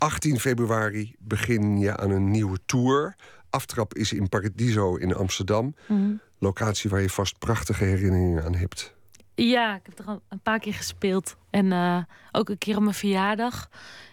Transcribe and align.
18 0.00 0.40
februari 0.40 1.14
begin 1.18 1.78
je 1.78 1.96
aan 1.96 2.10
een 2.10 2.30
nieuwe 2.30 2.58
tour. 2.66 3.16
Aftrap 3.50 3.94
is 3.94 4.12
in 4.12 4.28
Paradiso 4.28 4.96
in 4.96 5.14
Amsterdam. 5.14 5.74
Mhm. 5.86 6.12
Locatie 6.38 6.90
waar 6.90 7.00
je 7.00 7.10
vast 7.10 7.38
prachtige 7.38 7.84
herinneringen 7.84 8.44
aan 8.44 8.54
hebt. 8.54 8.94
Ja, 9.34 9.74
ik 9.74 9.82
heb 9.82 9.98
er 9.98 10.04
al 10.04 10.22
een 10.28 10.40
paar 10.40 10.58
keer 10.58 10.74
gespeeld. 10.74 11.36
En 11.50 11.72
eh, 11.72 11.98
ook 12.32 12.48
een 12.48 12.58
keer 12.58 12.76
op 12.76 12.82
mijn 12.82 12.94
verjaardag. 12.94 13.68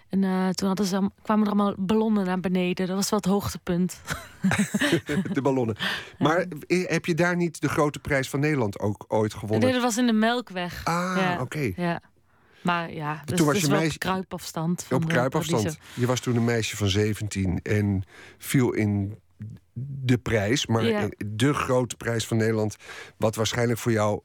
En 0.09 0.23
eh, 0.23 0.49
toen 0.49 0.67
hadden 0.67 0.85
ze, 0.85 1.09
kwamen 1.21 1.45
er 1.45 1.51
allemaal 1.51 1.75
ballonnen 1.77 2.25
naar 2.25 2.39
beneden. 2.39 2.87
Dat 2.87 2.95
was 2.95 3.09
wel 3.09 3.19
het 3.19 3.29
hoogtepunt. 3.29 4.01
de 5.33 5.41
ballonnen. 5.41 5.75
Maar 6.17 6.45
heb 6.67 7.05
je 7.05 7.13
daar 7.13 7.35
niet 7.35 7.61
de 7.61 7.69
grote 7.69 7.99
prijs 7.99 8.29
van 8.29 8.39
Nederland 8.39 8.79
ook 8.79 9.05
ooit 9.07 9.33
gewonnen? 9.33 9.65
Nee, 9.65 9.73
dat 9.73 9.81
was 9.81 9.97
in 9.97 10.05
de 10.05 10.13
Melkweg. 10.13 10.81
Ah, 10.83 11.15
ja. 11.17 11.41
oké. 11.41 11.71
Ja. 11.75 12.01
Maar 12.61 12.93
ja, 12.93 13.21
dus 13.25 13.37
Toen 13.37 13.47
was 13.47 13.59
je 13.61 13.67
meisje- 13.67 13.93
op 13.93 13.99
kruipafstand. 13.99 14.83
van 14.83 14.97
Op 14.97 15.07
kruipafstand. 15.07 15.77
Je 15.93 16.05
was 16.05 16.19
toen 16.19 16.35
een 16.35 16.45
meisje 16.45 16.77
van 16.77 16.87
17 16.87 17.59
en 17.63 18.03
viel 18.37 18.73
in 18.73 19.17
de 19.73 20.17
prijs, 20.17 20.65
maar 20.67 20.85
Ja. 20.85 21.09
de 21.25 21.53
grote 21.53 21.95
prijs 21.97 22.27
van 22.27 22.37
Nederland, 22.37 22.75
wat 23.17 23.35
waarschijnlijk 23.35 23.79
voor 23.79 23.91
jou 23.91 24.21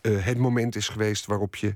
eh, 0.00 0.24
het 0.24 0.38
moment 0.38 0.76
is 0.76 0.88
geweest 0.88 1.26
waarop 1.26 1.56
je, 1.56 1.72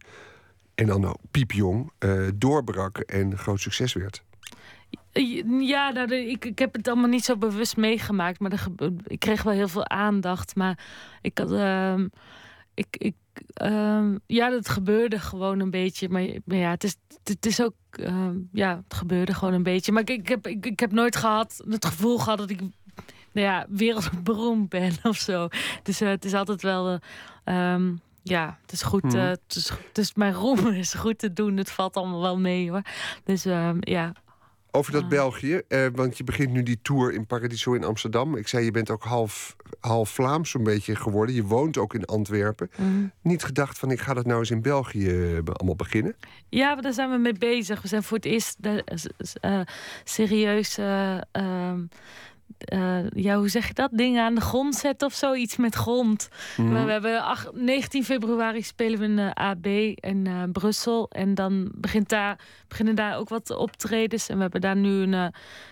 en 0.74 0.86
dan 0.86 1.00
nou, 1.00 1.16
piepjong, 1.30 1.90
eh, 1.98 2.28
doorbrak 2.34 2.98
en 2.98 3.38
groot 3.38 3.60
succes 3.60 3.92
werd. 3.92 4.22
Ja, 5.60 5.90
nou, 5.90 6.14
ik, 6.14 6.44
ik 6.44 6.58
heb 6.58 6.74
het 6.74 6.88
allemaal 6.88 7.08
niet 7.08 7.24
zo 7.24 7.36
bewust 7.36 7.76
meegemaakt. 7.76 8.40
Maar 8.40 8.52
er 8.52 8.66
ik 9.06 9.18
kreeg 9.18 9.42
wel 9.42 9.52
heel 9.52 9.68
veel 9.68 9.88
aandacht. 9.88 10.54
Maar 10.56 10.78
ik 11.22 11.38
had. 11.38 11.52
ehm, 11.52 12.06
ik, 12.76 12.96
ik, 12.98 13.14
ehm, 13.54 14.16
ja, 14.26 14.50
dat 14.50 14.68
gebeurde 14.68 15.18
gewoon 15.18 15.60
een 15.60 15.70
beetje. 15.70 16.08
Maar, 16.08 16.26
maar 16.44 16.56
ja, 16.56 16.70
het 16.70 16.84
is, 16.84 16.96
het 17.24 17.46
is 17.46 17.62
ook. 17.62 17.74
ehm, 17.90 18.36
ja, 18.52 18.82
het 18.84 18.94
gebeurde 18.94 19.34
gewoon 19.34 19.54
een 19.54 19.62
beetje. 19.62 19.92
Maar 19.92 20.02
ik, 20.02 20.10
ik, 20.10 20.28
heb, 20.28 20.46
ik, 20.46 20.66
ik 20.66 20.80
heb 20.80 20.92
nooit 20.92 21.16
gehad 21.16 21.62
het 21.68 21.84
gevoel 21.84 22.18
gehad 22.18 22.38
dat 22.38 22.50
ik. 22.50 22.60
Nou 23.32 23.46
ja, 23.48 23.66
wereldberoemd 23.68 24.68
ben 24.68 24.92
of 25.02 25.16
zo. 25.16 25.48
Dus 25.82 26.00
eh, 26.00 26.08
het 26.08 26.24
is 26.24 26.34
altijd 26.34 26.62
wel. 26.62 26.98
ehm, 27.44 27.94
ja, 28.22 28.58
het 28.62 28.72
is 28.72 28.82
goed. 28.82 29.14
Eh, 29.14 29.26
het, 29.26 29.56
is, 29.56 29.68
het 29.68 29.98
is 29.98 30.14
mijn 30.14 30.32
roem 30.32 30.66
is 30.66 30.94
goed 30.94 31.18
te 31.18 31.32
doen. 31.32 31.56
Het 31.56 31.70
valt 31.70 31.96
allemaal 31.96 32.20
wel 32.20 32.38
mee 32.38 32.70
hoor. 32.70 32.82
Dus 33.24 33.42
ja, 33.80 34.12
Over 34.76 34.92
dat 34.92 35.02
Ah. 35.02 35.08
België, 35.08 35.60
eh, 35.68 35.86
want 35.94 36.16
je 36.18 36.24
begint 36.24 36.52
nu 36.52 36.62
die 36.62 36.78
tour 36.82 37.12
in 37.12 37.26
Paradiso 37.26 37.72
in 37.72 37.84
Amsterdam. 37.84 38.36
Ik 38.36 38.48
zei, 38.48 38.64
je 38.64 38.70
bent 38.70 38.90
ook 38.90 39.04
half, 39.04 39.56
half 39.80 40.10
Vlaams 40.10 40.50
zo'n 40.50 40.62
beetje 40.62 40.96
geworden. 40.96 41.34
Je 41.34 41.44
woont 41.44 41.78
ook 41.78 41.94
in 41.94 42.04
Antwerpen. 42.04 42.70
Mhm. 42.76 43.06
Niet 43.22 43.44
gedacht 43.44 43.78
van, 43.78 43.90
ik 43.90 44.00
ga 44.00 44.14
dat 44.14 44.26
nou 44.26 44.38
eens 44.38 44.50
in 44.50 44.62
België 44.62 45.08
eh, 45.08 45.38
allemaal 45.52 45.76
beginnen? 45.76 46.16
Ja, 46.48 46.72
maar 46.74 46.82
daar 46.82 46.92
zijn 46.92 47.10
we 47.10 47.16
mee 47.16 47.32
bezig. 47.32 47.82
We 47.82 47.88
zijn 47.88 48.02
voor 48.02 48.16
het 48.16 48.26
eerst 48.26 48.62
de, 48.62 48.84
eh, 49.40 49.60
serieus. 50.04 50.78
Eh, 52.58 53.10
ja, 53.10 53.36
hoe 53.36 53.48
zeg 53.48 53.66
je 53.68 53.74
dat? 53.74 53.90
Dingen 53.92 54.24
aan 54.24 54.34
de 54.34 54.40
grond 54.40 54.74
zetten 54.74 55.08
of 55.08 55.14
zoiets 55.14 55.56
met 55.56 55.74
grond. 55.74 56.28
Mhm. 56.56 56.72
We, 56.72 56.84
we 56.84 56.92
hebben 56.92 57.22
ach- 57.22 57.50
19 57.52 58.04
februari 58.04 58.62
spelen 58.62 58.98
we 58.98 59.14
de 59.14 59.34
AB 59.34 59.66
in 59.94 60.26
eh, 60.26 60.42
Brussel. 60.52 61.10
En 61.10 61.34
dan 61.34 61.72
begint 61.74 62.08
daar, 62.08 62.38
beginnen 62.68 62.94
daar 62.94 63.16
ook 63.16 63.28
wat 63.28 63.50
optredens. 63.50 64.28
En 64.28 64.36
we 64.36 64.42
hebben 64.42 64.60
daar 64.60 64.76
nu 64.76 64.90
een, 64.90 65.14
eh, 65.14 65.26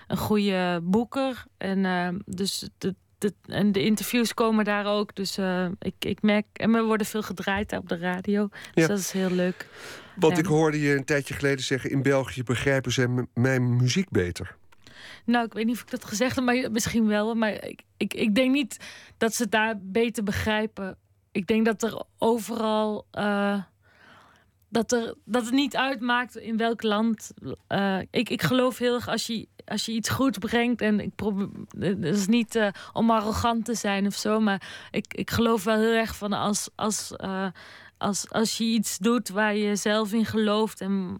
een 0.07 0.17
goede 0.17 0.81
boeker. 0.83 1.45
En, 1.59 1.85
eh, 1.85 2.09
dus 2.27 2.69
de, 2.79 2.95
de, 3.19 3.35
en 3.47 3.73
de 3.73 3.85
interviews 3.85 4.35
komen 4.35 4.65
daar 4.65 4.87
ook. 4.87 5.15
Dus 5.15 5.39
eh, 5.39 5.67
ik, 5.79 5.95
ik 5.99 6.23
merk. 6.23 6.47
En 6.53 6.73
we 6.73 6.83
worden 6.83 7.07
veel 7.07 7.23
gedraaid 7.23 7.73
op 7.73 7.89
de 7.89 7.99
radio. 7.99 8.49
Dus 8.75 8.87
dat 8.87 8.99
is 8.99 9.11
heel 9.11 9.31
leuk. 9.31 9.69
Want 10.17 10.39
ik 10.39 10.47
hoorde 10.47 10.81
je 10.81 10.97
een 10.97 11.05
tijdje 11.05 11.35
geleden 11.35 11.65
zeggen... 11.65 11.91
in 11.91 12.03
België 12.03 12.43
begrijpen 12.43 12.93
ze 12.93 13.27
mijn 13.35 13.77
muziek 13.77 14.11
beter. 14.11 14.57
Nou, 15.25 15.45
ik 15.47 15.53
weet 15.53 15.67
niet 15.67 15.75
of 15.75 15.83
ik 15.83 15.91
dat 15.91 16.05
gezegd 16.05 16.35
heb, 16.37 16.45
maar 16.45 16.71
misschien 16.71 17.07
wel. 17.07 17.35
Maar 17.35 17.53
ik, 17.65 17.83
ik, 17.97 18.15
ik 18.15 18.35
denk 18.35 18.53
niet 18.53 18.77
dat 19.17 19.35
ze 19.35 19.43
het 19.43 19.51
daar 19.53 19.75
beter 19.83 20.23
begrijpen. 20.23 20.97
Ik 21.33 21.47
denk 21.47 21.65
dat 21.65 21.83
er 21.83 22.03
overal. 22.19 23.07
eh, 23.11 23.63
dat, 24.69 24.93
er, 24.93 25.15
dat 25.25 25.45
het 25.45 25.55
niet 25.55 25.77
uitmaakt 25.77 26.37
in 26.37 26.57
welk 26.57 26.83
land. 26.83 27.31
eh, 27.67 27.99
ik, 28.11 28.29
ik 28.29 28.43
geloof 28.43 28.79
heel 28.79 28.95
erg 28.95 29.09
als 29.09 29.27
je, 29.27 29.49
als 29.65 29.85
je 29.87 29.93
iets 29.93 30.09
goed 30.09 30.39
brengt. 30.39 30.81
En 30.81 31.01
ik 31.01 31.15
probeer. 31.15 31.49
Het 31.79 32.05
is 32.05 32.27
niet 32.27 32.55
eh, 32.55 32.69
om 32.93 33.11
arrogant 33.11 33.65
te 33.65 33.75
zijn 33.75 34.07
of 34.07 34.15
zo. 34.15 34.41
Maar 34.41 34.89
ik, 34.91 35.15
ik 35.15 35.31
geloof 35.31 35.65
wel 35.65 35.77
heel 35.79 35.93
erg 35.93 36.17
van 36.17 36.33
als. 36.33 36.69
als 36.75 37.17
eh, 37.17 37.47
als, 37.99 38.31
als 38.31 38.59
je 38.59 38.65
iets 38.65 38.99
doet 38.99 39.29
waar 39.29 39.57
je 39.57 39.77
zelf 39.77 40.13
in 40.13 40.25
gelooft 40.25 40.81
en 40.81 41.17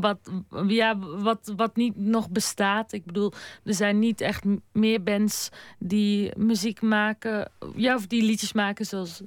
wat, 0.00 0.18
ja, 0.66 0.98
wat, 0.98 1.52
wat 1.56 1.76
niet 1.76 1.96
nog 1.96 2.30
bestaat. 2.30 2.92
Ik 2.92 3.04
bedoel, 3.04 3.32
er 3.64 3.74
zijn 3.74 3.98
niet 3.98 4.20
echt 4.20 4.44
meer 4.72 5.02
bands 5.02 5.48
die 5.78 6.32
muziek 6.36 6.82
maken, 6.82 7.50
ja, 7.76 7.94
of 7.94 8.06
die 8.06 8.22
liedjes 8.22 8.52
maken 8.52 8.86
zoals, 8.86 9.22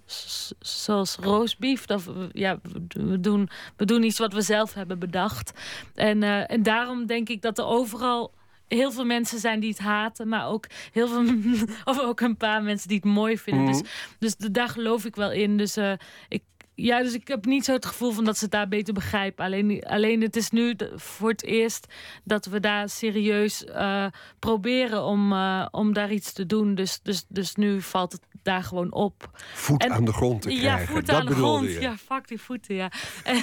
zoals 0.60 1.16
Roastbeef. 1.16 1.90
Of, 1.90 2.10
ja, 2.32 2.60
we 2.88 3.20
doen, 3.20 3.50
we 3.76 3.86
doen 3.86 4.04
iets 4.04 4.20
wat 4.20 4.34
we 4.34 4.42
zelf 4.42 4.74
hebben 4.74 5.00
bedacht. 5.00 5.52
En, 5.96 6.24
eh, 6.24 6.52
en 6.52 6.64
daarom 6.64 7.06
denk 7.06 7.30
ik 7.30 7.42
dat 7.42 7.58
er 7.58 7.66
overal 7.66 8.32
heel 8.68 8.92
veel 8.92 9.06
mensen 9.06 9.40
zijn 9.40 9.60
die 9.60 9.70
het 9.70 9.80
haten, 9.80 10.28
maar 10.28 10.48
ook 10.48 10.66
heel 10.92 11.08
veel, 11.08 11.24
of 11.94 12.00
ook 12.00 12.20
een 12.20 12.38
paar 12.38 12.64
mensen 12.64 12.88
die 12.88 12.98
het 12.98 13.06
mooi 13.06 13.38
vinden. 13.38 13.64
Mhm. 13.64 13.82
Dus, 14.20 14.36
dus 14.36 14.50
daar 14.52 14.70
geloof 14.70 15.06
ik 15.06 15.16
wel 15.16 15.32
in. 15.32 15.58
Dus 15.58 15.78
eh, 15.78 15.92
ik, 16.30 16.44
ja, 16.76 17.02
dus 17.04 17.14
ik 17.14 17.28
heb 17.28 17.46
niet 17.46 17.66
zo 17.66 17.74
het 17.74 17.86
gevoel 17.86 18.12
van 18.12 18.24
dat 18.24 18.38
ze 18.38 18.44
het 18.44 18.54
daar 18.54 18.68
beter 18.68 18.94
begrijpen. 18.94 19.46
Alleen, 19.46 19.84
alleen 19.88 20.22
het 20.22 20.36
is 20.36 20.50
nu 20.50 20.76
voor 20.96 21.30
het 21.30 21.44
eerst 21.44 21.94
dat 22.24 22.46
we 22.46 22.60
daar 22.60 22.90
serieus 22.90 23.66
eh, 23.66 24.06
proberen 24.40 25.04
om, 25.04 25.32
eh, 25.34 25.66
om 25.72 25.94
daar 25.94 26.12
iets 26.12 26.34
te 26.34 26.46
doen. 26.46 26.76
Dus, 26.76 27.00
dus, 27.04 27.26
dus 27.28 27.56
nu 27.56 27.82
valt 27.82 28.12
het 28.12 28.22
daar 28.44 28.64
gewoon 28.64 28.92
op. 28.94 29.30
Voet 29.54 29.84
En- 29.84 29.92
aan 29.92 30.06
de 30.06 30.14
grond 30.14 30.42
te 30.42 30.52
Ja, 30.52 30.60
krijgen. 30.60 30.88
voeten 30.88 31.06
dat 31.14 31.16
aan 31.22 31.26
de 31.28 31.34
grond. 31.34 31.72
je. 31.72 31.80
Ja, 31.82 31.98
fuck 31.98 32.28
die 32.28 32.42
voeten, 32.42 32.76
ja. 32.76 32.92
En, 33.24 33.40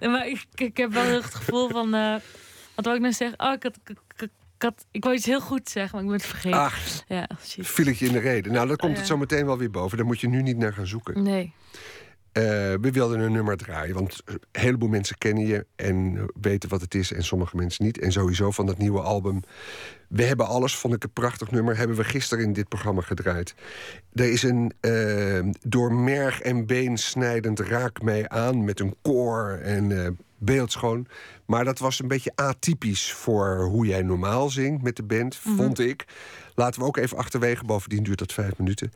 maar 0.12 0.26
ik, 0.28 0.44
ik 0.54 0.76
heb 0.76 0.92
wel 0.92 1.04
het 1.04 1.34
gevoel 1.34 1.68
van... 1.68 1.90
wat 2.74 2.84
wou 2.84 2.94
ik 2.96 3.00
nou 3.02 3.12
zeggen? 3.14 3.40
Oh, 3.40 3.52
ik 3.52 3.62
had... 3.62 3.76
Ik, 3.84 3.98
ik, 4.16 4.28
ik 4.60 4.66
had, 4.66 4.86
ik 4.90 5.04
wou 5.04 5.16
iets 5.16 5.26
heel 5.26 5.40
goed 5.40 5.68
zeggen, 5.68 5.90
maar 5.92 6.00
ik 6.02 6.06
ben 6.08 6.16
het 6.18 6.26
vergeten. 6.26 6.58
Ach, 6.58 7.02
Ja, 7.08 7.28
shit. 7.44 7.66
viel 7.66 7.86
ik 7.86 7.96
je 7.96 8.06
in 8.06 8.12
de 8.12 8.18
reden. 8.18 8.52
Nou, 8.52 8.66
dan 8.68 8.76
komt 8.76 8.92
het 8.92 9.00
Ja. 9.00 9.06
zo 9.06 9.16
meteen 9.16 9.46
wel 9.46 9.58
weer 9.58 9.70
boven. 9.70 9.96
Daar 9.96 10.06
moet 10.06 10.20
je 10.20 10.28
nu 10.28 10.42
niet 10.42 10.56
naar 10.56 10.72
gaan 10.72 10.86
zoeken. 10.86 11.22
Nee. 11.22 11.52
Eh, 12.32 12.42
we 12.80 12.88
wilden 12.92 13.20
een 13.20 13.32
nummer 13.32 13.56
draaien, 13.56 13.94
want 13.94 14.22
een 14.24 14.40
heleboel 14.52 14.88
mensen 14.88 15.18
kennen 15.18 15.46
je 15.46 15.66
en 15.76 16.26
weten 16.40 16.68
wat 16.68 16.80
het 16.80 16.94
is 16.94 17.12
en 17.12 17.24
sommige 17.24 17.56
mensen 17.56 17.84
niet. 17.84 17.98
En 17.98 18.12
sowieso 18.12 18.50
van 18.50 18.66
dat 18.66 18.78
nieuwe 18.78 19.00
album. 19.00 19.40
We 20.10 20.24
hebben 20.24 20.46
alles, 20.46 20.76
vond 20.76 20.94
ik 20.94 21.04
een 21.04 21.12
prachtig 21.12 21.50
nummer, 21.50 21.76
hebben 21.76 21.96
we 21.96 22.04
gisteren 22.04 22.44
in 22.44 22.52
dit 22.52 22.68
programma 22.68 23.00
gedraaid. 23.00 23.54
Er 24.12 24.32
is 24.32 24.42
een 24.42 24.72
eh, 24.80 25.48
door 25.60 25.92
merg 25.92 26.40
en 26.40 26.66
been 26.66 26.96
snijdend 26.96 27.60
raak 27.60 28.02
mij 28.02 28.28
aan 28.28 28.64
met 28.64 28.80
een 28.80 28.94
koor 29.02 29.48
en 29.62 30.04
eh, 30.04 30.10
beeldschoon. 30.38 31.06
Maar 31.46 31.64
dat 31.64 31.78
was 31.78 32.00
een 32.00 32.08
beetje 32.08 32.32
atypisch 32.34 33.12
voor 33.12 33.64
hoe 33.64 33.86
jij 33.86 34.02
normaal 34.02 34.50
zingt 34.50 34.82
met 34.82 34.96
de 34.96 35.02
band, 35.02 35.36
vond 35.36 35.78
ik. 35.78 36.04
Laten 36.54 36.80
we 36.80 36.86
ook 36.86 36.96
even 36.96 37.16
achterwege, 37.16 37.64
bovendien 37.64 38.02
duurt 38.02 38.18
dat 38.18 38.32
vijf 38.32 38.58
minuten. 38.58 38.92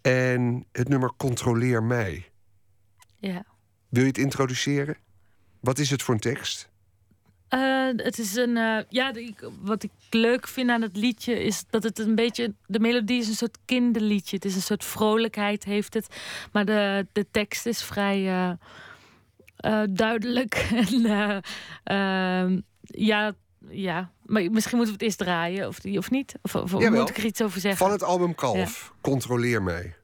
En 0.00 0.66
het 0.72 0.88
nummer 0.88 1.12
Controleer 1.16 1.82
mij. 1.82 2.30
Ja. 3.18 3.44
Wil 3.88 4.02
je 4.02 4.08
het 4.08 4.18
introduceren? 4.18 4.96
Wat 5.60 5.78
is 5.78 5.90
het 5.90 6.02
voor 6.02 6.14
een 6.14 6.20
tekst? 6.20 6.68
Eh, 7.48 7.88
het 7.96 8.18
is 8.18 8.34
een. 8.34 8.56
eh, 8.56 8.78
ja, 8.88 9.12
de- 9.12 9.22
ik- 9.24 9.48
wat 9.60 9.82
ik 9.82 9.90
leuk 10.10 10.48
vind 10.48 10.70
aan 10.70 10.82
het 10.82 10.96
liedje 10.96 11.44
is 11.44 11.64
dat 11.70 11.82
het 11.82 11.98
een 11.98 12.14
beetje. 12.14 12.54
De 12.66 12.80
melodie 12.80 13.18
is 13.20 13.28
een 13.28 13.34
soort 13.34 13.58
kinderliedje. 13.64 14.36
Het 14.36 14.44
is 14.44 14.54
een 14.54 14.62
soort 14.62 14.84
vrolijkheid, 14.84 15.64
heeft 15.64 15.94
het. 15.94 16.06
Maar 16.52 16.64
de, 16.64 17.06
de 17.12 17.26
tekst 17.30 17.66
is 17.66 17.82
vrij 17.82 18.26
eh, 19.56 19.82
duidelijk. 19.90 20.54
en, 20.92 21.04
eh, 21.04 21.38
ehm, 21.84 22.60
ja, 22.80 23.34
ja, 23.70 24.10
maar 24.24 24.50
misschien 24.50 24.76
moeten 24.76 24.94
we 24.96 25.00
het 25.00 25.02
eerst 25.02 25.18
draaien, 25.18 25.68
of, 25.68 25.84
of 25.84 26.10
niet? 26.10 26.34
Of, 26.42 26.54
of 26.54 26.72
Jawel. 26.72 27.00
moet 27.00 27.08
ik 27.10 27.16
er 27.16 27.24
iets 27.24 27.42
over 27.42 27.60
zeggen? 27.60 27.78
Van 27.86 27.90
het 27.90 28.02
album 28.02 28.34
Kalf. 28.34 28.92
Controleer 29.00 29.62
mij. 29.62 29.94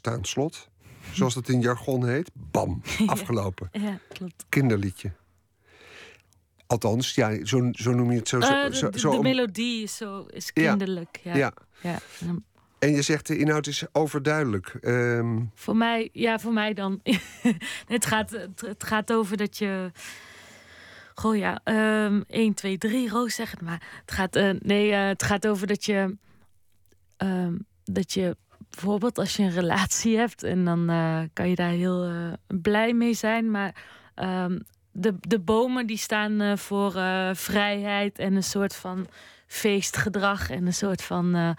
Prachtig 0.00 0.22
staand 0.22 0.28
slot. 0.28 0.68
Zoals 1.12 1.34
het 1.34 1.48
in 1.48 1.60
jargon 1.60 2.06
heet. 2.06 2.30
Bam, 2.34 2.82
afgelopen. 3.06 3.68
Ja, 3.72 3.98
klopt. 4.08 4.44
Kinderliedje. 4.48 5.12
Althans, 6.66 7.14
ja, 7.14 7.44
zo, 7.44 7.68
zo 7.72 7.92
noem 7.92 8.10
je 8.10 8.18
het 8.18 8.28
zo. 8.28 8.38
Uh, 8.38 8.44
zo, 8.46 8.68
de, 8.68 8.76
zo, 8.76 8.90
de, 8.90 8.98
zo 8.98 9.10
de 9.10 9.16
om- 9.16 9.22
melodie 9.22 9.82
is 9.82 9.96
zo 9.96 10.24
is 10.30 10.52
kinderlijk. 10.52 11.20
Ja. 11.22 11.52
ja. 11.80 11.98
En 12.78 12.90
je 12.90 13.02
zegt 13.02 13.26
de 13.26 13.38
inhoud 13.38 13.66
is 13.66 13.84
overduidelijk. 13.92 14.66
Ehm, 14.80 15.40
Voor 15.54 15.76
mij, 15.76 16.08
ja, 16.12 16.38
voor 16.38 16.52
mij 16.52 16.74
dan. 16.74 17.00
het, 17.86 18.06
gaat, 18.06 18.30
het, 18.56 18.84
gaat 18.84 19.12
over 19.12 19.36
dat 19.36 19.56
je. 19.58 19.90
Goh 21.14 21.36
ja, 21.36 21.60
ehm 21.64 22.22
1, 22.28 22.54
2, 22.54 22.78
3, 22.78 23.08
Roos 23.08 23.34
zeg 23.34 23.50
het 23.50 23.60
maar. 23.60 24.00
Het 24.00 24.10
gaat, 24.12 24.36
eh, 24.36 24.50
nee, 24.58 24.92
eh, 24.92 25.06
het 25.06 25.22
gaat 25.22 25.46
over 25.46 25.66
dat 25.66 25.84
je. 25.84 26.16
ehm, 27.16 27.56
dat 27.84 28.12
je 28.12 28.36
bijvoorbeeld 28.70 29.18
als 29.18 29.36
je 29.36 29.42
een 29.42 29.50
relatie 29.50 30.16
hebt 30.16 30.42
en 30.42 30.64
dan 30.64 30.90
eh, 30.90 31.20
kan 31.32 31.48
je 31.48 31.54
daar 31.54 31.70
heel 31.70 32.04
eh, 32.04 32.32
blij 32.46 32.92
mee 32.92 33.14
zijn. 33.14 33.50
Maar 33.50 33.74
ehm, 34.14 34.58
de, 34.92 35.14
de 35.20 35.38
bomen 35.38 35.86
die 35.86 35.96
staan 35.96 36.40
eh, 36.40 36.56
voor 36.56 36.92
vrijheid 37.34 38.18
en 38.18 38.34
een 38.34 38.42
soort 38.42 38.74
van 38.74 39.06
feestgedrag 39.46 40.50
en 40.50 40.66
een 40.66 40.74
soort 40.74 41.02
van 41.02 41.34
eh, 41.34 41.50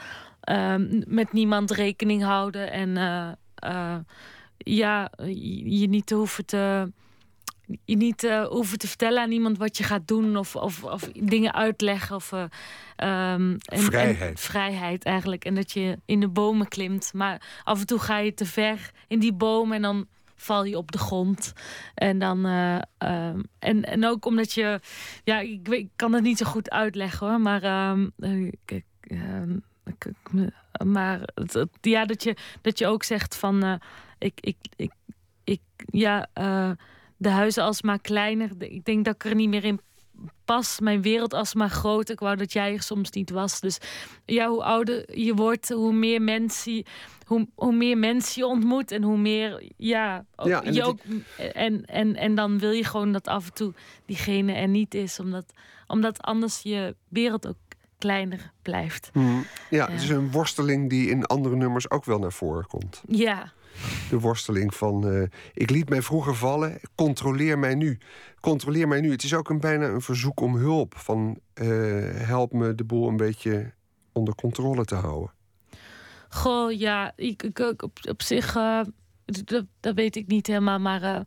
ehm, 0.42 1.02
met 1.08 1.34
niemand 1.34 1.72
rekening 1.72 2.24
houden 2.24 2.72
en 2.72 2.90
ja, 4.58 5.12
je, 5.18 5.80
je 5.80 5.88
niet 5.88 6.06
te 6.06 6.16
hoeven 6.16 6.46
te. 6.46 6.92
Je 7.86 7.98
niet 7.98 8.24
eh, 8.24 8.46
hoeven 8.46 8.78
te 8.78 8.88
vertellen 8.88 9.22
aan 9.22 9.32
iemand 9.32 9.58
wat 9.58 9.78
je 9.78 9.84
gaat 9.84 10.08
doen 10.08 10.38
of, 10.38 10.56
of, 10.56 10.84
of 10.84 11.02
dingen 11.14 11.54
uitleggen. 11.54 12.16
Of, 12.16 12.32
eh, 12.32 12.44
ehm, 12.96 13.58
en, 13.66 13.80
Vrijheid. 13.80 14.20
En, 14.32 14.38
vrijheid 14.38 15.04
eigenlijk. 15.04 15.46
En 15.46 15.56
dat 15.56 15.72
je 15.72 16.00
in 16.06 16.20
de 16.20 16.28
bomen 16.28 16.68
klimt. 16.68 17.12
Maar 17.14 17.62
af 17.64 17.80
en 17.80 17.86
toe 17.86 18.00
ga 18.00 18.18
je 18.18 18.34
te 18.34 18.46
ver 18.46 18.92
in 19.08 19.20
die 19.20 19.34
bomen 19.34 19.76
en 19.76 19.82
dan 19.82 20.08
val 20.36 20.64
je 20.64 20.78
op 20.78 20.92
de 20.92 20.98
grond. 20.98 21.54
En 21.96 22.20
dan. 22.20 22.46
eh, 22.46 22.80
ehm, 22.98 23.40
en, 23.60 23.84
en 23.84 24.06
ook 24.06 24.26
omdat 24.26 24.54
je. 24.54 24.80
Ja, 25.24 25.40
ik, 25.40 25.68
weet, 25.68 25.80
ik 25.80 25.90
kan 25.96 26.14
het 26.14 26.24
niet 26.24 26.38
zo 26.38 26.46
goed 26.46 26.70
uitleggen 26.70 27.28
hoor. 27.28 27.42
Maar. 27.42 27.62
kijk, 28.66 28.86
ik- 29.86 30.06
ik- 30.06 30.52
maar 30.86 31.20
het, 31.36 31.54
het- 31.54 31.70
ja, 31.82 32.06
dat 32.06 32.24
je, 32.24 32.36
dat 32.62 32.80
je 32.80 32.88
ook 32.88 33.04
zegt 33.04 33.36
van. 33.36 33.80
ik, 34.18 34.34
ik, 34.42 34.58
ik, 34.76 34.92
ik, 35.44 35.62
ja, 35.92 36.28
de 37.20 37.30
huizen 37.30 37.64
alsmaar 37.64 38.00
kleiner. 38.00 38.50
Ik 38.58 38.86
denk 38.86 39.06
dat 39.06 39.16
ik 39.16 39.26
er 39.26 39.36
niet 39.36 39.50
meer 39.50 39.64
in 39.64 39.80
pas. 40.46 40.80
Mijn 40.80 41.02
wereld 41.02 41.34
alsmaar 41.34 41.70
groter. 41.70 42.14
Ik 42.14 42.20
wou 42.20 42.36
dat 42.36 42.54
jij 42.54 42.74
er 42.74 42.82
soms 42.82 43.10
niet 43.10 43.30
was. 43.30 43.60
Dus 43.60 43.78
ja, 44.26 44.50
hoe 44.50 44.64
ouder 44.64 45.20
je 45.20 45.34
wordt, 45.34 45.70
hoe 45.70 45.94
meer 45.94 46.22
mensen, 46.22 46.74
je- 46.76 46.86
hoe, 47.26 47.48
hoe 47.56 47.74
meer 47.76 47.98
mensen 47.98 48.42
je 48.42 48.48
ontmoet 48.48 48.92
en 48.92 49.04
hoe 49.04 49.18
meer, 49.18 49.64
ja, 49.78 50.26
ook, 50.36 50.48
Ja, 50.48 50.64
en 50.64 50.74
je 50.74 50.84
ook, 50.84 51.00
en, 51.54 51.86
en, 51.86 52.16
en 52.16 52.36
dan 52.36 52.60
wil 52.60 52.72
je 52.72 52.84
gewoon 52.84 53.12
dat 53.12 53.28
af 53.28 53.46
en 53.46 53.54
toe 53.54 53.74
diegene 54.06 54.54
er 54.54 54.68
niet 54.68 54.94
is, 54.94 55.20
omdat, 55.20 55.54
omdat 55.88 56.22
anders 56.22 56.60
je 56.64 56.96
wereld 57.10 57.48
ook 57.48 57.58
kleiner 57.98 58.52
blijft. 58.62 59.10
mm, 59.14 59.46
ja, 59.70 59.78
Ja. 59.88 59.92
het 59.92 60.02
is 60.02 60.10
een 60.10 60.32
worsteling 60.32 60.90
die 60.90 61.10
in 61.10 61.26
andere 61.26 61.56
nummers 61.56 61.90
ook 61.92 62.06
wel 62.06 62.20
naar 62.20 62.32
voren 62.34 62.68
komt. 62.68 63.04
Ja, 63.08 63.52
De 64.10 64.20
worsteling 64.20 64.74
van 64.76 65.10
eh, 65.10 65.22
ik 65.54 65.70
liet 65.70 65.90
mij 65.90 66.02
vroeger 66.02 66.36
vallen, 66.36 66.80
controleer 66.96 67.60
mij 67.60 67.76
nu. 67.76 67.98
Controleer 68.40 68.88
mij 68.88 69.02
nu. 69.02 69.12
Het 69.12 69.24
is 69.24 69.34
ook 69.34 69.50
een, 69.50 69.60
bijna 69.60 69.88
een 69.88 70.02
verzoek 70.02 70.40
om 70.40 70.56
hulp. 70.56 70.98
Van 70.98 71.40
eh, 71.54 71.68
help 72.14 72.54
me 72.54 72.76
de 72.76 72.84
boel 72.84 73.08
een 73.08 73.18
beetje 73.18 73.74
onder 74.14 74.36
controle 74.36 74.86
te 74.86 74.96
houden. 74.96 75.32
Goh, 76.30 76.72
ja, 76.72 77.14
ik, 77.16 77.44
ik, 77.44 77.60
op, 77.84 78.00
op 78.10 78.22
zich, 78.22 78.56
eh, 78.56 78.82
dat, 79.26 79.66
dat 79.80 79.96
weet 79.96 80.16
ik 80.16 80.28
niet 80.28 80.48
helemaal, 80.48 80.80
maar 80.80 81.26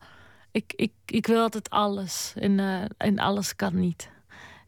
ik, 0.50 0.72
ik, 0.76 0.92
ik 1.06 1.26
wil 1.26 1.40
altijd 1.42 1.70
alles 1.70 2.32
en, 2.36 2.58
en 2.96 3.18
alles 3.18 3.56
kan 3.56 3.74
niet. 3.80 4.10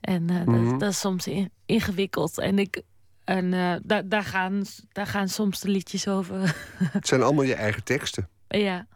En 0.00 0.30
eh, 0.30 0.44
Mhm. 0.46 0.70
dat, 0.70 0.80
dat 0.80 0.90
is 0.90 1.00
soms 1.00 1.26
in- 1.26 1.50
ingewikkeld. 1.66 2.38
En, 2.38 2.58
ik, 2.58 2.82
en 3.24 3.54
eh, 3.54 3.74
daar, 3.82 4.08
daar, 4.08 4.24
gaan, 4.24 4.64
daar 4.92 5.06
gaan 5.06 5.28
soms 5.28 5.60
de 5.60 5.68
liedjes 5.68 6.08
over. 6.08 6.56
Het 6.98 7.06
zijn 7.06 7.22
allemaal 7.22 7.44
je 7.44 7.54
eigen 7.54 7.84
teksten. 7.84 8.28
ja, 8.48 8.86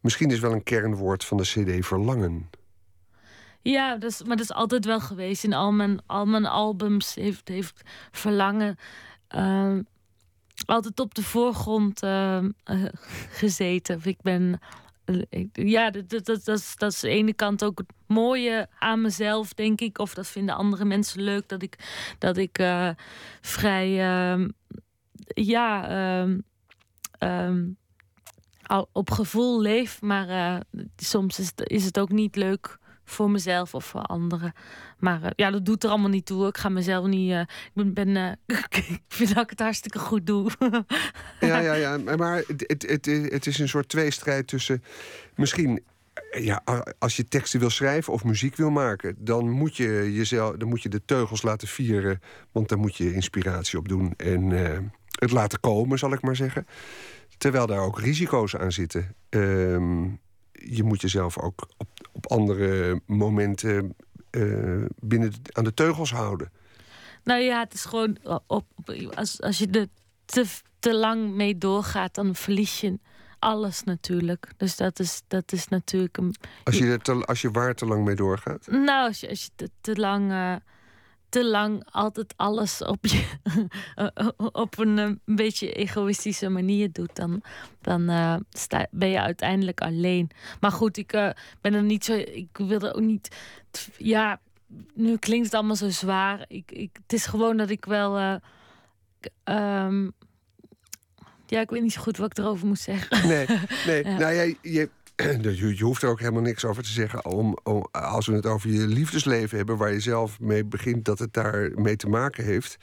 Misschien 0.00 0.30
is 0.30 0.40
wel 0.40 0.52
een 0.52 0.62
kernwoord 0.62 1.24
van 1.24 1.36
de 1.36 1.42
CD 1.42 1.86
verlangen. 1.86 2.50
ja 3.62 3.96
dat 3.96 4.10
is, 4.10 4.22
maar 4.22 4.36
dat 4.36 4.44
is 4.44 4.52
altijd 4.52 4.84
wel 4.84 5.00
geweest. 5.00 5.44
In 5.44 5.52
al 5.52 5.72
mijn, 5.72 6.00
al 6.06 6.26
mijn 6.26 6.46
albums 6.46 7.14
heeft, 7.14 7.48
heeft 7.48 7.80
verlangen 8.10 8.76
eh, 9.28 9.76
altijd 10.66 11.00
op 11.00 11.14
de 11.14 11.22
voorgrond 11.22 12.02
eh, 12.02 12.44
gezeten. 13.30 14.00
Ik 14.02 14.22
ben. 14.22 14.60
Ja, 15.52 15.90
dat, 15.90 16.08
dat, 16.08 16.24
dat, 16.24 16.44
dat, 16.76 16.92
is, 16.92 17.00
de 17.00 17.08
ene 17.08 17.34
kant 17.34 17.64
ook 17.64 17.78
het 17.78 17.92
mooie 18.06 18.68
aan 18.78 19.00
mezelf, 19.00 19.52
denk 19.52 19.80
ik. 19.80 19.98
Of 19.98 20.14
dat 20.14 20.26
vinden 20.26 20.54
andere 20.54 20.84
mensen 20.84 21.22
leuk. 21.22 21.48
Dat 21.48 21.62
ik, 21.62 21.76
dat 22.18 22.36
ik 22.36 22.58
eh, 22.58 22.90
vrij. 23.40 23.98
ehm, 24.00 24.48
ja. 25.34 26.28
al 28.62 28.88
op 28.92 29.10
gevoel 29.10 29.60
leef. 29.60 30.02
Maar 30.02 30.28
eh, 30.28 30.60
soms 30.96 31.38
is 31.38 31.46
het, 31.46 31.68
is 31.70 31.84
het 31.84 31.98
ook 31.98 32.10
niet 32.10 32.36
leuk 32.36 32.78
voor 33.04 33.30
mezelf 33.30 33.74
of 33.74 33.84
voor 33.84 34.00
anderen. 34.02 34.52
Maar 34.98 35.22
eh, 35.22 35.30
ja, 35.36 35.50
dat 35.50 35.66
doet 35.66 35.84
er 35.84 35.90
allemaal 35.90 36.08
niet 36.08 36.26
toe. 36.26 36.46
Ik 36.46 36.56
ga 36.58 36.68
mezelf 36.68 37.06
niet. 37.06 37.30
eh, 37.30 37.40
ik 37.40 37.48
ben. 37.72 37.94
ben 37.94 38.16
eh, 38.16 38.56
ik 38.78 39.00
vind 39.08 39.34
dat 39.34 39.42
ik 39.44 39.50
het 39.50 39.60
hartstikke 39.60 39.98
goed 39.98 40.26
doe. 40.26 40.50
Ja, 41.40 41.58
ja, 41.58 41.74
ja. 41.84 41.96
maar- 42.16 42.42
het, 42.46 42.64
het, 42.66 42.82
het, 42.88 43.06
het 43.32 43.46
is 43.46 43.58
een 43.58 43.68
soort 43.68 43.88
tweestrijd 43.88 44.46
tussen. 44.46 44.82
Misschien. 45.36 45.82
Ja, 46.30 46.62
als 46.98 47.16
je 47.16 47.24
teksten 47.24 47.60
wil 47.60 47.70
schrijven 47.70 48.12
of 48.12 48.24
muziek 48.24 48.56
wil 48.56 48.70
maken, 48.70 49.16
dan 49.18 49.50
moet 49.50 49.76
je 49.76 50.12
jezelf, 50.12 50.56
dan 50.56 50.68
moet 50.68 50.82
je 50.82 50.88
de 50.88 51.04
teugels 51.04 51.42
laten 51.42 51.68
vieren, 51.68 52.20
want 52.52 52.68
daar 52.68 52.78
moet 52.78 52.96
je 52.96 53.14
inspiratie 53.14 53.78
op 53.78 53.88
doen 53.88 54.14
en 54.16 54.50
het 55.18 55.30
laten 55.30 55.60
komen, 55.60 55.98
zal 55.98 56.12
ik 56.12 56.22
maar 56.22 56.36
zeggen. 56.36 56.66
Terwijl 57.38 57.66
daar 57.66 57.78
ook 57.80 58.00
risico's 58.00 58.56
aan 58.56 58.72
zitten. 58.72 59.14
Ehm, 59.28 60.04
je 60.52 60.82
moet 60.82 61.00
jezelf 61.00 61.38
ook 61.38 61.68
op, 61.76 61.88
op 62.24 62.32
andere 62.32 63.00
momenten 63.06 63.96
eh, 64.30 64.84
binnen 64.96 65.32
aan 65.52 65.64
de 65.64 65.74
teugels 65.74 66.12
houden. 66.12 66.50
nou 67.24 67.40
ja, 67.40 67.60
het 67.60 67.74
is 67.74 67.84
gewoon. 67.84 68.16
Op, 68.22 68.42
op, 68.46 68.94
als, 69.14 69.40
als 69.42 69.58
je 69.58 69.68
er 69.70 69.86
te, 70.24 70.44
te 70.78 70.94
lang 70.94 71.34
mee 71.34 71.58
doorgaat, 71.58 72.14
dan 72.14 72.34
verlies 72.34 72.80
je 72.80 72.98
alles 73.38 73.82
natuurlijk. 73.82 74.48
Dus 74.56 74.76
dat 74.76 74.98
is, 74.98 75.22
dat 75.28 75.52
is 75.52 75.68
natuurlijk 75.68 76.16
een. 76.16 76.34
Als 76.64 76.78
je, 76.78 76.86
er 76.86 76.98
te, 76.98 77.12
als 77.12 77.40
je 77.40 77.50
waar 77.50 77.74
te 77.74 77.86
lang 77.86 78.04
mee 78.04 78.14
doorgaat. 78.14 78.66
Nou, 78.66 79.06
als 79.06 79.20
je, 79.20 79.28
als 79.28 79.44
je 79.44 79.50
te, 79.54 79.70
te 79.80 79.96
lang. 79.96 80.30
eh, 80.30 80.54
te 81.34 81.44
lang 81.44 81.86
altijd 81.90 82.34
alles 82.36 82.82
op, 82.82 83.06
je, 83.06 83.24
op 84.64 84.78
een 84.78 84.98
eh, 84.98 85.04
een 85.04 85.36
beetje 85.36 85.72
egoïstische 85.72 86.48
manier 86.48 86.92
doet, 86.92 87.16
dan, 87.16 87.42
dan 87.80 88.08
eh, 88.08 88.36
sta, 88.50 88.86
ben 88.90 89.08
je 89.08 89.20
uiteindelijk 89.20 89.80
alleen. 89.80 90.30
Maar 90.60 90.72
goed, 90.72 90.96
ik 90.96 91.12
eh, 91.12 91.30
ben 91.60 91.74
er 91.74 91.82
niet 91.82 92.04
zo. 92.04 92.12
Ik 92.14 92.48
wilde 92.52 92.94
ook 92.94 93.00
niet. 93.00 93.36
Ja, 93.96 94.40
nu 94.94 95.16
klinkt 95.16 95.44
het 95.44 95.54
allemaal 95.54 95.76
zo 95.76 95.88
zwaar. 95.88 96.44
Ik, 96.48 96.70
ik, 96.72 96.90
het 97.02 97.12
is 97.12 97.26
gewoon 97.26 97.56
dat 97.56 97.70
ik 97.70 97.84
wel. 97.84 98.16
eh, 98.18 98.34
ehm, 99.44 100.10
ja, 101.46 101.60
ik 101.60 101.70
weet 101.70 101.82
niet 101.82 101.92
zo 101.92 102.00
goed 102.02 102.16
wat 102.16 102.30
ik 102.30 102.38
erover 102.38 102.66
moet 102.66 102.78
zeggen. 102.78 103.28
Nee, 103.28 103.46
nee. 103.86 104.04
Ja. 104.10 104.18
nou 104.18 104.32
ja, 104.34 104.54
je, 104.62 104.90
je, 105.40 105.76
je 105.76 105.84
hoeft 105.84 106.02
er 106.02 106.08
ook 106.08 106.18
helemaal 106.20 106.42
niks 106.42 106.64
over 106.64 106.82
te 106.82 106.88
zeggen. 106.88 107.24
Om, 107.24 107.58
om, 107.62 107.86
als 107.90 108.26
we 108.26 108.34
het 108.34 108.46
over 108.46 108.70
je 108.70 108.86
liefdesleven 108.86 109.56
hebben, 109.56 109.76
waar 109.76 109.92
je 109.92 110.00
zelf 110.00 110.40
mee 110.40 110.64
begint 110.64 111.04
dat 111.04 111.18
het 111.18 111.32
daar 111.32 111.70
mee 111.74 111.96
te 111.96 112.08
maken 112.08 112.44
heeft. 112.44 112.76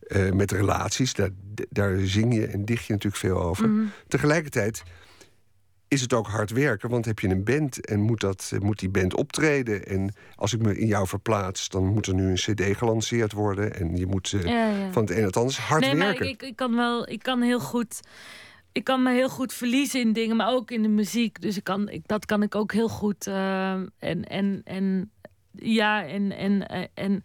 eh, 0.00 0.30
met 0.30 0.50
relaties, 0.52 1.14
daar, 1.14 1.30
daar 1.68 1.98
zing 1.98 2.34
je 2.34 2.46
en 2.46 2.64
dicht 2.64 2.84
je 2.84 2.92
natuurlijk 2.92 3.22
veel 3.22 3.42
over. 3.42 3.68
Mhm. 3.68 3.84
Tegelijkertijd 4.08 4.82
is 5.88 6.00
het 6.00 6.12
ook 6.12 6.26
hard 6.26 6.50
werken, 6.50 6.88
want 6.88 7.04
heb 7.04 7.18
je 7.18 7.28
een 7.28 7.44
band 7.44 7.86
en 7.86 8.00
moet, 8.00 8.20
dat, 8.20 8.52
moet 8.58 8.78
die 8.78 8.88
band 8.88 9.14
optreden. 9.14 9.86
En 9.86 10.14
als 10.34 10.52
ik 10.52 10.62
me 10.62 10.78
in 10.78 10.86
jou 10.86 11.06
verplaats, 11.06 11.68
dan 11.68 11.86
moet 11.86 12.06
er 12.06 12.14
nu 12.14 12.28
een 12.28 12.34
CD 12.34 12.76
gelanceerd 12.76 13.32
worden. 13.32 13.74
En 13.74 13.96
je 13.96 14.06
moet 14.06 14.32
eh, 14.32 14.42
Ja, 14.42 14.68
ja. 14.68 14.92
van 14.92 15.02
het 15.02 15.10
een 15.10 15.16
naar 15.16 15.26
het 15.26 15.36
ander 15.36 15.58
hard 15.60 15.80
nee, 15.80 15.94
werken. 15.94 16.18
maar 16.20 16.28
ik, 16.28 16.42
ik 16.42 16.56
kan 16.56 16.76
wel, 16.76 17.08
ik 17.08 17.22
kan 17.22 17.42
heel 17.42 17.60
goed, 17.60 18.00
ik 18.72 18.84
kan 18.84 19.02
me 19.02 19.12
heel 19.12 19.28
goed 19.28 19.52
verliezen 19.52 20.00
in 20.00 20.12
dingen, 20.12 20.36
maar 20.36 20.50
ook 20.52 20.70
in 20.70 20.82
de 20.82 20.88
muziek. 20.88 21.40
Dus 21.40 21.56
ik 21.56 21.64
kan, 21.64 21.88
ik, 21.88 22.02
dat 22.06 22.26
kan 22.26 22.42
ik 22.42 22.54
ook 22.54 22.72
heel 22.72 22.88
goed. 22.88 23.26
eh, 23.26 23.72
en, 23.72 24.24
en, 24.24 24.60
en 24.64 25.10
ja, 25.52 26.06
en, 26.06 26.68
eh, 26.68 26.86
en, 26.94 27.22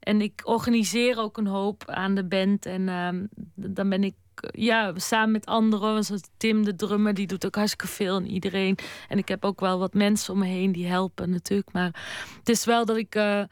en 0.00 0.20
ik 0.20 0.40
organiseer 0.44 1.18
ook 1.18 1.36
een 1.36 1.46
hoop 1.46 1.90
aan 1.90 2.14
de 2.14 2.24
band. 2.24 2.66
En 2.66 2.88
ehm, 2.88 3.26
dan 3.54 3.88
ben 3.88 4.04
ik 4.04 4.14
ja, 4.50 4.92
samen 4.96 5.30
met 5.30 5.46
anderen, 5.46 6.04
zoals 6.04 6.22
Tim 6.36 6.64
de 6.64 6.76
drummer, 6.76 7.14
die 7.14 7.26
doet 7.26 7.46
ook 7.46 7.54
hartstikke 7.54 7.86
veel 7.86 8.16
en 8.16 8.26
iedereen. 8.26 8.78
En 9.08 9.18
ik 9.18 9.28
heb 9.28 9.44
ook 9.44 9.60
wel 9.60 9.78
wat 9.78 9.94
mensen 9.94 10.32
om 10.32 10.38
me 10.38 10.46
heen 10.46 10.72
die 10.72 10.86
helpen 10.86 11.30
natuurlijk. 11.30 11.72
Maar 11.72 12.04
het 12.38 12.48
is 12.48 12.64
wel 12.64 12.84
dat 12.84 12.96
ik, 12.96 13.14
eh, 13.14 13.42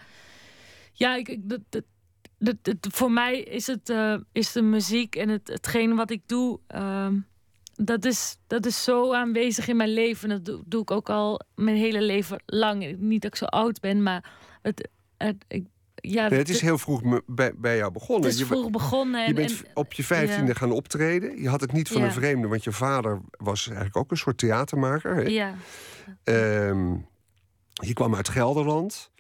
ja, 0.93 1.17
ik, 1.17 1.39
voor 2.91 3.11
mij 3.13 3.41
is 3.41 3.67
het 3.67 3.91
eh, 3.91 4.17
is 4.33 4.53
de 4.53 4.63
muziek 4.63 5.17
en 5.17 5.29
het, 5.29 5.49
hetgeen 5.49 5.95
wat 5.95 6.11
ik 6.11 6.23
doe. 6.27 6.61
ehm, 6.67 7.19
dat, 7.77 8.05
is, 8.05 8.37
dat 8.47 8.67
is 8.67 8.85
zo 8.85 9.15
aanwezig 9.15 9.69
in 9.69 9.77
mijn 9.77 9.93
leven. 9.93 10.31
En 10.31 10.37
dat 10.37 10.45
doe, 10.45 10.63
doe 10.67 10.83
ik 10.83 10.91
ook 10.91 11.11
al 11.11 11.41
mijn 11.55 11.77
hele 11.77 12.03
leven 12.03 12.43
lang. 12.47 12.97
Niet 12.99 13.23
dat 13.23 13.31
ik 13.31 13.37
zo 13.37 13.45
oud 13.45 13.81
ben, 13.81 14.03
maar 14.03 14.33
het, 14.63 14.89
het, 15.17 15.45
ik, 15.49 15.67
ja, 15.95 16.29
Nee, 16.29 16.39
het 16.39 16.49
is 16.49 16.61
heel 16.61 16.79
vroeg 16.79 17.21
bij, 17.27 17.53
bij 17.57 17.77
jou 17.77 17.93
begonnen. 17.93 18.31
het 18.31 18.41
is 18.41 18.47
vroeg 18.47 18.71
begonnen. 18.71 19.21
En, 19.21 19.27
Je 19.29 19.35
bent 19.35 19.63
en- 19.65 19.71
op 19.75 19.93
je 19.93 20.05
vijftiende 20.05 20.53
ja. 20.53 20.59
gaan 20.59 20.71
optreden. 20.71 21.43
Je 21.43 21.49
had 21.49 21.61
het 21.61 21.73
niet 21.73 21.89
van 21.89 22.01
Ja. 22.01 22.07
een 22.07 22.13
vreemde, 22.13 22.49
want 22.49 22.65
je 22.65 22.73
vader 22.73 23.21
was 23.31 23.67
eigenlijk 23.67 23.97
ook 23.97 24.11
een 24.11 24.17
soort 24.17 24.39
theatermaker. 24.39 25.15
Hè? 25.15 25.23
ja. 25.23 25.55
Ehm, 26.25 26.91
je 27.73 27.93
kwam 27.93 28.15
uit 28.15 28.29
Gelderland. 28.29 29.11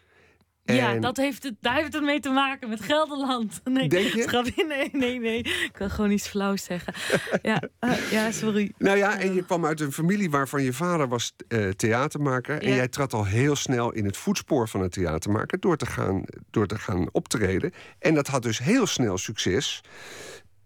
Ja, 0.67 0.95
dat 0.95 1.17
heeft 1.17 1.43
het, 1.43 1.55
daar 1.61 1.75
heeft 1.75 1.93
het 1.93 2.03
mee 2.03 2.21
te 2.21 2.31
maken 2.31 2.69
met 2.69 2.81
Gelderland. 2.81 3.61
Nee, 3.65 3.89
Denk 3.89 4.07
je? 4.07 4.65
Nee, 4.69 4.89
nee, 4.93 5.21
nee. 5.21 5.39
Ik 5.39 5.71
wil 5.79 5.89
gewoon 5.89 6.11
iets 6.11 6.29
flauws 6.29 6.65
zeggen. 6.65 6.95
Ja, 7.43 7.63
eh, 7.79 8.11
ja 8.11 8.31
sorry. 8.31 8.73
Nou 8.79 8.97
ja, 8.99 9.19
en 9.19 9.35
je 9.35 9.45
kwam 9.45 9.67
uit 9.67 9.81
een 9.81 9.93
familie 9.93 10.31
waarvan 10.31 10.63
je 10.63 10.73
vader 10.73 11.09
was 11.09 11.33
eh, 11.49 11.69
theatermaker. 11.69 12.63
En 12.63 12.69
Ja. 12.69 12.75
jij 12.75 12.89
trad 12.89 13.13
al 13.13 13.25
heel 13.25 13.57
snel 13.57 13.93
in 13.93 14.05
het 14.05 14.17
voetspoor 14.17 14.69
van 14.69 14.81
een 14.81 14.91
theatermaker 14.91 15.61
door 15.61 15.77
te, 15.77 15.87
gaan, 15.87 16.25
door 16.51 16.67
te 16.67 16.79
gaan 16.79 17.09
optreden. 17.13 17.73
En 17.99 18.15
dat 18.15 18.27
had 18.27 18.43
dus 18.43 18.59
heel 18.59 18.87
snel 18.87 19.19
succes. 19.19 19.81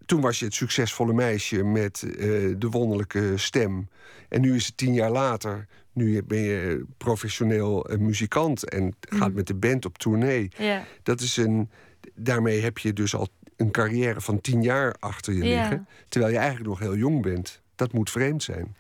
Toen 0.07 0.21
was 0.21 0.39
je 0.39 0.45
het 0.45 0.55
succesvolle 0.55 1.13
meisje 1.13 1.65
met 1.65 2.03
eh, 2.03 2.17
de 2.59 2.69
wonderlijke 2.71 3.33
stem. 3.37 3.89
En 4.29 4.41
nu 4.41 4.55
is 4.55 4.67
het 4.67 4.77
tien 4.77 4.93
jaar 4.95 5.11
later. 5.11 5.67
Nu 6.01 6.23
ben 6.23 6.39
je 6.39 6.85
professioneel 6.99 7.85
eh, 7.87 7.99
muzikant 7.99 8.69
en 8.69 8.95
gaat 9.01 9.19
Mhm. 9.29 9.35
met 9.37 9.47
de 9.47 9.55
band 9.55 9.85
op 9.85 9.99
tournee. 9.99 10.49
Ja, 10.59 10.85
Dat 11.03 11.21
is 11.21 11.37
een, 11.37 11.71
daarmee 12.15 12.61
heb 12.61 12.79
je 12.79 12.93
dus 12.93 13.15
al 13.15 13.29
een 13.57 13.71
carrière 13.71 14.21
van 14.21 14.41
tien 14.41 14.63
jaar 14.63 14.95
achter 14.99 15.33
je 15.35 15.45
liggen. 15.45 15.89
Terwijl 16.09 16.33
je 16.33 16.39
eigenlijk 16.39 16.69
nog 16.69 16.79
heel 16.79 16.97
jong 16.97 17.23
bent. 17.23 17.61
Dat 17.75 17.93
moet 17.93 18.11
vreemd 18.11 18.43
zijn. 18.43 18.77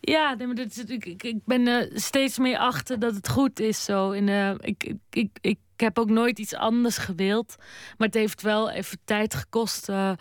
ja 0.00 0.34
nee, 0.34 0.46
maar 0.46 0.56
dit, 0.56 0.76
is- 0.76 0.84
ik, 0.84 1.22
ik, 1.22 1.36
ben 1.44 1.66
er 1.66 1.88
steeds 1.94 2.38
meer 2.38 2.58
achter 2.58 2.98
dat 2.98 3.14
het 3.14 3.28
goed 3.28 3.60
is 3.60 3.84
zo. 3.84 4.10
En, 4.12 4.28
eh, 4.28 4.50
ik, 4.60 4.84
ik, 4.84 4.96
ik, 5.10 5.28
ik 5.40 5.58
heb 5.76 5.98
ook 5.98 6.10
nooit 6.10 6.38
iets 6.38 6.54
anders 6.54 6.98
gewild. 6.98 7.54
Maar 7.98 8.06
het 8.06 8.16
heeft 8.16 8.42
wel 8.42 8.70
even 8.70 8.98
tijd 9.04 9.34
gekost. 9.34 9.88
eh, 9.88 10.12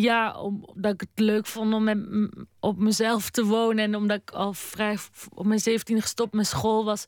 ja, 0.00 0.34
omdat 0.40 0.92
ik 0.92 1.00
het 1.00 1.24
leuk 1.24 1.46
vond 1.46 1.74
om 1.74 1.84
met, 1.84 1.98
op 2.60 2.78
mezelf 2.78 3.30
te 3.30 3.44
wonen. 3.44 3.84
En 3.84 3.96
omdat 3.96 4.20
ik 4.20 4.30
al 4.30 4.52
vrij 4.52 4.96
op 5.34 5.46
mijn 5.46 5.60
17 5.60 6.00
gestopt 6.00 6.34
met 6.34 6.46
school 6.46 6.84
was. 6.84 7.04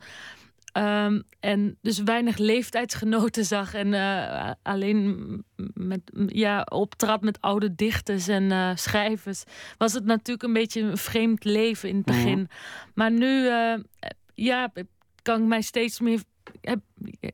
Ehm, 0.73 1.21
en 1.41 1.79
dus 1.83 2.03
weinig 2.03 2.37
leeftijdsgenoten 2.37 3.45
zag. 3.45 3.75
En 3.75 3.95
eh, 3.95 4.51
alleen 4.63 5.45
met, 5.75 6.01
ja, 6.27 6.67
optrad 6.71 7.23
met 7.23 7.41
oude 7.41 7.75
dichters 7.75 8.29
en 8.29 8.53
eh, 8.53 8.71
schrijvers. 8.75 9.45
Was 9.79 9.93
het 9.93 10.05
natuurlijk 10.05 10.43
een 10.43 10.53
beetje 10.53 10.81
een 10.81 10.97
vreemd 10.97 11.45
leven 11.45 11.89
in 11.89 11.97
het 11.97 12.05
begin. 12.05 12.49
Maar 12.95 13.11
nu 13.11 13.49
eh, 13.49 13.75
ja, 14.35 14.73
kan 15.23 15.41
ik 15.41 15.47
mij 15.47 15.63
steeds 15.63 16.01
meer. 16.01 16.23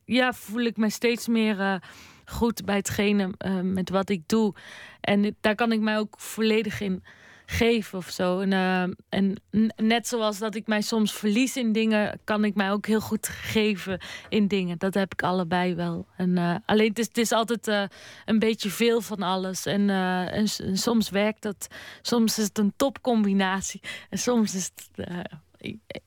Ja, 0.04 0.32
voel 0.32 0.62
ik 0.62 0.76
mij 0.76 0.88
steeds 0.88 1.28
meer 1.28 1.80
goed 2.25 2.64
bij 2.64 2.76
hetgene 2.76 3.35
eh, 3.38 3.61
met 3.61 3.90
wat 3.90 4.09
ik 4.09 4.23
doe. 4.26 4.54
En 5.00 5.37
daar 5.40 5.54
kan 5.54 5.73
ik 5.73 5.81
mij 5.81 5.99
ook 5.99 6.14
volledig 6.19 6.81
in 6.81 7.04
geven 7.47 7.99
of 7.99 8.11
zo. 8.11 8.40
En, 8.40 8.52
eh, 8.52 8.83
en 9.09 9.43
net 9.76 10.09
zoals 10.09 10.38
dat 10.38 10.54
ik 10.54 10.66
mij 10.66 10.81
soms 10.81 11.12
verlies 11.12 11.57
in 11.57 11.73
dingen, 11.73 12.21
kan 12.25 12.45
ik 12.45 12.54
mij 12.54 12.71
ook 12.71 12.87
heel 12.87 13.00
goed 13.00 13.28
geven 13.28 14.00
in 14.28 14.49
dingen. 14.49 14.78
Dat 14.78 14.95
heb 14.95 15.12
ik 15.12 15.23
allebei 15.23 15.75
wel. 15.75 16.07
En, 16.16 16.38
eh, 16.38 16.54
alleen 16.66 16.88
het 16.88 16.99
is, 16.99 17.07
het 17.07 17.19
is 17.19 17.33
altijd 17.33 17.90
een 18.25 18.38
beetje 18.38 18.71
veel 18.71 19.00
van 19.00 19.23
alles. 19.23 19.66
En, 19.66 19.90
en, 19.90 20.49
soms 20.78 21.11
werkt 21.11 21.43
dat. 21.43 21.66
Soms 22.02 22.38
is 22.38 22.45
het 22.45 22.59
een 22.59 22.73
topcombinatie. 22.76 23.81
En 24.11 24.19
soms 24.19 24.54
is 24.54 24.71
het 24.75 25.09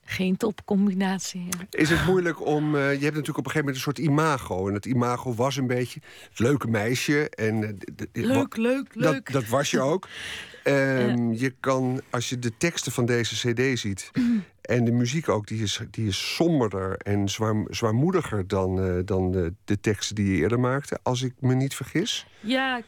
geen 0.03 0.37
topcombinatie. 0.37 1.41
Ja. 1.49 1.65
Is 1.79 1.89
het 1.89 2.05
moeilijk 2.05 2.45
om. 2.45 2.75
eh, 2.75 2.81
je 2.81 2.87
hebt 2.87 3.01
natuurlijk 3.01 3.37
op 3.37 3.45
een 3.45 3.51
gegeven 3.51 3.57
moment 3.59 3.75
een 3.75 3.81
soort 3.93 3.97
imago. 3.97 4.67
En 4.67 4.73
het 4.73 4.85
imago 4.85 5.33
was 5.33 5.55
een 5.57 5.67
beetje. 5.67 5.99
Het 6.29 6.39
leuke 6.39 6.67
meisje. 6.67 7.29
En, 7.29 7.63
eh, 7.63 8.23
Leuk, 8.25 8.57
leuk, 8.57 8.93
Dat, 8.93 9.13
leuk. 9.13 9.31
dat 9.31 9.47
was 9.47 9.71
je 9.71 9.79
ook. 9.81 10.07
Ehm, 10.63 11.31
Je 11.31 11.55
kan, 11.59 12.01
als 12.09 12.29
je 12.29 12.39
de 12.39 12.57
teksten 12.57 12.91
van 12.91 13.05
deze 13.05 13.53
CD 13.53 13.79
ziet. 13.79 14.11
en 14.61 14.85
de 14.85 14.91
muziek 14.91 15.29
ook, 15.29 15.47
die 15.47 15.61
is, 15.61 15.79
die 15.91 16.07
is 16.07 16.35
somberder 16.35 16.97
en 16.97 17.29
zwaar, 17.29 17.65
zwaarmoediger 17.69 18.47
dan, 18.47 18.81
eh, 18.83 18.95
dan 19.05 19.31
de, 19.31 19.53
de 19.65 19.79
teksten 19.79 20.15
die 20.15 20.31
je 20.31 20.37
eerder 20.37 20.59
maakte. 20.59 20.99
Als 21.03 21.21
ik 21.21 21.33
me 21.39 21.53
niet 21.55 21.75
vergis. 21.75 22.25
Ja, 22.39 22.77
ik, 22.77 22.85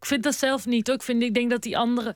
ik 0.00 0.06
vind 0.06 0.22
dat 0.22 0.34
zelf 0.34 0.66
niet. 0.66 0.86
Hoor. 0.86 0.96
Ik, 0.96 1.02
vind, 1.02 1.22
ik 1.22 1.34
denk 1.34 1.50
dat 1.50 1.62
die 1.62 1.78
anderen 1.78 2.14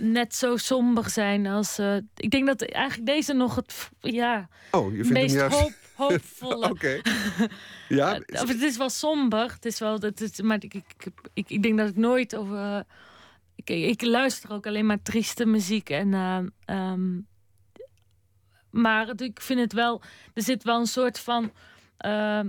net 0.00 0.34
zo 0.34 0.56
somber 0.56 1.10
zijn 1.10 1.46
als. 1.46 1.78
eh, 1.78 1.96
ik 2.16 2.30
denk 2.30 2.46
dat 2.46 2.62
eigenlijk 2.62 3.06
deze 3.06 3.32
nog 3.32 3.54
het 3.54 3.90
ja, 4.00 4.48
Oh, 4.70 4.90
je 4.90 4.96
vindt 5.04 5.10
meest 5.12 5.34
hem 5.34 5.50
juist. 5.50 5.58
hoop, 5.60 5.72
hoopvolle. 6.10 6.70
Oké. 6.70 7.00
Ja, 7.88 8.14
Eh, 8.20 8.42
of 8.42 8.48
het 8.48 8.62
is 8.62 8.76
wel 8.76 8.90
somber. 8.90 9.52
Het 9.52 9.64
is 9.64 9.78
wel, 9.78 9.98
het 10.00 10.20
is, 10.20 10.40
maar 10.40 10.56
ik, 10.64 10.74
ik, 10.74 10.84
ik, 11.34 11.50
ik 11.50 11.62
denk 11.62 11.78
dat 11.78 11.88
ik 11.88 11.96
nooit 11.96 12.36
over. 12.36 12.84
Ik, 13.54 13.68
ik 13.70 14.02
luister 14.02 14.52
ook 14.52 14.66
alleen 14.66 14.86
maar 14.86 15.02
trieste 15.02 15.46
muziek. 15.46 15.90
En, 15.90 16.14
eh, 16.14 16.38
ehm, 16.64 17.18
maar 18.70 19.06
het- 19.06 19.20
ik 19.20 19.40
vind 19.40 19.60
het 19.60 19.72
wel. 19.72 20.02
Er 20.34 20.42
zit 20.42 20.62
wel 20.62 20.80
een 20.80 20.86
soort 20.86 21.18
van. 21.18 21.52
eh, 21.96 22.40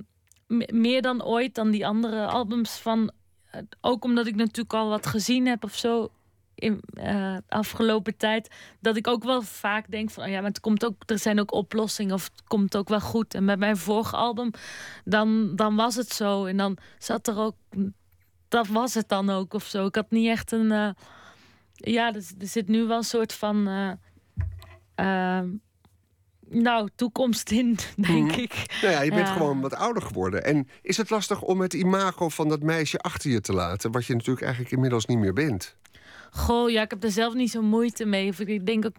me- 0.48 0.70
meer 0.74 1.02
dan 1.02 1.24
ooit 1.24 1.56
dan 1.56 1.72
die 1.72 1.88
andere 1.88 2.26
albums 2.26 2.72
van. 2.78 3.12
eh, 3.52 3.62
ook 3.82 4.04
omdat 4.04 4.28
ik 4.28 4.36
natuurlijk 4.36 4.74
al 4.74 4.90
wat 4.90 5.06
gezien 5.08 5.48
heb 5.48 5.64
of 5.64 5.76
zo. 5.76 6.12
In 6.60 6.80
eh, 6.94 7.38
afgelopen 7.48 8.18
tijd. 8.18 8.56
Dat 8.80 8.96
ik 8.96 9.08
ook 9.08 9.24
wel 9.24 9.42
vaak 9.42 9.92
denk 9.92 10.10
van. 10.12 10.24
oh 10.24 10.30
ja, 10.30 10.36
maar 10.40 10.50
het 10.50 10.60
komt 10.60 10.86
ook. 10.86 10.96
Er 11.06 11.20
zijn 11.20 11.40
ook 11.40 11.52
oplossingen. 11.54 12.14
Of 12.14 12.24
het 12.24 12.44
komt 12.48 12.78
ook 12.78 12.90
wel 12.90 13.00
goed. 13.02 13.34
En 13.34 13.46
met 13.46 13.60
mijn 13.60 13.78
vorige 13.78 14.16
album 14.16 14.52
dan, 15.06 15.56
dan 15.56 15.76
was 15.76 15.96
het 15.96 16.10
zo. 16.14 16.46
En 16.46 16.58
dan 16.58 16.78
zat 17.00 17.28
er 17.28 17.38
ook. 17.38 17.56
Dat 18.48 18.68
was 18.68 18.94
het 18.94 19.10
dan 19.10 19.30
ook 19.30 19.54
of 19.54 19.64
zo. 19.66 19.86
Ik 19.86 19.96
had 19.96 20.12
niet 20.12 20.28
echt 20.28 20.52
een. 20.52 20.72
eh, 20.72 20.90
ja, 21.74 22.08
er, 22.14 22.24
er 22.40 22.48
zit 22.48 22.68
nu 22.68 22.84
wel 22.86 22.98
een 22.98 23.04
soort 23.04 23.34
van. 23.34 23.68
eh, 24.96 25.40
nou, 26.50 26.90
toekomst 26.96 27.52
in, 27.52 27.78
denk 27.96 28.32
Mhm. 28.32 28.40
ik. 28.40 28.78
Nou 28.82 28.94
ja, 28.94 29.02
je 29.02 29.10
bent 29.12 29.28
Ja. 29.28 29.34
gewoon 29.34 29.62
wat 29.62 29.74
ouder 29.76 30.02
geworden. 30.04 30.44
En 30.44 30.68
is 30.82 30.98
het 30.98 31.10
lastig 31.10 31.42
om 31.42 31.62
het 31.62 31.74
imago 31.74 32.30
van 32.30 32.50
dat 32.50 32.62
meisje 32.64 32.98
achter 33.00 33.30
je 33.32 33.42
te 33.42 33.54
laten, 33.54 33.92
wat 33.92 34.06
je 34.06 34.14
natuurlijk 34.14 34.42
eigenlijk 34.42 34.74
inmiddels 34.74 35.06
niet 35.06 35.18
meer 35.18 35.34
bent? 35.34 35.76
Goh, 36.32 36.70
ja, 36.70 36.82
ik 36.82 36.90
heb 36.90 37.04
er 37.04 37.12
zelf 37.12 37.34
niet 37.34 37.52
zo 37.52 37.62
moeite 37.62 38.06
mee. 38.06 38.30
Of 38.30 38.40
ik 38.40 38.66
denk 38.66 38.86
ook. 38.86 38.96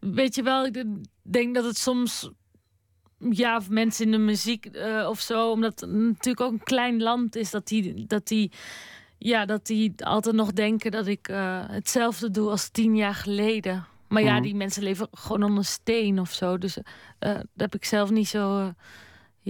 Weet 0.00 0.34
je 0.34 0.42
wel, 0.42 0.64
ik 0.66 0.84
denk 1.22 1.54
dat 1.54 1.64
het 1.64 1.76
soms. 1.78 2.30
Ja, 3.30 3.56
of 3.56 3.68
mensen 3.70 4.04
in 4.04 4.10
de 4.10 4.18
muziek 4.18 4.66
eh, 4.66 5.06
of 5.08 5.20
zo, 5.20 5.50
omdat 5.50 5.80
het 5.80 5.90
natuurlijk 5.90 6.40
ook 6.40 6.52
een 6.52 6.62
klein 6.64 7.02
land 7.02 7.36
is, 7.36 7.50
dat 7.50 7.66
die, 7.68 8.06
dat 8.06 8.26
die, 8.28 8.52
ja, 9.18 9.44
dat 9.44 9.66
die 9.66 9.92
altijd 10.04 10.34
nog 10.34 10.52
denken 10.52 10.90
dat 10.90 11.06
ik 11.06 11.28
eh, 11.28 11.62
hetzelfde 11.68 12.30
doe 12.30 12.50
als 12.50 12.68
tien 12.68 12.96
jaar 12.96 13.14
geleden. 13.14 13.86
Maar 14.08 14.22
ja, 14.22 14.32
Mhm. 14.32 14.42
die 14.42 14.54
mensen 14.54 14.82
leven 14.82 15.08
gewoon 15.12 15.42
onder 15.42 15.64
steen 15.64 16.20
of 16.20 16.32
zo. 16.32 16.58
Dus 16.58 16.76
eh, 16.76 16.82
daar 17.18 17.44
heb 17.56 17.74
ik 17.74 17.84
zelf 17.84 18.10
niet 18.10 18.28
zo. 18.28 18.72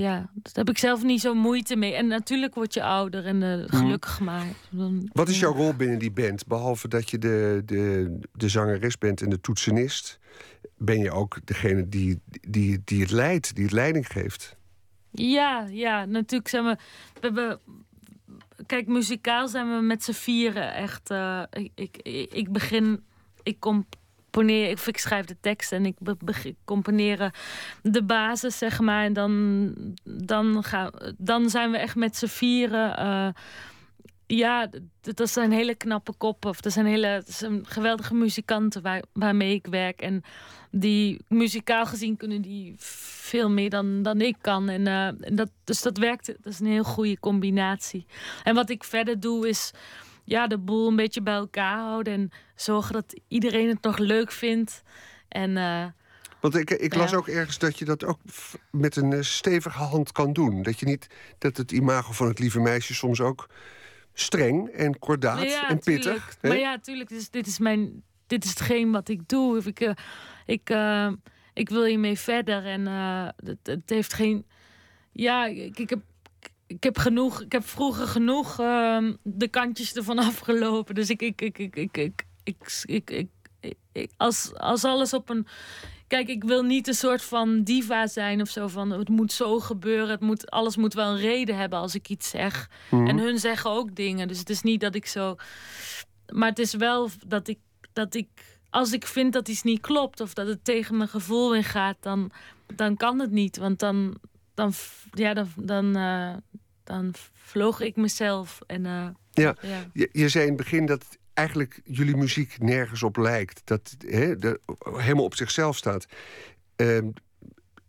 Ja, 0.03 0.15
daar 0.33 0.53
heb 0.53 0.69
ik 0.69 0.79
zelf 0.79 1.03
niet 1.03 1.21
zo 1.21 1.35
moeite 1.35 1.77
mee. 1.77 1.95
En 1.95 2.07
natuurlijk 2.07 2.55
word 2.55 2.75
je 2.75 2.83
ouder 2.83 3.25
en 3.25 3.43
eh, 3.43 3.65
gelukkig 3.79 4.21
maar. 4.21 4.47
Dan- 4.71 5.09
Wat 5.13 5.29
is 5.29 5.39
jouw 5.41 5.53
rol 5.53 5.75
binnen 5.75 5.99
die 5.99 6.11
band? 6.11 6.47
Behalve 6.47 6.89
dat 6.89 7.11
je 7.11 7.19
de, 7.19 7.63
de, 7.65 8.19
de 8.33 8.49
zangeres 8.49 8.99
bent 8.99 9.23
en 9.23 9.29
de 9.31 9.41
toetsenist, 9.41 10.19
ben 10.79 10.99
je 10.99 11.11
ook 11.11 11.39
degene 11.45 11.89
die, 11.89 12.21
die, 12.49 12.83
die 12.85 13.01
het 13.01 13.11
leidt, 13.11 13.55
die 13.55 13.65
het 13.65 13.73
leiding 13.73 14.07
geeft. 14.07 14.57
Ja, 15.11 15.67
ja, 15.71 16.05
natuurlijk 16.05 16.49
zijn 16.51 16.65
we. 16.65 16.77
We 17.15 17.21
hebben. 17.21 17.59
Kijk, 18.67 18.87
muzikaal 18.87 19.49
zijn 19.49 19.77
we 19.77 19.83
met 19.83 20.05
z'n 20.05 20.13
vieren 20.13 20.75
echt. 20.75 21.11
eh, 21.11 21.43
ik, 21.51 21.71
ik, 22.03 22.33
ik 22.33 22.53
begin. 22.53 23.05
Ik 23.43 23.61
componeer. 24.37 24.71
Ik, 24.71 24.81
ik 24.81 24.99
schrijf 24.99 25.25
de 25.25 25.37
tekst 25.41 25.73
en 25.73 25.87
ik 25.87 25.97
begin 26.19 26.57
componeren 26.65 27.33
de 27.83 28.03
basis, 28.03 28.59
zeg 28.59 28.81
maar. 28.81 29.05
En 29.05 29.13
dan, 29.13 29.73
dan, 30.05 30.63
gaan, 30.63 30.91
dan 31.19 31.51
zijn 31.51 31.71
we 31.71 31.77
echt 31.77 31.97
met 31.97 32.17
z'n 32.17 32.27
vieren. 32.27 32.97
eh, 32.97 33.29
ja, 34.27 34.69
dat 35.01 35.31
zijn 35.31 35.53
hele 35.53 35.75
knappe 35.75 36.13
koppen. 36.19 36.51
Of 36.51 36.61
dat 36.61 36.73
zijn 36.73 36.87
hele 36.87 37.23
zijn 37.27 37.67
geweldige 37.67 38.15
muzikanten 38.15 38.83
waar, 38.83 39.03
waarmee 39.13 39.55
ik 39.55 39.67
werk. 39.67 40.01
En 40.01 40.23
die 40.71 41.21
muzikaal 41.29 41.87
gezien 41.87 42.17
kunnen 42.17 42.43
die 42.43 42.75
veel 42.79 43.51
meer 43.51 43.71
dan, 43.71 44.03
dan 44.03 44.21
ik 44.21 44.37
kan. 44.41 44.69
En, 44.69 44.87
eh, 44.87 45.07
en 45.07 45.37
dat, 45.37 45.51
dus 45.65 45.83
dat 45.83 45.99
werkt. 45.99 46.27
Dat 46.27 46.53
is 46.53 46.61
een 46.61 46.67
heel 46.67 46.85
goede 46.85 47.19
combinatie. 47.19 48.07
En 48.43 48.55
wat 48.55 48.71
ik 48.71 48.85
verder 48.85 49.21
doe 49.21 49.49
is 49.49 49.73
ja, 50.27 50.47
de 50.47 50.59
boel 50.59 50.89
een 50.89 50.97
beetje 50.97 51.23
bij 51.23 51.35
elkaar 51.35 51.79
houden. 51.79 52.13
En 52.13 52.31
zorgen 52.55 52.93
dat 52.93 53.21
iedereen 53.29 53.69
het 53.69 53.83
nog 53.83 53.99
leuk 53.99 54.33
vindt. 54.33 54.83
En 55.29 55.57
eh, 55.57 55.85
Want 56.41 56.57
ik, 56.57 56.71
ik 56.71 56.95
las 56.95 57.11
Ja. 57.11 57.17
ook 57.17 57.29
ergens 57.29 57.59
dat 57.59 57.79
je 57.79 57.85
dat 57.85 58.05
ook 58.05 58.19
met 58.71 58.97
een 58.97 59.13
eh, 59.13 59.21
stevige 59.23 59.79
hand 59.79 60.13
kan 60.13 60.33
doen. 60.33 60.63
Dat 60.63 60.81
je 60.81 60.87
niet 60.87 61.07
dat 61.39 61.57
het 61.57 61.73
imago 61.73 62.13
van 62.13 62.29
het 62.29 62.39
lieve 62.39 62.61
meisje 62.61 62.95
soms 62.95 63.21
ook 63.21 63.49
streng 64.15 64.69
en 64.69 64.99
kordaat 64.99 65.43
Ja, 65.51 65.69
en 65.69 65.79
pittig. 65.79 66.03
tuurlijk. 66.03 66.37
hè? 66.41 66.49
Maar 66.49 66.59
ja, 66.59 66.79
tuurlijk. 66.79 67.09
Dus 67.09 67.31
dit 67.31 67.47
is 67.47 67.59
mijn. 67.59 68.03
Dit 68.27 68.45
is 68.45 68.51
hetgeen 68.51 68.91
wat 68.93 69.09
ik 69.09 69.29
doe. 69.29 69.63
Ik, 69.65 69.81
eh, 69.81 69.93
ik, 70.47 70.71
ik 71.55 71.69
wil 71.69 71.85
hiermee 71.85 72.19
verder. 72.19 72.65
En 72.65 72.87
het, 72.87 73.59
het 73.63 73.91
heeft 73.91 74.13
geen. 74.13 74.47
Ja, 75.13 75.47
ik, 75.47 75.79
ik 75.79 75.91
heb. 75.91 76.01
Ik 76.67 76.83
heb 76.83 76.99
genoeg. 76.99 77.43
Ik 77.43 77.53
heb 77.53 77.67
vroeger 77.67 78.07
genoeg 78.07 78.61
ehm, 78.61 79.15
de 79.23 79.49
kantjes 79.49 79.95
ervan 79.95 80.19
afgelopen. 80.19 80.95
Dus 80.95 81.11
ik. 81.11 81.23
ik, 81.23 81.41
ik, 81.41 81.59
ik, 81.59 81.77
ik, 81.77 81.97
ik, 81.97 82.83
ik, 82.85 83.11
ik, 83.11 83.29
ik, 83.93 84.11
als, 84.17 84.55
als 84.55 84.85
alles 84.85 85.13
op 85.13 85.29
een. 85.29 85.47
Kijk, 86.07 86.29
ik 86.29 86.45
wil 86.45 86.63
niet 86.63 86.89
een 86.89 86.95
soort 86.95 87.23
van 87.23 87.63
diva 87.63 88.07
zijn 88.07 88.41
of 88.41 88.49
zo 88.49 88.69
van 88.69 88.91
het 88.91 89.09
moet 89.09 89.33
zo 89.33 89.61
gebeuren. 89.61 90.09
Het 90.09 90.21
moet, 90.21 90.51
alles 90.51 90.77
moet 90.77 90.95
wel 90.95 91.11
een 91.11 91.21
reden 91.21 91.57
hebben 91.57 91.79
als 91.79 91.95
ik 91.95 92.09
iets 92.09 92.29
zeg. 92.31 92.71
Mhm. 92.91 93.07
En 93.07 93.19
hun 93.19 93.39
zeggen 93.39 93.71
ook 93.71 93.95
dingen. 93.95 94.29
Dus 94.29 94.39
het 94.39 94.51
is 94.51 94.63
niet 94.63 94.81
dat 94.81 94.95
ik 94.95 95.07
zo. 95.07 95.37
Maar 96.33 96.49
het 96.49 96.59
is 96.59 96.75
wel 96.75 97.11
dat 97.27 97.49
ik. 97.49 97.59
Dat 97.93 98.15
ik 98.15 98.29
als 98.71 98.93
ik 98.93 99.07
vind 99.07 99.33
dat 99.33 99.49
iets 99.49 99.63
niet 99.63 99.81
klopt 99.81 100.21
of 100.21 100.35
dat 100.35 100.47
het 100.47 100.65
tegen 100.65 100.97
mijn 100.97 101.09
gevoel 101.09 101.55
in 101.55 101.65
gaat, 101.65 101.97
dan, 102.01 102.31
dan 102.75 102.97
kan 102.97 103.19
het 103.19 103.31
niet. 103.31 103.57
Want 103.57 103.79
dan, 103.79 104.17
dan, 104.57 104.73
ja, 105.11 105.35
dan, 105.35 105.49
dan, 105.57 105.97
eh, 105.97 106.35
dan 106.85 107.15
vloog 107.33 107.81
ik 107.81 107.97
mezelf. 107.97 108.59
En, 108.67 108.87
eh, 108.87 109.09
Ja. 109.33 109.57
ja. 109.61 109.91
Je, 109.93 110.09
je 110.13 110.29
zei 110.29 110.45
in 110.45 110.53
het 110.53 110.59
begin 110.63 110.87
dat 110.87 111.05
eigenlijk 111.35 111.81
jullie 111.85 112.17
muziek 112.17 112.57
nergens 112.59 113.03
op 113.03 113.17
lijkt. 113.17 113.61
Dat 113.65 113.97
hè, 114.07 114.39
de, 114.39 114.61
helemaal 114.83 115.25
op 115.25 115.35
zichzelf 115.35 115.77
staat. 115.77 116.07
Ehm, 116.77 117.09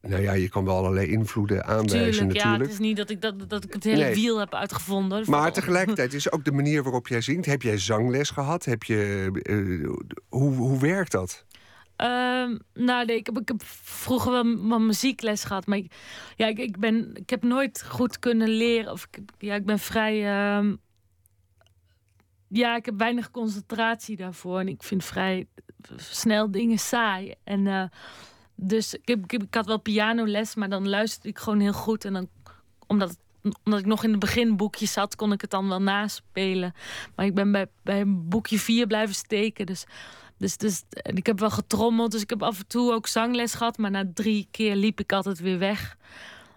nou 0.02 0.22
ja, 0.22 0.34
je 0.34 0.50
kan 0.50 0.66
wel 0.66 0.78
allerlei 0.78 1.08
invloeden 1.08 1.66
aanwijzen 1.66 2.12
Tuurlijk, 2.12 2.38
ja, 2.38 2.44
natuurlijk. 2.44 2.64
het 2.64 2.72
is 2.72 2.88
niet 2.88 2.98
dat 2.98 3.10
ik, 3.10 3.22
dat, 3.22 3.50
dat 3.50 3.64
ik 3.64 3.74
het 3.74 3.84
hele 3.84 4.04
Nee. 4.04 4.14
wiel 4.14 4.40
heb 4.40 4.54
uitgevonden. 4.54 5.24
Maar 5.30 5.54
tegelijkertijd 5.54 6.14
is 6.14 6.32
ook 6.32 6.46
de 6.46 6.52
manier 6.52 6.84
waarop 6.84 7.08
jij 7.08 7.22
zingt. 7.22 7.46
Heb 7.46 7.62
jij 7.62 7.78
zangles 7.78 8.30
gehad? 8.30 8.66
Heb 8.66 8.84
je, 8.84 9.30
eh, 9.42 9.90
hoe, 10.30 10.54
hoe 10.56 10.80
werkt 10.80 11.12
dat? 11.12 11.46
Ehm, 11.98 12.58
nou, 12.74 13.06
nee, 13.06 13.18
ik 13.18 13.26
heb, 13.26 13.40
ik 13.40 13.52
vroeger 13.66 14.32
wel, 14.32 14.68
wel 14.68 14.80
muziekles 14.80 15.44
gehad. 15.44 15.66
Maar 15.66 15.78
ik, 15.78 15.94
ja, 16.36 16.48
ik, 16.48 16.58
ik, 16.58 16.80
ben, 16.80 17.16
ik 17.16 17.30
heb 17.30 17.44
nooit 17.44 17.84
goed 17.88 18.20
kunnen 18.20 18.50
leren. 18.50 18.92
Of 18.92 19.08
ik, 19.12 19.20
ja, 19.38 19.56
ik 19.56 19.66
ben 19.66 19.80
vrij. 19.80 20.26
ehm, 20.26 20.76
ja, 22.48 22.76
ik 22.76 22.86
heb 22.86 22.98
weinig 22.98 23.32
concentratie 23.32 24.18
daarvoor. 24.18 24.60
En 24.60 24.68
ik 24.68 24.84
vind 24.84 25.04
vrij 25.04 25.48
snel 25.96 26.52
dingen 26.52 26.80
saai. 26.80 27.34
En 27.44 27.68
eh, 27.68 27.84
dus 28.56 28.94
ik, 28.94 29.08
heb, 29.08 29.44
ik, 29.44 29.54
had 29.54 29.66
wel 29.66 29.80
pianoles, 29.80 30.56
maar 30.56 30.70
dan 30.70 30.90
luisterde 30.90 31.30
ik 31.30 31.38
gewoon 31.38 31.60
heel 31.60 31.74
goed. 31.74 32.06
En 32.06 32.14
dan, 32.14 32.30
omdat, 32.88 33.18
omdat 33.64 33.80
ik 33.80 33.86
nog 33.86 34.04
in 34.04 34.12
het 34.12 34.20
beginboekje 34.20 34.86
zat, 34.86 35.16
kon 35.16 35.32
ik 35.32 35.42
het 35.42 35.50
dan 35.50 35.68
wel 35.68 35.82
naspelen. 35.82 36.74
Maar 37.16 37.26
ik 37.26 37.34
ben 37.34 37.52
bij, 37.52 37.68
bij 37.84 38.04
boekje 38.08 38.60
4 38.60 38.88
blijven 38.88 39.16
steken. 39.16 39.66
Dus 39.66 39.86
dus, 40.38 40.58
dus 40.58 40.84
en 40.90 41.16
ik 41.16 41.26
heb 41.26 41.40
wel 41.40 41.50
getrommeld, 41.50 42.12
dus 42.12 42.22
ik 42.22 42.30
heb 42.30 42.44
af 42.44 42.60
en 42.60 42.68
toe 42.68 42.94
ook 42.94 43.08
zangles 43.08 43.54
gehad. 43.54 43.78
Maar 43.78 43.92
na 43.92 44.04
drie 44.14 44.48
keer 44.52 44.76
liep 44.76 45.00
ik 45.00 45.12
altijd 45.12 45.40
weer 45.40 45.60
weg. 45.60 45.98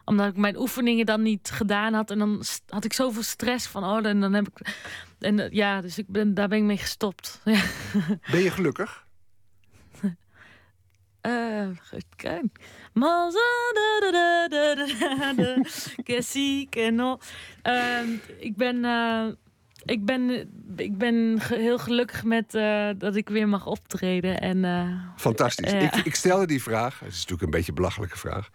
Omdat 0.04 0.26
ik 0.26 0.36
mijn 0.36 0.56
oefeningen 0.56 1.06
dan 1.06 1.22
niet 1.22 1.50
gedaan 1.50 1.92
had. 1.92 2.10
En 2.10 2.18
dan 2.18 2.42
had 2.68 2.84
ik 2.84 2.92
zoveel 2.92 3.22
stress 3.22 3.66
van, 3.66 3.84
oh, 3.84 4.06
en 4.06 4.20
dan 4.20 4.32
heb 4.32 4.48
ik... 4.48 4.74
En 5.18 5.38
eh, 5.38 5.50
ja, 5.50 5.80
dus 5.80 5.98
ik 5.98 6.08
ben, 6.08 6.34
daar 6.34 6.48
ben 6.48 6.58
ik 6.58 6.64
mee 6.64 6.78
gestopt. 6.78 7.40
Ben 8.30 8.42
je 8.42 8.50
gelukkig? 8.50 9.08
Eh, 11.20 11.68
goed, 11.88 12.04
kijk. 12.16 12.44
Sí, 16.22 16.66
que 16.70 16.90
no. 16.90 17.18
Ehm, 17.62 18.08
ik 18.38 18.56
ben... 18.56 18.84
eh, 18.84 19.26
ik 19.84 20.04
ben, 20.04 20.50
ik 20.76 20.98
ben 20.98 21.38
heel 21.40 21.78
gelukkig 21.78 22.24
met 22.24 22.54
eh, 22.54 22.88
dat 22.98 23.16
ik 23.16 23.28
weer 23.28 23.48
mag 23.48 23.66
optreden. 23.66 24.40
En 24.40 24.64
eh, 24.64 24.88
Fantastisch. 25.16 25.70
Ja. 25.70 25.78
Ik, 25.78 25.94
ik 25.94 26.14
stelde 26.14 26.46
die 26.46 26.62
vraag. 26.62 26.98
Het 26.98 27.08
is 27.08 27.14
natuurlijk 27.14 27.42
een 27.42 27.50
beetje 27.50 27.68
een 27.68 27.74
belachelijke 27.74 28.18
vraag. 28.18 28.50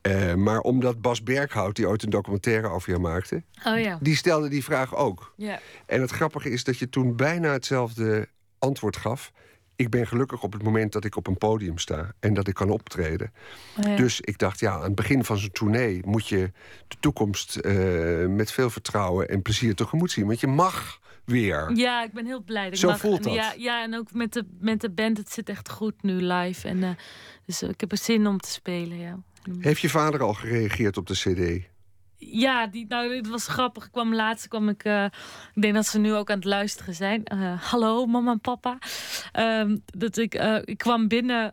Eh, 0.00 0.34
maar 0.34 0.60
omdat 0.60 1.00
Bas 1.00 1.22
Berghout, 1.22 1.76
die 1.76 1.88
ooit 1.88 2.02
een 2.02 2.10
documentaire 2.10 2.68
over 2.68 2.88
jou 2.88 3.00
maakte... 3.00 3.42
oh 3.64 3.78
ja. 3.78 3.98
die 4.00 4.16
stelde 4.16 4.48
die 4.48 4.64
vraag 4.64 4.96
ook. 4.96 5.34
ja. 5.36 5.60
En 5.86 6.00
het 6.00 6.10
grappige 6.10 6.50
is 6.50 6.64
dat 6.64 6.78
je 6.78 6.88
toen 6.88 7.16
bijna 7.16 7.52
hetzelfde 7.52 8.28
antwoord 8.58 8.96
gaf. 8.96 9.32
Ik 9.76 9.90
ben 9.90 10.06
gelukkig 10.06 10.42
op 10.42 10.52
het 10.52 10.62
moment 10.62 10.92
dat 10.92 11.04
ik 11.04 11.16
op 11.16 11.26
een 11.26 11.38
podium 11.38 11.78
sta 11.78 12.12
en 12.20 12.34
dat 12.34 12.48
ik 12.48 12.54
kan 12.54 12.70
optreden. 12.70 13.32
Ja. 13.82 13.96
Dus 13.96 14.20
ik 14.20 14.38
dacht, 14.38 14.60
ja, 14.60 14.72
aan 14.72 14.82
het 14.82 14.94
begin 14.94 15.24
van 15.24 15.38
zo'n 15.38 15.50
tournee 15.52 16.00
moet 16.04 16.28
je 16.28 16.50
de 16.88 16.96
toekomst 17.00 17.56
eh, 17.56 18.26
met 18.26 18.52
veel 18.52 18.70
vertrouwen 18.70 19.28
en 19.28 19.42
plezier 19.42 19.74
tegemoet 19.74 20.10
zien. 20.10 20.26
Want 20.26 20.40
je 20.40 20.46
mag 20.46 21.00
weer. 21.24 21.70
Ja, 21.74 22.04
ik 22.04 22.12
ben 22.12 22.26
heel 22.26 22.42
blij. 22.42 22.64
dat 22.64 22.72
ik 22.72 22.78
Zo 22.78 22.88
mag- 22.88 23.00
voelt 23.00 23.22
dat. 23.24 23.34
Ja, 23.34 23.54
ja, 23.56 23.82
en 23.82 23.94
ook 23.94 24.12
met 24.12 24.32
de, 24.32 24.44
met 24.60 24.80
de 24.80 24.90
band. 24.90 25.16
Het 25.18 25.32
zit 25.32 25.48
echt 25.48 25.70
goed 25.70 26.02
nu 26.02 26.12
live. 26.12 26.68
En, 26.68 26.82
eh, 26.82 26.90
dus 27.46 27.62
eh, 27.62 27.68
ik 27.68 27.80
heb 27.80 27.92
er 27.92 27.98
zin 27.98 28.26
om 28.26 28.38
te 28.40 28.50
spelen, 28.50 28.98
ja. 28.98 29.18
Heeft 29.60 29.80
je 29.80 29.88
vader 29.88 30.22
al 30.22 30.34
gereageerd 30.34 30.96
op 30.96 31.06
de 31.06 31.14
CD? 31.14 31.66
Ja, 32.16 32.66
die, 32.66 32.86
nou, 32.88 33.16
het 33.16 33.28
was 33.28 33.48
grappig. 33.48 33.84
Ik 33.84 33.92
kwam 33.92 34.14
laatst, 34.14 34.48
kwam 34.48 34.68
ik, 34.68 34.84
eh, 34.84 35.04
ik 35.54 35.62
denk 35.62 35.74
dat 35.74 35.86
ze 35.86 35.98
nu 35.98 36.14
ook 36.14 36.30
aan 36.30 36.36
het 36.36 36.44
luisteren 36.44 36.94
zijn. 36.94 37.24
Eh, 37.24 37.62
hallo, 37.70 38.06
mama 38.06 38.32
en 38.32 38.40
papa. 38.40 38.78
Ehm, 39.32 39.76
dat 39.86 40.16
ik, 40.16 40.34
eh, 40.34 40.56
ik 40.64 40.78
kwam 40.78 41.08
binnen, 41.08 41.52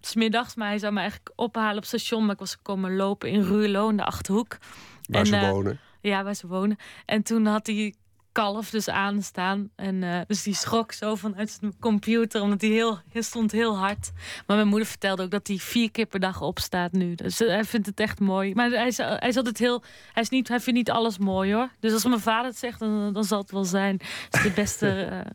's 0.00 0.10
smiddags, 0.10 0.54
maar 0.54 0.68
hij 0.68 0.78
zou 0.78 0.92
me 0.92 1.00
eigenlijk 1.00 1.32
ophalen 1.36 1.76
op 1.76 1.84
station. 1.84 2.24
Maar 2.24 2.34
ik 2.34 2.38
was 2.38 2.62
komen 2.62 2.96
lopen 2.96 3.30
in 3.30 3.42
Ruurlo, 3.42 3.88
in 3.88 3.96
de 3.96 4.04
Achterhoek. 4.04 4.58
Waar 5.02 5.20
En, 5.20 5.26
ze 5.26 5.40
wonen? 5.40 5.80
Ja, 6.00 6.24
waar 6.24 6.34
ze 6.34 6.46
wonen. 6.46 6.76
En 7.06 7.22
toen 7.22 7.46
had 7.46 7.66
hij 7.66 7.94
kalf 8.40 8.70
dus 8.70 8.88
aanstaan. 8.88 9.70
En 9.76 10.02
eh, 10.02 10.20
dus 10.26 10.42
die 10.42 10.54
schrok 10.54 10.92
zo 10.92 11.14
vanuit 11.14 11.58
zijn 11.60 11.78
computer, 11.80 12.42
omdat 12.42 12.60
hij 12.60 12.70
heel, 12.70 13.00
hij 13.12 13.22
stond 13.22 13.52
heel 13.52 13.78
hard. 13.78 14.10
Maar 14.46 14.56
mijn 14.56 14.68
moeder 14.68 14.88
vertelde 14.88 15.22
ook 15.22 15.30
dat 15.30 15.46
hij 15.46 15.56
vier 15.56 15.90
keer 15.90 16.06
per 16.06 16.20
dag 16.20 16.40
opstaat 16.40 16.92
nu. 16.92 17.14
Dus 17.14 17.40
eh, 17.40 17.48
hij 17.48 17.64
vindt 17.64 17.86
het 17.86 18.00
echt 18.00 18.20
mooi. 18.20 18.54
Maar 18.54 18.70
hij 18.70 18.86
is, 18.86 18.96
hij 18.96 19.28
is 19.28 19.36
altijd 19.36 19.58
heel, 19.58 19.82
hij, 20.12 20.22
is 20.22 20.28
niet, 20.28 20.48
hij 20.48 20.60
vindt 20.60 20.78
niet 20.78 20.90
alles 20.90 21.18
mooi 21.18 21.52
hoor. 21.52 21.68
Dus 21.80 21.92
als 21.92 22.04
mijn 22.04 22.20
vader 22.20 22.50
het 22.50 22.58
zegt, 22.58 22.78
dan, 22.78 23.12
dan 23.12 23.24
zal 23.24 23.40
het 23.40 23.50
wel 23.50 23.64
zijn. 23.64 24.00
Het 24.30 24.34
is 24.34 24.42
de 24.42 24.50
beste 24.50 24.88
eh, 24.90 25.18
eh. 25.20 25.26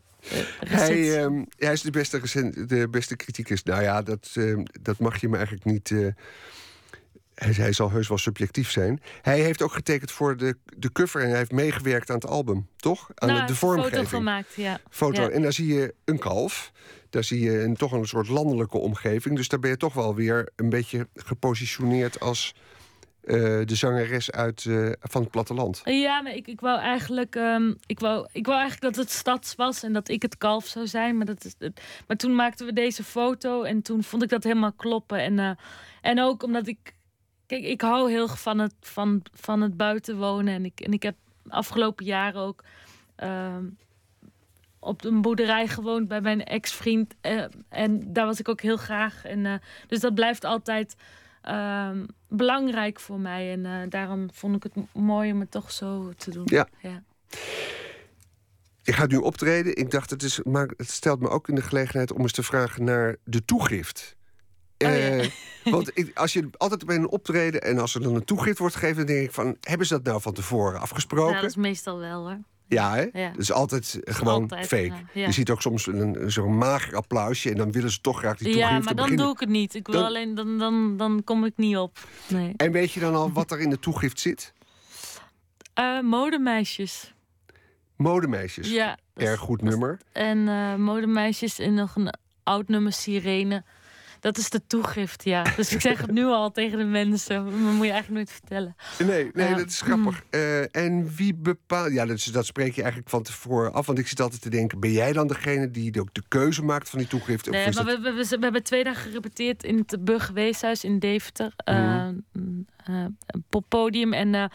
Hij, 0.58 1.22
ehm, 1.22 1.44
hij 1.58 1.72
is 1.72 1.80
de 1.80 1.90
beste, 1.90 2.18
recen- 2.18 2.66
de 2.68 2.88
beste 2.88 3.16
criticus. 3.16 3.62
Nou 3.62 3.82
ja, 3.82 4.02
dat, 4.02 4.30
ehm, 4.34 4.62
dat 4.82 4.98
mag 4.98 5.20
je 5.20 5.28
me 5.28 5.36
eigenlijk 5.36 5.64
niet. 5.64 5.94
Hij, 7.36 7.72
zal 7.72 7.90
heus 7.90 8.08
wel 8.08 8.18
subjectief 8.18 8.70
zijn. 8.70 9.00
Hij 9.22 9.40
heeft 9.40 9.62
ook 9.62 9.72
getekend 9.72 10.10
voor 10.10 10.36
de, 10.36 10.56
de 10.64 10.92
cover 10.92 11.22
en 11.22 11.28
hij 11.28 11.38
heeft 11.38 11.52
meegewerkt 11.52 12.10
aan 12.10 12.16
het 12.16 12.26
album, 12.26 12.68
toch? 12.76 13.10
Aan 13.14 13.28
Nou, 13.28 13.40
de, 13.40 13.46
de 13.46 13.52
een 13.52 13.58
foto 13.58 13.80
vormgeving. 13.80 14.08
gemaakt, 14.08 14.54
ja. 14.54 14.78
Foto. 14.90 15.22
Ja. 15.22 15.28
En 15.28 15.42
daar 15.42 15.52
zie 15.52 15.74
je 15.74 15.94
een 16.04 16.18
kalf. 16.18 16.72
Daar 17.10 17.24
zie 17.24 17.40
je 17.40 17.62
een, 17.62 17.76
toch 17.76 17.92
een 17.92 18.06
soort 18.06 18.28
landelijke 18.28 18.78
omgeving. 18.78 19.36
Dus 19.36 19.48
daar 19.48 19.60
ben 19.60 19.70
je 19.70 19.76
toch 19.76 19.94
wel 19.94 20.14
weer 20.14 20.48
een 20.56 20.68
beetje 20.68 21.08
gepositioneerd 21.14 22.20
als 22.20 22.54
eh, 23.22 23.34
de 23.64 23.74
zangeres 23.74 24.30
uit, 24.30 24.64
eh, 24.68 24.90
van 25.00 25.22
het 25.22 25.30
platteland. 25.30 25.80
Ja, 25.84 26.22
maar 26.22 26.34
ik, 26.34 26.46
ik 26.46 26.60
wou 26.60 26.78
eigenlijk, 26.80 27.36
ehm, 27.36 27.72
ik, 27.86 28.00
wou, 28.00 28.28
ik 28.32 28.46
wou 28.46 28.58
eigenlijk 28.58 28.94
dat 28.94 29.04
het 29.04 29.14
stads 29.14 29.54
was 29.54 29.82
en 29.82 29.92
dat 29.92 30.08
ik 30.08 30.22
het 30.22 30.38
kalf 30.38 30.66
zou 30.66 30.86
zijn. 30.86 31.16
Maar, 31.16 31.26
dat 31.26 31.44
is, 31.44 31.54
het, 31.58 31.80
maar 32.06 32.16
toen 32.16 32.34
maakten 32.34 32.66
we 32.66 32.72
deze 32.72 33.04
foto 33.04 33.62
en 33.62 33.82
toen 33.82 34.02
vond 34.02 34.22
ik 34.22 34.28
dat 34.28 34.42
helemaal 34.42 34.72
kloppen. 34.72 35.18
En, 35.18 35.38
eh, 35.38 35.50
en 36.00 36.20
ook 36.20 36.42
omdat 36.42 36.66
ik, 36.66 36.94
kijk, 37.46 37.64
ik 37.64 37.80
hou 37.80 38.10
heel 38.10 38.28
van 38.28 38.58
het, 38.58 38.74
van, 38.80 39.22
van 39.32 39.60
het 39.60 39.76
buiten 39.76 40.16
wonen. 40.16 40.54
En 40.54 40.64
ik, 40.64 40.80
en 40.80 40.92
ik 40.92 41.02
heb 41.02 41.16
afgelopen 41.48 42.04
jaren 42.04 42.40
ook 42.40 42.64
ehm, 43.16 43.64
op 44.78 45.04
een 45.04 45.22
boerderij 45.22 45.68
gewoond 45.68 46.08
bij 46.08 46.20
mijn 46.20 46.44
ex-vriend. 46.44 47.14
eh, 47.20 47.44
en 47.68 48.12
daar 48.12 48.26
was 48.26 48.40
ik 48.40 48.48
ook 48.48 48.60
heel 48.60 48.76
graag. 48.76 49.24
En, 49.24 49.46
eh, 49.46 49.54
dus 49.86 50.00
dat 50.00 50.14
blijft 50.14 50.44
altijd 50.44 50.94
ehm, 51.42 52.04
belangrijk 52.28 53.00
voor 53.00 53.20
mij. 53.20 53.52
En 53.52 53.66
eh, 53.66 53.72
daarom 53.88 54.28
vond 54.32 54.56
ik 54.56 54.62
het 54.62 54.74
mooi 54.92 55.32
om 55.32 55.40
het 55.40 55.50
toch 55.50 55.72
zo 55.72 56.12
te 56.16 56.30
doen. 56.30 56.42
Ja. 56.44 56.68
ja. 56.80 57.02
Je 58.82 58.92
gaat 58.92 59.10
nu 59.10 59.16
optreden. 59.16 59.76
Ik 59.76 59.90
dacht, 59.90 60.10
het, 60.10 60.22
is, 60.22 60.42
maar 60.42 60.70
het 60.76 60.90
stelt 60.90 61.20
me 61.20 61.28
ook 61.28 61.48
in 61.48 61.54
de 61.54 61.62
gelegenheid 61.62 62.12
om 62.12 62.20
eens 62.20 62.32
te 62.32 62.42
vragen 62.42 62.84
naar 62.84 63.16
de 63.24 63.44
toegift. 63.44 64.16
Oh, 64.78 64.88
ja. 64.88 64.96
Eh, 64.96 65.28
want 65.64 65.90
ik, 65.94 66.18
als 66.18 66.32
je 66.32 66.48
altijd 66.56 66.86
bij 66.86 66.96
een 66.96 67.08
optreden 67.08 67.62
en 67.62 67.78
als 67.78 67.94
er 67.94 68.02
dan 68.02 68.14
een 68.14 68.24
toegift 68.24 68.58
wordt 68.58 68.74
gegeven, 68.74 68.96
dan 68.96 69.14
denk 69.14 69.26
ik 69.26 69.32
van, 69.34 69.56
hebben 69.60 69.86
ze 69.86 69.94
dat 69.94 70.04
nou 70.04 70.20
van 70.20 70.32
tevoren 70.32 70.80
afgesproken? 70.80 71.34
Ja, 71.34 71.40
dat 71.40 71.50
is 71.50 71.56
meestal 71.56 71.98
wel 71.98 72.20
hoor. 72.26 72.38
Ja, 72.68 72.94
hè? 72.94 73.06
Ja. 73.12 73.30
Dat 73.30 73.38
is 73.40 73.52
altijd 73.52 73.98
gewoon 74.04 74.42
altijd, 74.42 74.66
fake. 74.66 74.82
ja. 74.84 74.94
Ja. 75.12 75.26
Je 75.26 75.32
ziet 75.32 75.50
ook 75.50 75.60
soms 75.62 75.86
een, 75.86 76.30
zo'n 76.30 76.58
mager 76.58 76.96
applausje 76.96 77.50
en 77.50 77.56
dan 77.56 77.72
willen 77.72 77.90
ze 77.90 78.00
toch 78.00 78.18
graag 78.18 78.36
die 78.36 78.46
toegift. 78.52 78.66
Ja, 78.68 78.74
maar 78.78 78.84
dan 78.86 78.94
beginnen. 78.96 79.24
doe 79.24 79.34
ik 79.34 79.40
het 79.40 79.48
niet. 79.48 79.74
Ik 79.74 79.86
wil 79.86 79.94
Dan- 79.96 80.04
alleen, 80.08 80.34
dan, 80.34 80.58
dan, 80.58 80.96
dan 80.96 81.24
kom 81.24 81.44
ik 81.44 81.52
niet 81.56 81.76
op. 81.76 81.98
Nee. 82.28 82.52
En 82.56 82.72
weet 82.72 82.92
je 82.92 83.00
dan 83.00 83.14
al 83.14 83.32
wat 83.32 83.50
er 83.50 83.60
in 83.60 83.70
de 83.70 83.78
toegift 83.78 84.20
zit? 84.20 84.52
Eh, 85.74 86.00
modemeisjes. 86.00 87.14
Modemeisjes. 87.96 88.70
Ja. 88.70 88.98
Erg 89.14 89.40
goed 89.40 89.62
nummer. 89.62 89.98
En 90.12 90.48
eh, 90.48 90.74
modemeisjes 90.74 91.58
en 91.58 91.74
nog 91.74 91.96
een 91.96 92.14
oud 92.42 92.68
nummer 92.68 92.92
Sirene. 92.92 93.64
Dat 94.26 94.38
is 94.38 94.50
de 94.50 94.66
toegift, 94.66 95.24
ja. 95.24 95.42
Dus 95.56 95.72
ik 95.72 95.80
zeg 95.80 96.00
het 96.00 96.10
nu 96.10 96.24
al 96.24 96.50
tegen 96.50 96.78
de 96.78 96.84
mensen. 96.84 97.44
Moet 97.44 97.86
je 97.86 97.92
eigenlijk 97.92 98.10
nooit 98.10 98.30
vertellen. 98.30 98.76
Nee, 98.98 99.30
nee 99.32 99.54
dat 99.54 99.66
is 99.66 99.80
grappig. 99.80 100.22
Uh, 100.30 100.76
en 100.76 101.14
wie 101.16 101.34
bepaalt... 101.34 101.92
Ja, 101.92 102.06
dat, 102.06 102.28
dat 102.32 102.46
spreek 102.46 102.74
je 102.74 102.80
eigenlijk 102.80 103.10
van 103.10 103.22
tevoren 103.22 103.72
af. 103.72 103.86
Want 103.86 103.98
ik 103.98 104.08
zit 104.08 104.20
altijd 104.20 104.42
te 104.42 104.50
denken... 104.50 104.80
ben 104.80 104.92
jij 104.92 105.12
dan 105.12 105.26
degene 105.26 105.70
die 105.70 106.00
ook 106.00 106.14
de 106.14 106.22
keuze 106.28 106.62
maakt 106.62 106.88
van 106.88 106.98
die 106.98 107.08
toegift? 107.08 107.50
Nee, 107.50 107.72
maar 107.72 107.84
we, 107.84 108.00
we, 108.00 108.26
we, 108.28 108.36
hebben 108.40 108.62
twee 108.62 108.84
dagen 108.84 109.02
gerepeteerd 109.02 109.64
in 109.64 109.84
het 109.86 110.04
Burgerweeshuis 110.04 110.84
in 110.84 110.98
Deventer. 110.98 111.52
Mm. 111.64 112.66
Uh, 112.90 113.04
poppodium. 113.48 114.12
En 114.12 114.50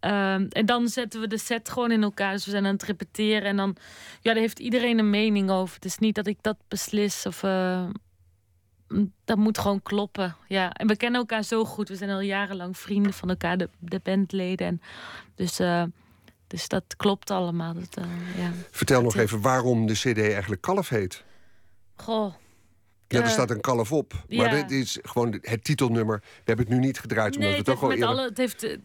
en 0.00 0.66
dan 0.66 0.88
zetten 0.88 1.20
we 1.20 1.26
de 1.26 1.38
set 1.38 1.68
gewoon 1.68 1.90
in 1.90 2.02
elkaar. 2.02 2.32
Dus 2.32 2.44
we 2.44 2.50
zijn 2.50 2.66
aan 2.66 2.72
het 2.72 2.82
repeteren. 2.82 3.48
En 3.48 3.56
dan, 3.56 3.76
ja, 4.20 4.32
daar 4.32 4.42
heeft 4.42 4.58
iedereen 4.58 4.98
een 4.98 5.10
mening 5.10 5.50
over. 5.50 5.74
Het 5.74 5.84
is 5.84 5.98
niet 5.98 6.14
dat 6.14 6.26
ik 6.26 6.38
dat 6.40 6.56
beslis 6.68 7.26
of. 7.26 7.42
Uh, 7.42 7.88
dat 9.24 9.36
moet 9.36 9.58
gewoon 9.58 9.82
kloppen. 9.82 10.36
Ja. 10.48 10.72
En 10.72 10.86
we 10.86 10.96
kennen 10.96 11.20
elkaar 11.20 11.42
zo 11.42 11.64
goed. 11.64 11.88
We 11.88 11.96
zijn 11.96 12.10
al 12.10 12.20
jarenlang 12.20 12.78
vrienden 12.78 13.12
van 13.12 13.28
elkaar, 13.28 13.56
de, 13.56 13.68
de 13.78 14.00
bandleden. 14.02 14.66
En 14.66 14.80
dus, 15.34 15.60
uh, 15.60 15.84
dus 16.46 16.68
dat 16.68 16.96
klopt 16.96 17.30
allemaal. 17.30 17.74
Dat, 17.74 17.98
uh, 17.98 18.04
ja. 18.38 18.50
Vertel 18.70 19.02
nog 19.02 19.16
even 19.16 19.40
waarom 19.40 19.86
de 19.86 19.94
CD 19.94 20.18
eigenlijk 20.18 20.62
Kalf 20.62 20.88
heet. 20.88 21.24
Goh. 21.96 22.34
Ja, 23.08 23.22
er 23.22 23.28
staat 23.28 23.50
een 23.50 23.60
kalf 23.60 23.92
op. 23.92 24.24
Maar 24.28 24.50
dit 24.50 24.70
is 24.70 24.98
gewoon 25.02 25.38
het 25.40 25.64
titelnummer. 25.64 26.18
We 26.20 26.42
hebben 26.44 26.66
het 26.66 26.74
nu 26.74 26.80
niet 26.80 27.00
gedraaid. 27.00 27.34
Omdat 27.34 27.48
nee, 27.48 27.58
het, 27.58 27.66
het 27.66 27.78
toch 27.78 27.88
wel 27.88 28.08
alle, 28.08 28.24
het 28.28 28.38
heeft 28.38 28.78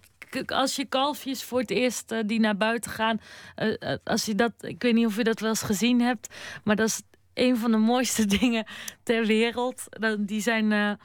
als 0.46 0.76
je 0.76 0.86
kalfjes 0.86 1.43
voor 1.43 1.60
het 1.60 1.72
eerst 1.72 2.12
uh, 2.12 2.20
die 2.26 2.39
naar 2.39 2.58
buiten 2.58 2.91
gaan, 2.91 3.22
uh, 3.58 3.96
als 4.04 4.26
je 4.26 4.36
dat, 4.36 4.52
ik 4.60 4.82
weet 4.82 4.93
niet 4.93 5.06
of 5.06 5.15
je 5.15 5.24
dat 5.24 5.39
wel 5.39 5.50
eens 5.50 5.62
gezien 5.62 6.02
hebt, 6.02 6.34
maar 6.63 6.76
dat 6.76 6.88
is 6.88 7.02
een 7.38 7.58
van 7.58 7.71
de 7.71 7.78
mooiste 7.78 8.26
dingen 8.39 8.65
ter 9.04 9.26
wereld. 9.26 9.84
Die 10.19 10.41
zijn, 10.41 10.97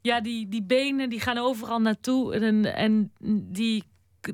ja, 0.00 0.20
die, 0.20 0.48
die 0.48 0.62
benen 0.62 1.10
die 1.10 1.20
gaan 1.20 1.38
overal 1.38 1.80
naartoe 1.80 2.34
en, 2.34 2.74
en 2.74 3.12
die 3.52 3.84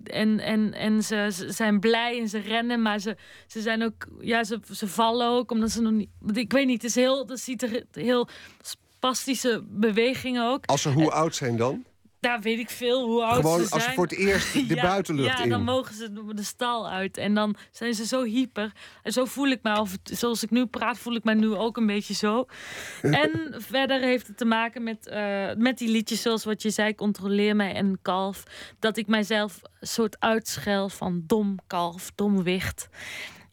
en, 0.05 0.41
en, 0.41 0.75
en 0.75 1.03
ze, 1.03 1.29
ze, 1.33 1.53
zijn 1.53 1.81
blij 1.81 2.21
en 2.21 2.29
ze 2.29 2.39
rennen, 2.39 2.83
maar 2.83 2.99
ze, 2.99 3.17
ze 3.47 3.61
zijn 3.61 3.83
ook, 3.83 4.09
ja, 4.21 4.45
ze, 4.45 4.61
ze 4.73 4.89
vallen 4.89 5.29
ook 5.29 5.51
omdat 5.51 5.71
ze 5.71 5.83
nog 5.83 5.93
niet. 5.93 6.09
Ik 6.33 6.53
weet 6.53 6.67
niet, 6.67 6.83
het 6.83 6.91
is 6.91 6.95
heel, 6.95 7.27
dat 7.27 7.39
ziet 7.41 7.63
er 7.63 7.85
heel 7.93 8.29
spastische 8.61 9.63
bewegingen 9.69 10.51
ook. 10.51 10.67
Als 10.67 10.83
ze 10.83 10.91
hoe 10.91 11.11
oud 11.11 11.35
zijn 11.35 11.57
dan? 11.57 11.85
Daar 12.21 12.41
weet 12.41 12.59
ik 12.59 12.71
veel 12.71 13.07
hoe 13.07 13.25
oud 13.25 13.41
Gewoon 13.41 13.59
ze 13.59 13.67
zijn. 13.67 13.81
als 13.81 13.85
ze 13.85 13.95
voor 13.95 14.05
het 14.05 14.17
eerst 14.17 14.53
de 14.69 14.75
buitenlucht 14.75 15.39
in. 15.39 15.45
Ja, 15.45 15.51
dan 15.51 15.63
mogen 15.63 15.95
ze 15.95 16.35
de 16.35 16.43
stal 16.43 16.91
uit. 16.91 17.17
En 17.17 17.35
dan 17.35 17.57
zijn 17.71 17.95
ze 17.95 18.07
zo 18.07 18.23
hyper. 18.23 18.73
En 19.03 19.13
zo 19.13 19.25
voel 19.25 19.49
ik 19.49 19.63
me, 19.63 19.81
of 19.81 19.97
zoals 20.03 20.43
ik 20.43 20.51
nu 20.51 20.67
praat, 20.67 20.99
voel 20.99 21.15
ik 21.15 21.25
me 21.25 21.35
nu 21.35 21.55
ook 21.55 21.77
een 21.77 21.87
beetje 21.87 22.15
zo. 22.15 22.47
en 23.03 23.55
verder 23.57 24.01
heeft 24.01 24.27
het 24.27 24.37
te 24.37 24.45
maken 24.45 24.83
met, 24.83 25.11
uh, 25.13 25.55
met 25.57 25.79
die 25.79 25.89
liedjes 25.89 26.23
zoals 26.23 26.45
wat 26.45 26.63
je 26.63 26.71
zei, 26.71 26.95
controleer 26.95 27.57
mij 27.57 27.75
en 27.75 27.99
kalf. 28.03 28.43
Dat 28.79 28.97
ik 28.97 29.07
mijzelf 29.07 29.61
een 29.81 29.87
soort 29.87 30.17
uitschel 30.21 30.89
van 30.89 31.23
dom 31.27 31.59
kalf, 31.67 32.11
dom 32.15 32.43
wicht. 32.43 32.89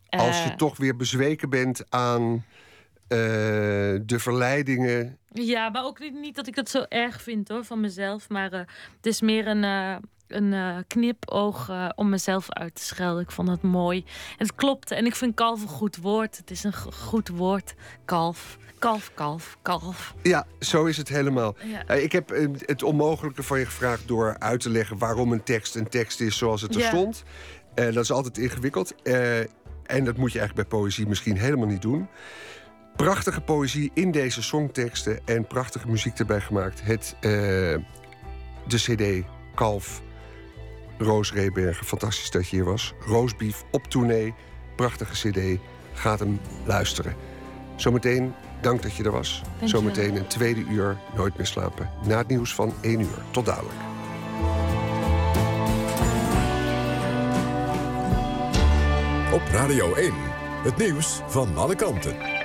Als 0.09 0.43
je 0.43 0.49
uh, 0.49 0.55
toch 0.55 0.77
weer 0.77 0.95
bezweken 0.95 1.49
bent 1.49 1.83
aan 1.89 2.33
uh, 2.33 3.17
de 4.05 4.19
verleidingen. 4.19 5.17
Ja, 5.45 5.69
maar 5.69 5.83
ook 5.83 5.99
niet, 5.99 6.13
niet, 6.13 6.35
dat 6.35 6.47
ik 6.47 6.55
het 6.55 6.69
zo 6.69 6.85
erg 6.89 7.21
vind 7.21 7.49
hoor, 7.49 7.63
van 7.63 7.79
mezelf. 7.79 8.29
Maar 8.29 8.53
uh, 8.53 8.59
het 8.95 9.05
is 9.05 9.21
meer 9.21 9.47
een, 9.47 9.63
uh, 9.63 9.95
een 10.27 10.83
knipoog 10.87 11.71
om 11.95 12.09
mezelf 12.09 12.51
uit 12.51 12.75
te 12.75 12.83
schelden. 12.83 13.23
Ik 13.23 13.31
vond 13.31 13.49
het 13.49 13.61
mooi. 13.61 14.03
En 14.37 14.45
het 14.45 14.55
klopte. 14.55 14.95
En 14.95 15.05
ik 15.05 15.15
vind 15.15 15.35
kalf 15.35 15.61
een 15.61 15.67
goed 15.67 15.97
woord. 15.97 16.37
Het 16.37 16.51
is 16.51 16.63
een 16.63 16.75
goed 16.93 17.27
woord. 17.27 17.73
Kalf. 18.05 18.57
Kalf, 18.79 19.11
kalf, 19.13 19.57
kalf. 19.61 20.13
Ja, 20.23 20.45
zo 20.59 20.85
is 20.85 20.97
het 20.97 21.07
helemaal. 21.07 21.55
Ja. 21.63 21.93
ik 21.93 22.11
heb 22.11 22.29
het 22.65 22.83
onmogelijke 22.83 23.43
van 23.43 23.59
je 23.59 23.65
gevraagd 23.65 24.07
door 24.07 24.35
uit 24.39 24.59
te 24.59 24.69
leggen 24.69 24.97
waarom 24.97 25.31
een 25.31 25.43
tekst 25.43 25.75
een 25.75 25.89
tekst 25.89 26.21
is 26.21 26.37
zoals 26.37 26.61
het 26.61 26.75
er 26.75 26.81
ja. 26.81 26.87
stond. 26.87 27.23
dat 27.73 27.95
is 27.95 28.11
altijd 28.11 28.37
ingewikkeld. 28.37 28.95
en 29.85 30.05
dat 30.05 30.17
moet 30.17 30.31
je 30.31 30.39
eigenlijk 30.39 30.69
bij 30.69 30.79
poëzie 30.79 31.07
misschien 31.07 31.37
helemaal 31.37 31.67
niet 31.67 31.81
doen. 31.81 32.07
Prachtige 32.97 33.41
poëzie 33.41 33.91
in 33.93 34.11
deze 34.11 34.43
songteksten 34.43 35.19
en 35.25 35.47
prachtige 35.47 35.87
muziek 35.87 36.19
erbij 36.19 36.41
gemaakt. 36.41 36.81
Het, 36.83 37.15
uh, 37.15 37.31
de 38.67 38.75
CD 38.75 39.27
Kalf, 39.55 40.01
Roos 40.97 41.33
Rebergen. 41.33 41.85
Fantastisch 41.85 42.31
dat 42.31 42.49
je 42.49 42.55
hier 42.55 42.65
was. 42.65 42.93
Roosbief 42.99 43.63
op 43.71 43.87
tournee. 43.87 44.33
Prachtige 44.75 45.29
CD. 45.29 45.59
Gaat 45.93 46.19
hem 46.19 46.39
luisteren. 46.65 47.15
Zometeen, 47.75 48.33
dank 48.61 48.81
dat 48.81 48.95
je 48.95 49.03
er 49.03 49.11
was. 49.11 49.41
Zometeen 49.63 50.15
een 50.15 50.27
tweede 50.27 50.65
uur 50.69 50.97
Nooit 51.15 51.37
meer 51.37 51.45
slapen. 51.45 51.89
Na 52.07 52.17
het 52.17 52.27
nieuws 52.27 52.53
van 52.53 52.73
1 52.81 52.99
uur. 52.99 53.21
Tot 53.31 53.45
dadelijk. 53.45 53.75
Op 59.33 59.41
Radio 59.51 59.93
1. 59.93 60.13
Het 60.63 60.77
nieuws 60.77 61.21
van 61.27 61.57
alle 61.57 61.75
kanten. 61.75 62.36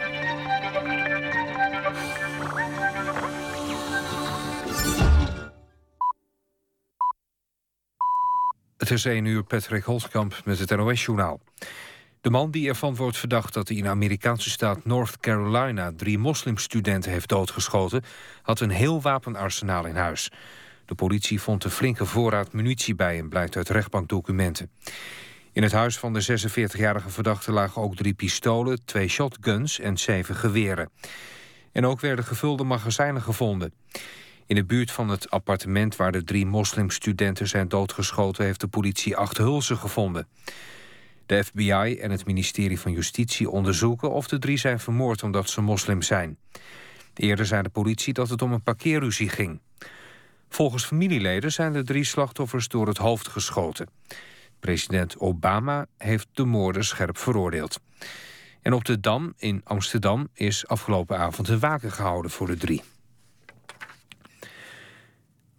Het 8.83 8.91
is 8.91 9.05
1 9.05 9.25
uur 9.25 9.43
Patrick 9.43 9.85
Holtkamp 9.85 10.41
met 10.45 10.59
het 10.59 10.71
NOS-journaal. 10.71 11.41
De 12.21 12.31
man 12.31 12.51
die 12.51 12.69
ervan 12.69 12.97
wordt 12.97 13.17
verdacht 13.17 13.55
dat 13.55 13.69
hij 13.69 13.77
in 13.77 13.83
de 13.83 13.89
Amerikaanse 13.89 14.51
staat 14.51 14.85
North 14.85 15.21
Carolina... 15.21 15.93
drie 15.97 16.19
moslimstudenten 16.19 17.11
heeft 17.11 17.29
doodgeschoten... 17.29 18.03
had 18.43 18.61
een 18.61 18.71
heel 18.71 19.01
wapenarsenaal 19.01 19.87
in 19.87 19.97
huis. 19.97 20.31
De 20.87 20.95
politie 20.95 21.41
vond 21.41 21.65
een 21.65 21.71
flinke 21.71 22.07
voorraad 22.07 22.53
munitie 22.53 22.95
bij 22.95 23.17
hem... 23.17 23.29
blijkt 23.29 23.57
uit 23.57 23.69
rechtbankdocumenten. 23.69 24.71
In 25.53 25.63
het 25.63 25.73
huis 25.73 25.99
van 25.99 26.13
de 26.13 26.49
46-jarige 26.49 27.11
verdachte 27.11 27.53
lagen 27.53 27.83
ook 27.83 27.97
drie 27.97 28.15
pistolen... 28.15 28.85
twee 28.85 29.09
shotguns 29.09 29.79
en 29.79 29.99
zeven 29.99 30.35
geweren. 30.35 30.91
En 31.73 31.87
ook 31.87 32.01
werden 32.01 32.25
gevulde 32.25 32.65
magazijnen 32.65 33.23
gevonden. 33.23 33.73
In 34.53 34.59
de 34.59 34.65
buurt 34.65 34.91
van 34.91 35.09
het 35.09 35.31
appartement 35.31 35.97
waar 35.97 36.13
de 36.13 36.25
drie 36.25 36.47
moslimstudenten 36.47 37.49
zijn 37.49 37.69
doodgeschoten... 37.69 38.45
heeft 38.45 38.61
de 38.61 38.69
politie 38.69 39.17
acht 39.17 39.37
hulzen 39.37 39.77
gevonden. 39.77 40.29
De 41.27 41.45
FBI 41.45 41.99
en 42.01 42.11
het 42.11 42.27
ministerie 42.27 42.81
van 42.81 42.93
Justitie 42.93 43.51
onderzoeken 43.51 44.11
of 44.11 44.29
de 44.29 44.39
drie 44.39 44.57
zijn 44.57 44.81
vermoord 44.81 45.23
omdat 45.23 45.51
ze 45.51 45.61
moslim 45.61 46.03
zijn. 46.03 46.39
Eerder 47.15 47.47
zei 47.47 47.63
de 47.63 47.69
politie 47.69 48.13
dat 48.13 48.29
het 48.29 48.43
om 48.43 48.53
een 48.53 48.63
parkeerruzie 48.63 49.29
ging. 49.29 49.61
Volgens 50.49 50.85
familieleden 50.85 51.53
zijn 51.53 51.73
de 51.73 51.85
drie 51.85 52.05
slachtoffers 52.05 52.69
door 52.69 52.87
het 52.87 52.99
hoofd 52.99 53.29
geschoten. 53.29 53.89
President 54.61 55.19
Obama 55.19 55.87
heeft 55.99 56.29
de 56.33 56.45
moorden 56.45 56.85
scherp 56.85 57.19
veroordeeld. 57.19 57.81
En 58.63 58.73
op 58.73 58.85
de 58.85 59.01
Dam 59.01 59.33
in 59.37 59.61
Amsterdam 59.65 60.29
is 60.35 60.67
afgelopen 60.67 61.19
avond 61.19 61.49
een 61.49 61.59
waken 61.59 61.93
gehouden 61.93 62.31
voor 62.31 62.47
de 62.47 62.57
drie. 62.57 62.83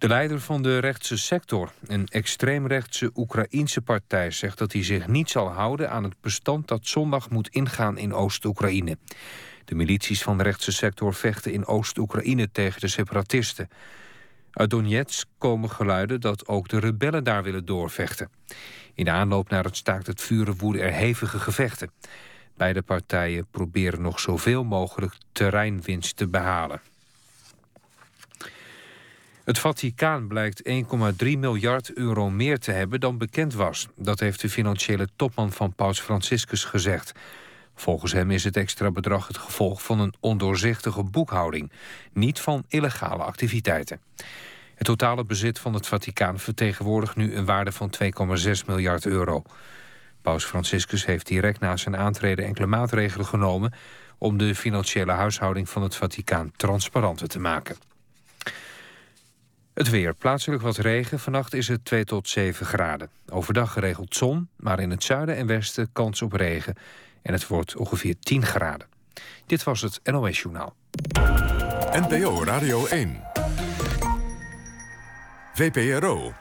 De 0.03 0.09
leider 0.09 0.39
van 0.39 0.61
de 0.61 0.77
rechtse 0.77 1.17
sector, 1.17 1.71
een 1.87 2.07
extreemrechtse 2.07 3.11
Oekraïense 3.15 3.81
partij... 3.81 4.31
zegt 4.31 4.57
dat 4.57 4.73
hij 4.73 4.83
zich 4.83 5.07
niet 5.07 5.29
zal 5.29 5.47
houden 5.47 5.89
aan 5.89 6.03
het 6.03 6.15
bestand 6.21 6.67
dat 6.67 6.87
zondag 6.87 7.29
moet 7.29 7.47
ingaan 7.47 7.97
in 7.97 8.13
Oost-Oekraïne. 8.13 8.97
De 9.65 9.75
milities 9.75 10.23
van 10.23 10.37
de 10.37 10.43
rechtse 10.43 10.71
sector 10.71 11.13
vechten 11.13 11.53
in 11.53 11.65
Oost-Oekraïne 11.65 12.51
tegen 12.51 12.81
de 12.81 12.87
separatisten. 12.87 13.69
Uit 14.51 14.69
Donetsk 14.69 15.27
komen 15.37 15.69
geluiden 15.69 16.21
dat 16.21 16.47
ook 16.47 16.67
de 16.67 16.79
rebellen 16.79 17.23
daar 17.23 17.43
willen 17.43 17.65
doorvechten. 17.65 18.29
In 18.93 19.05
de 19.05 19.11
aanloop 19.11 19.49
naar 19.49 19.63
het 19.63 19.77
staakt 19.77 20.07
het 20.07 20.21
vuren 20.21 20.57
woeden 20.57 20.81
er 20.81 20.93
hevige 20.93 21.39
gevechten. 21.39 21.91
Beide 22.57 22.81
partijen 22.81 23.47
proberen 23.51 24.01
nog 24.01 24.19
zoveel 24.19 24.63
mogelijk 24.63 25.13
terreinwinst 25.31 26.15
te 26.15 26.27
behalen. 26.27 26.81
Het 29.43 29.59
Vaticaan 29.59 30.27
blijkt 30.27 30.69
1,3 31.23 31.37
miljard 31.37 31.93
euro 31.93 32.29
meer 32.29 32.59
te 32.59 32.71
hebben 32.71 32.99
dan 32.99 33.17
bekend 33.17 33.53
was. 33.53 33.87
Dat 33.95 34.19
heeft 34.19 34.41
de 34.41 34.49
financiële 34.49 35.07
topman 35.15 35.51
van 35.51 35.73
Paus 35.73 35.99
Franciscus 35.99 36.63
gezegd. 36.63 37.11
Volgens 37.75 38.11
hem 38.11 38.31
is 38.31 38.43
het 38.43 38.57
extra 38.57 38.91
bedrag 38.91 39.27
het 39.27 39.37
gevolg 39.37 39.83
van 39.83 39.99
een 39.99 40.13
ondoorzichtige 40.19 41.03
boekhouding, 41.03 41.71
niet 42.13 42.39
van 42.39 42.63
illegale 42.67 43.23
activiteiten. 43.23 44.01
Het 44.75 44.87
totale 44.87 45.25
bezit 45.25 45.59
van 45.59 45.73
het 45.73 45.87
Vaticaan 45.87 46.39
vertegenwoordigt 46.39 47.15
nu 47.15 47.35
een 47.35 47.45
waarde 47.45 47.71
van 47.71 47.93
2,6 48.03 48.51
miljard 48.65 49.05
euro. 49.05 49.43
Paus 50.21 50.45
Franciscus 50.45 51.05
heeft 51.05 51.27
direct 51.27 51.59
na 51.59 51.77
zijn 51.77 51.97
aantreden 51.97 52.45
enkele 52.45 52.67
maatregelen 52.67 53.25
genomen 53.25 53.73
om 54.17 54.37
de 54.37 54.55
financiële 54.55 55.11
huishouding 55.11 55.69
van 55.69 55.83
het 55.83 55.95
Vaticaan 55.95 56.51
transparanter 56.55 57.27
te 57.27 57.39
maken. 57.39 57.92
Het 59.73 59.89
weer. 59.89 60.13
Plaatselijk 60.13 60.61
wat 60.61 60.77
regen. 60.77 61.19
Vannacht 61.19 61.53
is 61.53 61.67
het 61.67 61.85
2 61.85 62.03
tot 62.03 62.29
7 62.29 62.65
graden. 62.65 63.09
Overdag 63.29 63.73
geregeld 63.73 64.15
zon, 64.15 64.49
maar 64.55 64.79
in 64.79 64.89
het 64.89 65.03
zuiden 65.03 65.35
en 65.35 65.47
westen 65.47 65.89
kans 65.91 66.21
op 66.21 66.33
regen. 66.33 66.75
En 67.21 67.33
het 67.33 67.47
wordt 67.47 67.75
ongeveer 67.75 68.15
10 68.19 68.45
graden. 68.45 68.87
Dit 69.45 69.63
was 69.63 69.81
het 69.81 69.99
NOS 70.03 70.41
Journaal. 70.41 70.75
NPO 71.91 72.43
Radio 72.43 72.85
1. 72.85 73.21
VPRO. 75.53 76.33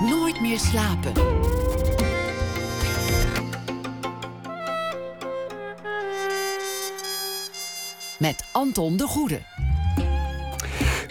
Nooit 0.00 0.40
meer 0.40 0.58
slapen. 0.58 1.12
Met 8.18 8.44
Anton 8.52 8.96
de 8.96 9.06
Goede. 9.06 9.40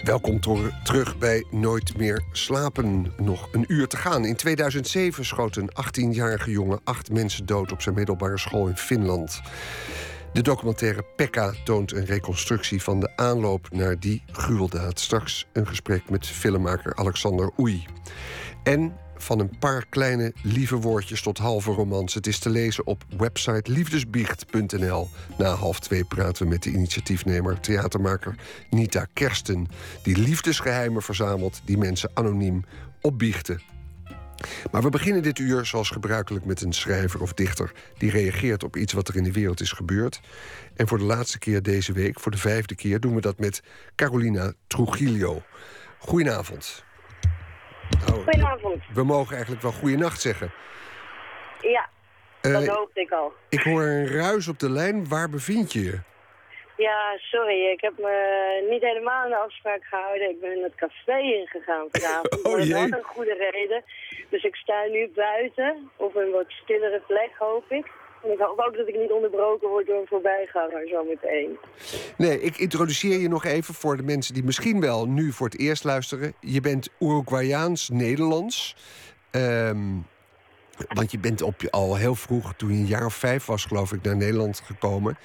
Welkom 0.02 0.40
terug 0.84 1.18
bij 1.18 1.44
Nooit 1.50 1.96
meer 1.96 2.22
slapen. 2.32 3.12
Nog 3.16 3.48
een 3.52 3.64
uur 3.68 3.86
te 3.86 3.96
gaan. 3.96 4.24
In 4.24 4.36
2007 4.36 5.24
schoot 5.24 5.56
een 5.56 5.70
18-jarige 5.70 6.50
jongen 6.50 6.80
acht 6.84 7.12
mensen 7.12 7.46
dood 7.46 7.72
op 7.72 7.82
zijn 7.82 7.94
middelbare 7.94 8.38
school 8.38 8.68
in 8.68 8.76
Finland. 8.76 9.40
De 10.32 10.42
documentaire 10.42 11.04
Pekka 11.16 11.52
toont 11.64 11.92
een 11.92 12.04
reconstructie 12.04 12.82
van 12.82 13.00
de 13.00 13.16
aanloop 13.16 13.68
naar 13.70 13.98
die 14.00 14.22
gruweldaad. 14.26 15.00
Straks 15.00 15.46
een 15.52 15.66
gesprek 15.66 16.10
met 16.10 16.26
filmmaker 16.26 16.94
Alexander 16.94 17.50
Oei. 17.60 17.86
En 18.62 18.96
van 19.22 19.38
een 19.38 19.58
paar 19.58 19.86
kleine 19.88 20.32
lieve 20.42 20.76
woordjes 20.76 21.22
tot 21.22 21.38
halve 21.38 21.70
romans. 21.70 22.14
Het 22.14 22.26
is 22.26 22.38
te 22.38 22.50
lezen 22.50 22.86
op 22.86 23.04
website 23.16 23.72
liefdesbiecht.nl. 23.72 25.08
Na 25.38 25.54
half 25.54 25.80
twee 25.80 26.04
praten 26.04 26.42
we 26.42 26.48
met 26.48 26.62
de 26.62 26.70
initiatiefnemer, 26.70 27.60
theatermaker 27.60 28.34
Nita 28.70 29.06
Kersten... 29.12 29.68
die 30.02 30.16
liefdesgeheimen 30.16 31.02
verzamelt 31.02 31.60
die 31.64 31.78
mensen 31.78 32.10
anoniem 32.14 32.64
opbiechten. 33.00 33.62
Maar 34.70 34.82
we 34.82 34.88
beginnen 34.88 35.22
dit 35.22 35.38
uur 35.38 35.66
zoals 35.66 35.90
gebruikelijk 35.90 36.44
met 36.44 36.62
een 36.62 36.72
schrijver 36.72 37.22
of 37.22 37.32
dichter... 37.32 37.72
die 37.98 38.10
reageert 38.10 38.64
op 38.64 38.76
iets 38.76 38.92
wat 38.92 39.08
er 39.08 39.16
in 39.16 39.24
de 39.24 39.32
wereld 39.32 39.60
is 39.60 39.72
gebeurd. 39.72 40.20
En 40.76 40.88
voor 40.88 40.98
de 40.98 41.04
laatste 41.04 41.38
keer 41.38 41.62
deze 41.62 41.92
week, 41.92 42.20
voor 42.20 42.32
de 42.32 42.38
vijfde 42.38 42.74
keer... 42.74 43.00
doen 43.00 43.14
we 43.14 43.20
dat 43.20 43.38
met 43.38 43.62
Carolina 43.94 44.52
Trujillo. 44.66 45.42
Goedenavond. 45.98 46.84
Oh, 48.08 48.14
Goedenavond. 48.14 48.82
We 48.94 49.04
mogen 49.04 49.32
eigenlijk 49.32 49.62
wel 49.62 49.72
goeienacht 49.72 50.20
zeggen. 50.20 50.52
Ja, 51.60 51.88
dat 52.40 52.62
uh, 52.62 52.68
hoopte 52.68 53.00
ik 53.00 53.10
al. 53.10 53.32
Ik 53.48 53.62
hoor 53.62 53.82
een 53.82 54.06
ruis 54.06 54.48
op 54.48 54.58
de 54.58 54.70
lijn. 54.70 55.08
Waar 55.08 55.30
bevind 55.30 55.72
je 55.72 55.82
je? 55.82 56.00
Ja, 56.76 57.16
sorry. 57.16 57.70
Ik 57.70 57.80
heb 57.80 57.98
me 57.98 58.66
niet 58.70 58.82
helemaal 58.82 59.22
aan 59.22 59.28
de 59.28 59.36
afspraak 59.36 59.84
gehouden. 59.84 60.30
Ik 60.30 60.40
ben 60.40 60.56
in 60.56 60.62
het 60.62 60.74
café 60.74 61.18
ingegaan 61.18 61.86
vanavond. 61.90 62.42
oh, 62.46 62.58
dat 62.58 62.68
was 62.68 62.90
een 62.90 63.02
goede 63.02 63.50
reden. 63.50 63.84
Dus 64.28 64.42
ik 64.42 64.54
sta 64.56 64.84
nu 64.84 65.10
buiten 65.14 65.90
op 65.96 66.16
een 66.16 66.30
wat 66.30 66.46
stillere 66.48 67.02
plek, 67.06 67.30
hoop 67.38 67.64
ik. 67.68 67.86
Ik 68.22 68.40
ook 68.40 68.76
dat 68.76 68.88
ik 68.88 68.96
niet 68.96 69.10
onderbroken 69.10 69.68
word 69.68 69.86
door 69.86 69.96
een 69.96 70.06
voorbijganger 70.06 70.88
zo 70.88 71.04
meteen. 71.04 71.58
Nee, 72.16 72.40
ik 72.40 72.56
introduceer 72.56 73.18
je 73.18 73.28
nog 73.28 73.44
even 73.44 73.74
voor 73.74 73.96
de 73.96 74.02
mensen 74.02 74.34
die 74.34 74.44
misschien 74.44 74.80
wel 74.80 75.08
nu 75.08 75.32
voor 75.32 75.46
het 75.46 75.58
eerst 75.58 75.84
luisteren. 75.84 76.34
Je 76.40 76.60
bent 76.60 76.88
Uruguayaans-Nederlands. 76.98 78.76
Ehm, 79.30 79.78
want 80.88 81.10
je 81.10 81.18
bent 81.18 81.42
op 81.42 81.62
al 81.70 81.96
heel 81.96 82.14
vroeg, 82.14 82.54
toen 82.54 82.72
je 82.72 82.78
een 82.78 82.86
jaar 82.86 83.06
of 83.06 83.14
vijf 83.14 83.46
was, 83.46 83.64
geloof 83.64 83.92
ik, 83.92 84.02
naar 84.02 84.16
Nederland 84.16 84.60
gekomen. 84.60 85.18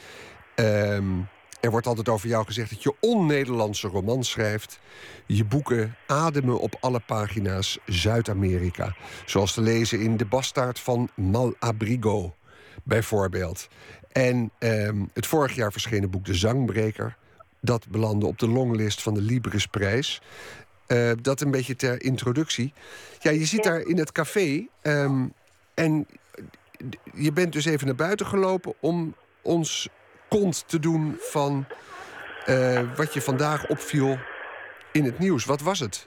Um, 0.56 1.28
er 1.60 1.72
wordt 1.72 1.88
altijd 1.88 2.10
over 2.10 2.28
jou 2.28 2.46
gezegd 2.46 2.70
dat 2.70 2.84
je 2.84 2.94
on-Nederlandse 3.00 3.88
romans 3.88 4.30
schrijft. 4.30 4.80
Je 5.26 5.46
boeken 5.46 5.96
ademen 6.08 6.60
op 6.60 6.76
alle 6.80 7.00
pagina's 7.00 7.80
Zuid-Amerika. 7.86 8.96
Zoals 9.26 9.54
te 9.54 9.62
lezen 9.62 10.00
in 10.00 10.18
De 10.18 10.26
Bastaard 10.26 10.80
van 10.80 11.10
Malabrigo, 11.16 12.36
bijvoorbeeld. 12.88 13.68
En 14.12 14.52
ehm, 14.58 15.04
het 15.14 15.28
vorig 15.28 15.56
jaar 15.56 15.72
verschenen 15.72 16.10
boek 16.10 16.26
De 16.26 16.34
Zangbreker. 16.34 17.16
Dat 17.62 17.88
belandde 17.88 18.26
op 18.26 18.40
de 18.40 18.48
longlist 18.48 19.02
van 19.02 19.14
de 19.14 19.22
Librisprijs. 19.22 20.22
Uh, 20.88 21.12
dat 21.22 21.42
een 21.42 21.52
beetje 21.52 21.76
ter 21.76 22.02
introductie. 22.04 22.74
Ja, 23.20 23.32
je 23.32 23.46
zit 23.46 23.64
daar 23.64 23.80
in 23.80 23.98
het 23.98 24.12
café. 24.12 24.68
Ehm, 24.82 25.26
en 25.74 26.08
je 27.14 27.32
bent 27.32 27.54
dus 27.54 27.66
even 27.66 27.86
naar 27.88 27.96
buiten 27.96 28.26
gelopen 28.26 28.74
om 28.80 29.16
ons 29.42 29.90
kont 30.30 30.64
te 30.68 30.80
doen 30.80 31.18
van 31.20 31.66
uh, 32.50 32.82
wat 32.96 33.14
je 33.14 33.22
vandaag 33.22 33.68
opviel 33.68 34.18
in 34.92 35.04
het 35.04 35.20
nieuws. 35.20 35.46
Wat 35.46 35.62
was 35.62 35.80
het? 35.80 36.06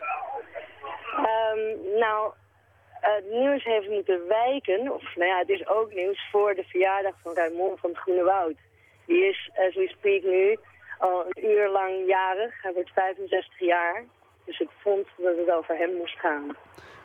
Nou, 3.03 3.15
het 3.15 3.31
nieuws 3.31 3.65
heeft 3.65 3.89
moeten 3.89 4.21
wijken, 4.29 4.93
of 4.93 5.03
nou 5.17 5.29
ja, 5.29 5.39
het 5.39 5.49
is 5.49 5.69
ook 5.69 5.95
nieuws 5.95 6.29
voor 6.31 6.55
de 6.55 6.65
verjaardag 6.65 7.15
van 7.23 7.35
Raymond 7.35 7.81
van 7.81 7.91
het 7.91 7.99
Groene 7.99 8.23
Woud. 8.23 8.57
Die 9.07 9.25
is, 9.25 9.51
as 9.55 9.75
we 9.75 9.89
speak 9.99 10.23
nu, 10.23 10.59
al 10.99 11.25
een 11.27 11.45
uur 11.51 11.69
lang 11.69 12.07
jarig. 12.07 12.63
Hij 12.63 12.73
wordt 12.73 12.91
65 12.91 13.59
jaar. 13.59 14.05
Dus 14.45 14.61
ik 14.61 14.69
vond 14.83 15.07
dat 15.17 15.37
het 15.37 15.51
over 15.51 15.77
hem 15.77 15.97
moest 15.97 16.19
gaan. 16.19 16.57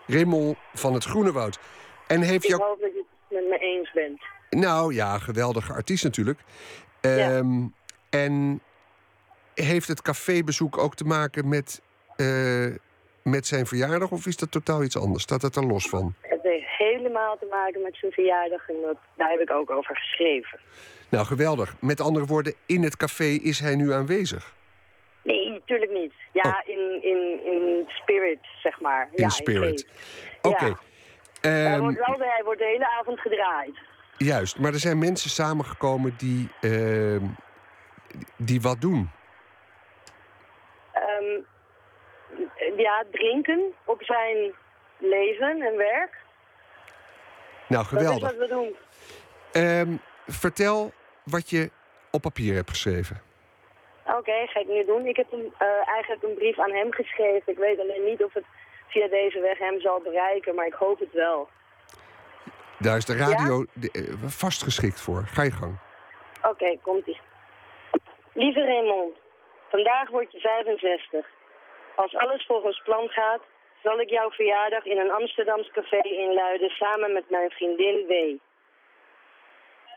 Raymond 0.08 0.58
van 0.73 0.93
het 0.93 1.03
Groene 1.03 1.31
Woud. 1.31 1.60
En 2.08 2.21
heeft 2.21 2.49
ik 2.49 2.51
hoop 2.51 2.81
dat 2.81 2.91
je 2.93 3.03
het 3.27 3.41
met 3.41 3.49
me 3.49 3.58
eens 3.58 3.91
bent. 3.91 4.21
Nou 4.49 4.93
ja, 4.93 5.17
geweldige 5.17 5.73
artiest 5.73 6.03
natuurlijk. 6.03 6.39
Um, 7.01 7.73
En 8.10 8.62
heeft 9.53 9.88
het 9.88 10.01
cafébezoek 10.01 10.77
ook 10.77 10.95
te 10.95 11.03
maken 11.03 11.47
met, 11.49 11.81
uh, 12.17 12.75
met 13.29 13.47
zijn 13.47 13.65
verjaardag 13.65 14.11
of 14.11 14.25
is 14.25 14.38
dat 14.38 14.51
totaal 14.51 14.83
iets 14.83 14.97
anders? 14.97 15.23
Staat 15.23 15.41
het 15.41 15.55
er 15.55 15.65
los 15.65 15.89
van? 15.89 16.13
Het 16.21 16.41
heeft 16.43 16.65
helemaal 16.77 17.38
te 17.38 17.47
maken 17.49 17.81
met 17.81 17.95
zijn 17.95 18.11
verjaardag 18.11 18.69
en 18.69 18.75
dat, 18.81 18.97
daar 19.15 19.29
heb 19.29 19.39
ik 19.39 19.51
ook 19.51 19.69
over 19.69 19.95
geschreven. 19.95 20.59
Nou, 21.09 21.25
geweldig. 21.25 21.75
Met 21.79 22.01
andere 22.01 22.25
woorden, 22.25 22.53
in 22.65 22.83
het 22.83 22.97
café 22.97 23.23
is 23.23 23.59
hij 23.59 23.75
nu 23.75 23.93
aanwezig? 23.93 24.53
Nee, 25.21 25.49
natuurlijk 25.49 25.91
niet. 25.91 26.13
Ja, 26.33 26.63
oh. 26.63 26.69
in, 26.75 27.03
in, 27.03 27.39
in 27.45 27.83
spirit, 27.88 28.39
zeg 28.63 28.81
maar. 28.81 29.09
In 29.11 29.23
ja, 29.23 29.29
spirit. 29.29 29.88
Oké. 30.41 30.47
Okay. 30.47 30.75
hij, 31.41 31.73
ehm, 31.73 31.79
wordt 31.79 31.97
wel, 31.97 32.17
hij 32.19 32.41
wordt 32.43 32.59
de 32.59 32.65
hele 32.65 32.89
avond 32.99 33.19
gedraaid. 33.19 33.77
Juist, 34.17 34.59
maar 34.59 34.73
er 34.73 34.79
zijn 34.79 34.99
mensen 34.99 35.29
samengekomen 35.29 36.13
die, 36.17 36.49
uh, 36.61 37.21
die 38.38 38.61
wat 38.61 38.81
doen. 38.81 39.09
Um, 40.95 41.45
ja, 42.77 43.03
drinken 43.11 43.73
op 43.85 44.03
zijn 44.03 44.53
leven 44.97 45.61
en 45.61 45.77
werk. 45.77 46.17
Nou, 47.67 47.85
geweldig. 47.85 48.19
Dat 48.19 48.31
is 48.31 48.38
wat 48.38 48.47
we 48.47 48.53
doen. 48.53 48.75
Um, 49.63 50.01
vertel 50.27 50.91
wat 51.23 51.49
je 51.49 51.69
op 52.11 52.21
papier 52.21 52.55
hebt 52.55 52.69
geschreven. 52.69 53.21
Oké, 54.05 54.17
okay, 54.17 54.47
ga 54.47 54.59
ik 54.59 54.67
nu 54.67 54.85
doen. 54.85 55.05
Ik 55.05 55.15
heb 55.15 55.31
een, 55.31 55.53
uh, 55.59 55.88
eigenlijk 55.88 56.23
een 56.23 56.35
brief 56.35 56.59
aan 56.59 56.71
hem 56.71 56.91
geschreven. 56.93 57.51
Ik 57.51 57.57
weet 57.57 57.79
alleen 57.79 58.05
niet 58.05 58.23
of 58.23 58.33
het 58.33 58.45
via 58.88 59.07
deze 59.07 59.39
weg 59.39 59.57
hem 59.57 59.79
zal 59.81 60.01
bereiken, 60.01 60.55
maar 60.55 60.65
ik 60.65 60.73
hoop 60.73 60.99
het 60.99 61.13
wel. 61.13 61.49
Daar 62.79 62.97
is 62.97 63.05
de 63.05 63.17
radio 63.17 63.65
ja? 63.73 63.89
Eh, 63.91 64.03
vastgeschikt 64.25 65.01
voor. 65.01 65.23
Ga 65.25 65.43
je 65.43 65.51
gang. 65.51 65.77
Oké, 66.41 66.77
komt-ie. 66.81 67.19
Lieve 68.33 68.65
Raymond, 68.65 69.17
vandaag 69.69 70.09
word 70.09 70.31
je 70.31 70.39
65. 70.39 71.27
Als 71.95 72.15
alles 72.15 72.45
volgens 72.45 72.81
plan 72.84 73.10
gaat, 73.10 73.41
zal 73.84 73.99
ik 73.99 74.10
jouw 74.10 74.31
verjaardag 74.31 74.86
in 74.86 74.97
een 74.97 75.12
Amsterdams 75.12 75.71
café 75.71 76.01
inluiden 76.01 76.69
samen 76.69 77.13
met 77.13 77.29
mijn 77.29 77.49
vriendin 77.49 78.05
W. 78.08 78.38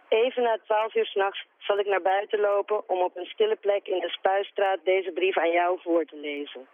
Even 0.08 0.42
na 0.42 0.58
12 0.64 0.94
uur 0.94 1.06
s'nachts 1.06 1.46
zal 1.58 1.78
ik 1.78 1.86
naar 1.86 2.02
buiten 2.02 2.40
lopen 2.40 2.88
om 2.88 3.00
op 3.00 3.16
een 3.16 3.26
stille 3.26 3.56
plek 3.56 3.86
in 3.86 4.00
de 4.00 4.08
Spuistraat 4.08 4.78
deze 4.84 5.10
brief 5.10 5.38
aan 5.38 5.50
jou 5.50 5.78
voor 5.82 6.04
te 6.04 6.16
lezen. 6.16 6.68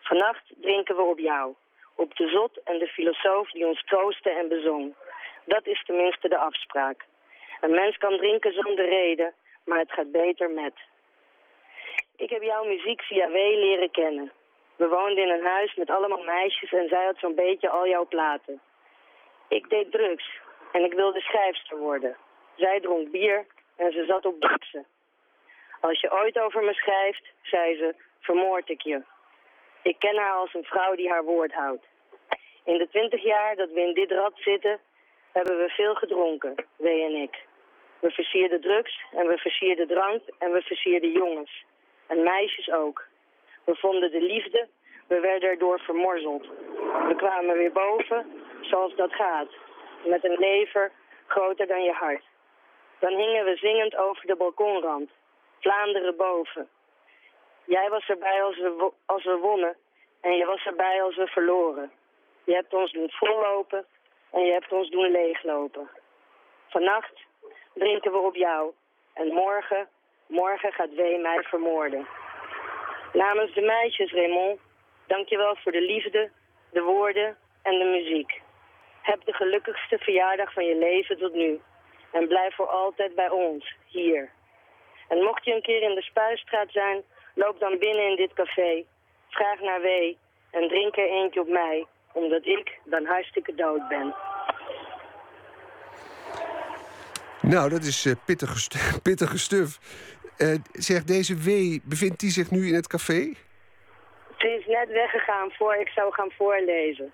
Vannacht 0.00 0.44
drinken 0.60 0.96
we 0.96 1.02
op 1.02 1.18
jou, 1.18 1.54
op 1.94 2.16
de 2.16 2.28
zot 2.28 2.62
en 2.64 2.78
de 2.78 2.86
filosoof 2.86 3.50
die 3.50 3.66
ons 3.66 3.84
troostte 3.84 4.30
en 4.30 4.48
bezong. 4.48 4.94
Dat 5.44 5.66
is 5.66 5.84
tenminste 5.84 6.28
de 6.28 6.38
afspraak. 6.38 7.04
Een 7.60 7.70
mens 7.70 7.96
kan 7.96 8.16
drinken 8.16 8.52
zonder 8.52 8.88
reden, 8.88 9.34
maar 9.64 9.78
het 9.78 9.92
gaat 9.92 10.12
beter 10.12 10.50
met. 10.50 10.74
Ik 12.16 12.30
heb 12.30 12.42
jouw 12.42 12.64
muziek 12.64 13.02
via 13.02 13.28
W 13.28 13.34
leren 13.34 13.90
kennen. 13.90 14.32
We 14.76 14.88
woonden 14.88 15.24
in 15.24 15.30
een 15.30 15.44
huis 15.44 15.74
met 15.74 15.90
allemaal 15.90 16.22
meisjes 16.22 16.72
en 16.72 16.88
zij 16.88 17.04
had 17.04 17.18
zo'n 17.18 17.34
beetje 17.34 17.68
al 17.68 17.88
jouw 17.88 18.06
platen. 18.06 18.60
Ik 19.48 19.68
deed 19.68 19.90
drugs 19.90 20.40
en 20.72 20.84
ik 20.84 20.92
wilde 20.92 21.20
schrijfster 21.20 21.78
worden. 21.78 22.16
Zij 22.56 22.80
dronk 22.80 23.10
bier 23.10 23.46
en 23.76 23.92
ze 23.92 24.04
zat 24.04 24.26
op 24.26 24.40
boksen. 24.40 24.86
Als 25.80 26.00
je 26.00 26.12
ooit 26.12 26.38
over 26.38 26.62
me 26.62 26.74
schrijft, 26.74 27.32
zei 27.42 27.76
ze, 27.76 27.94
vermoord 28.20 28.68
ik 28.68 28.80
je. 28.82 29.02
Ik 29.82 29.98
ken 29.98 30.16
haar 30.16 30.32
als 30.32 30.54
een 30.54 30.64
vrouw 30.64 30.94
die 30.94 31.10
haar 31.10 31.24
woord 31.24 31.52
houdt. 31.52 31.84
In 32.64 32.78
de 32.78 32.88
twintig 32.88 33.22
jaar 33.22 33.56
dat 33.56 33.70
we 33.70 33.80
in 33.80 33.94
dit 33.94 34.10
rad 34.10 34.32
zitten, 34.34 34.80
hebben 35.32 35.58
we 35.58 35.68
veel 35.68 35.94
gedronken, 35.94 36.54
W 36.76 36.86
en 36.86 37.14
ik. 37.14 37.44
We 37.98 38.10
versierden 38.10 38.60
drugs 38.60 39.04
en 39.12 39.26
we 39.26 39.38
versierden 39.38 39.86
drank 39.86 40.22
en 40.38 40.52
we 40.52 40.62
versierden 40.62 41.12
jongens. 41.12 41.64
En 42.06 42.22
meisjes 42.22 42.70
ook. 42.70 43.05
We 43.66 43.74
vonden 43.74 44.10
de 44.10 44.20
liefde, 44.20 44.68
we 45.06 45.20
werden 45.20 45.48
erdoor 45.48 45.78
vermorzeld. 45.78 46.46
We 47.08 47.14
kwamen 47.16 47.56
weer 47.56 47.72
boven, 47.72 48.26
zoals 48.60 48.94
dat 48.94 49.12
gaat. 49.12 49.48
Met 50.04 50.24
een 50.24 50.36
lever 50.38 50.92
groter 51.26 51.66
dan 51.66 51.82
je 51.82 51.92
hart. 51.92 52.24
Dan 52.98 53.14
hingen 53.14 53.44
we 53.44 53.56
zingend 53.56 53.96
over 53.96 54.26
de 54.26 54.36
balkonrand. 54.36 55.10
Vlaanderen 55.60 56.16
boven. 56.16 56.68
Jij 57.64 57.88
was 57.90 58.08
erbij 58.08 58.42
als 58.42 58.56
we, 58.56 58.92
als 59.06 59.24
we 59.24 59.36
wonnen 59.36 59.76
en 60.20 60.32
je 60.36 60.44
was 60.44 60.64
erbij 60.66 61.02
als 61.02 61.16
we 61.16 61.26
verloren. 61.26 61.90
Je 62.44 62.54
hebt 62.54 62.74
ons 62.74 62.92
doen 62.92 63.10
vollopen 63.10 63.86
en 64.32 64.44
je 64.44 64.52
hebt 64.52 64.72
ons 64.72 64.90
doen 64.90 65.10
leeglopen. 65.10 65.88
Vannacht 66.68 67.24
drinken 67.74 68.12
we 68.12 68.18
op 68.18 68.36
jou 68.36 68.72
en 69.12 69.32
morgen, 69.32 69.88
morgen 70.26 70.72
gaat 70.72 70.94
Wee 70.94 71.18
mij 71.18 71.42
vermoorden. 71.42 72.06
Namens 73.24 73.54
de 73.54 73.60
meisjes, 73.60 74.12
Raymond, 74.12 74.60
dank 75.06 75.28
je 75.28 75.36
wel 75.36 75.56
voor 75.56 75.72
de 75.72 75.80
liefde, 75.80 76.30
de 76.70 76.82
woorden 76.82 77.36
en 77.62 77.78
de 77.78 77.84
muziek. 77.84 78.40
Heb 79.02 79.24
de 79.24 79.32
gelukkigste 79.32 79.98
verjaardag 79.98 80.52
van 80.52 80.64
je 80.64 80.76
leven 80.76 81.18
tot 81.18 81.34
nu. 81.34 81.60
En 82.12 82.28
blijf 82.28 82.54
voor 82.54 82.66
altijd 82.66 83.14
bij 83.14 83.30
ons, 83.30 83.74
hier. 83.86 84.30
En 85.08 85.22
mocht 85.22 85.44
je 85.44 85.54
een 85.54 85.62
keer 85.62 85.82
in 85.82 85.94
de 85.94 86.02
Spuistraat 86.02 86.70
zijn, 86.70 87.02
loop 87.34 87.60
dan 87.60 87.78
binnen 87.78 88.10
in 88.10 88.16
dit 88.16 88.32
café. 88.32 88.84
Vraag 89.28 89.60
naar 89.60 89.80
Wee 89.80 90.18
en 90.50 90.68
drink 90.68 90.96
er 90.96 91.10
eentje 91.10 91.40
op 91.40 91.48
mij, 91.48 91.86
omdat 92.12 92.46
ik 92.46 92.78
dan 92.84 93.04
hartstikke 93.06 93.54
dood 93.54 93.88
ben. 93.88 94.14
Nou, 97.40 97.68
dat 97.68 97.82
is 97.82 98.06
uh, 98.06 98.14
pittige, 98.24 98.58
stu 98.58 98.78
pittige 99.08 99.38
stuf. 99.38 99.78
Uh, 100.38 100.54
zeg, 100.72 101.04
deze 101.04 101.36
W, 101.36 101.78
bevindt 101.82 102.20
die 102.20 102.30
zich 102.30 102.50
nu 102.50 102.66
in 102.68 102.74
het 102.74 102.86
café? 102.86 103.32
Ze 104.38 104.48
is 104.48 104.66
net 104.66 104.88
weggegaan 104.88 105.50
voor 105.50 105.74
ik 105.74 105.88
zou 105.88 106.12
gaan 106.12 106.30
voorlezen. 106.30 107.12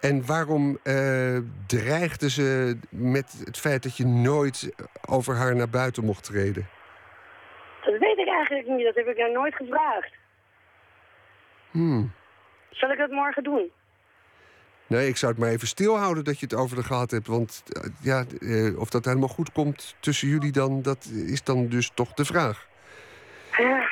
En 0.00 0.26
waarom 0.26 0.78
uh, 0.84 1.38
dreigde 1.66 2.30
ze 2.30 2.78
met 2.90 3.42
het 3.44 3.58
feit 3.58 3.82
dat 3.82 3.96
je 3.96 4.06
nooit 4.06 4.74
over 5.08 5.34
haar 5.34 5.56
naar 5.56 5.68
buiten 5.70 6.04
mocht 6.04 6.24
treden? 6.24 6.68
Dat 7.84 7.98
weet 7.98 8.18
ik 8.18 8.28
eigenlijk 8.28 8.66
niet. 8.68 8.84
Dat 8.84 8.94
heb 8.94 9.06
ik 9.06 9.18
haar 9.18 9.32
nooit 9.32 9.54
gevraagd. 9.54 10.12
Hmm. 11.70 12.12
Zal 12.70 12.90
ik 12.90 12.98
dat 12.98 13.10
morgen 13.10 13.42
doen? 13.42 13.70
Nee, 14.90 15.08
ik 15.08 15.16
zou 15.16 15.32
het 15.32 15.40
maar 15.40 15.50
even 15.50 15.68
stilhouden 15.68 16.24
dat 16.24 16.38
je 16.38 16.46
het 16.46 16.54
over 16.54 16.76
de 16.76 16.82
gehad 16.82 17.10
hebt. 17.10 17.26
Want 17.26 17.62
uh, 17.68 17.84
ja, 18.00 18.24
uh, 18.40 18.78
of 18.78 18.90
dat 18.90 19.04
helemaal 19.04 19.28
goed 19.28 19.52
komt 19.52 19.94
tussen 20.00 20.28
jullie 20.28 20.52
dan, 20.52 20.82
dat 20.82 21.04
is 21.26 21.44
dan 21.44 21.68
dus 21.68 21.90
toch 21.94 22.12
de 22.12 22.24
vraag. 22.24 22.66
Ja. 23.58 23.88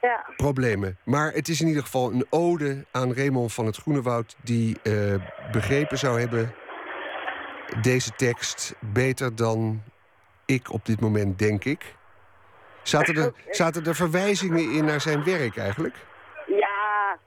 ja. 0.00 0.26
Problemen. 0.36 0.98
Maar 1.04 1.32
het 1.32 1.48
is 1.48 1.60
in 1.60 1.66
ieder 1.66 1.82
geval 1.82 2.12
een 2.12 2.26
ode 2.30 2.84
aan 2.90 3.14
Raymond 3.14 3.52
van 3.52 3.66
het 3.66 3.76
Groenewoud... 3.76 4.36
die 4.42 4.78
uh, 4.82 5.14
begrepen 5.52 5.98
zou 5.98 6.20
hebben 6.20 6.54
deze 7.80 8.10
tekst 8.16 8.74
beter 8.80 9.36
dan 9.36 9.82
ik 10.44 10.72
op 10.72 10.86
dit 10.86 11.00
moment, 11.00 11.38
denk 11.38 11.64
ik. 11.64 11.94
Zaten 12.82 13.16
er, 13.16 13.32
zaten 13.50 13.84
er 13.84 13.94
verwijzingen 13.94 14.70
in 14.70 14.84
naar 14.84 15.00
zijn 15.00 15.24
werk 15.24 15.56
eigenlijk? 15.56 15.96
Ja. 16.46 17.18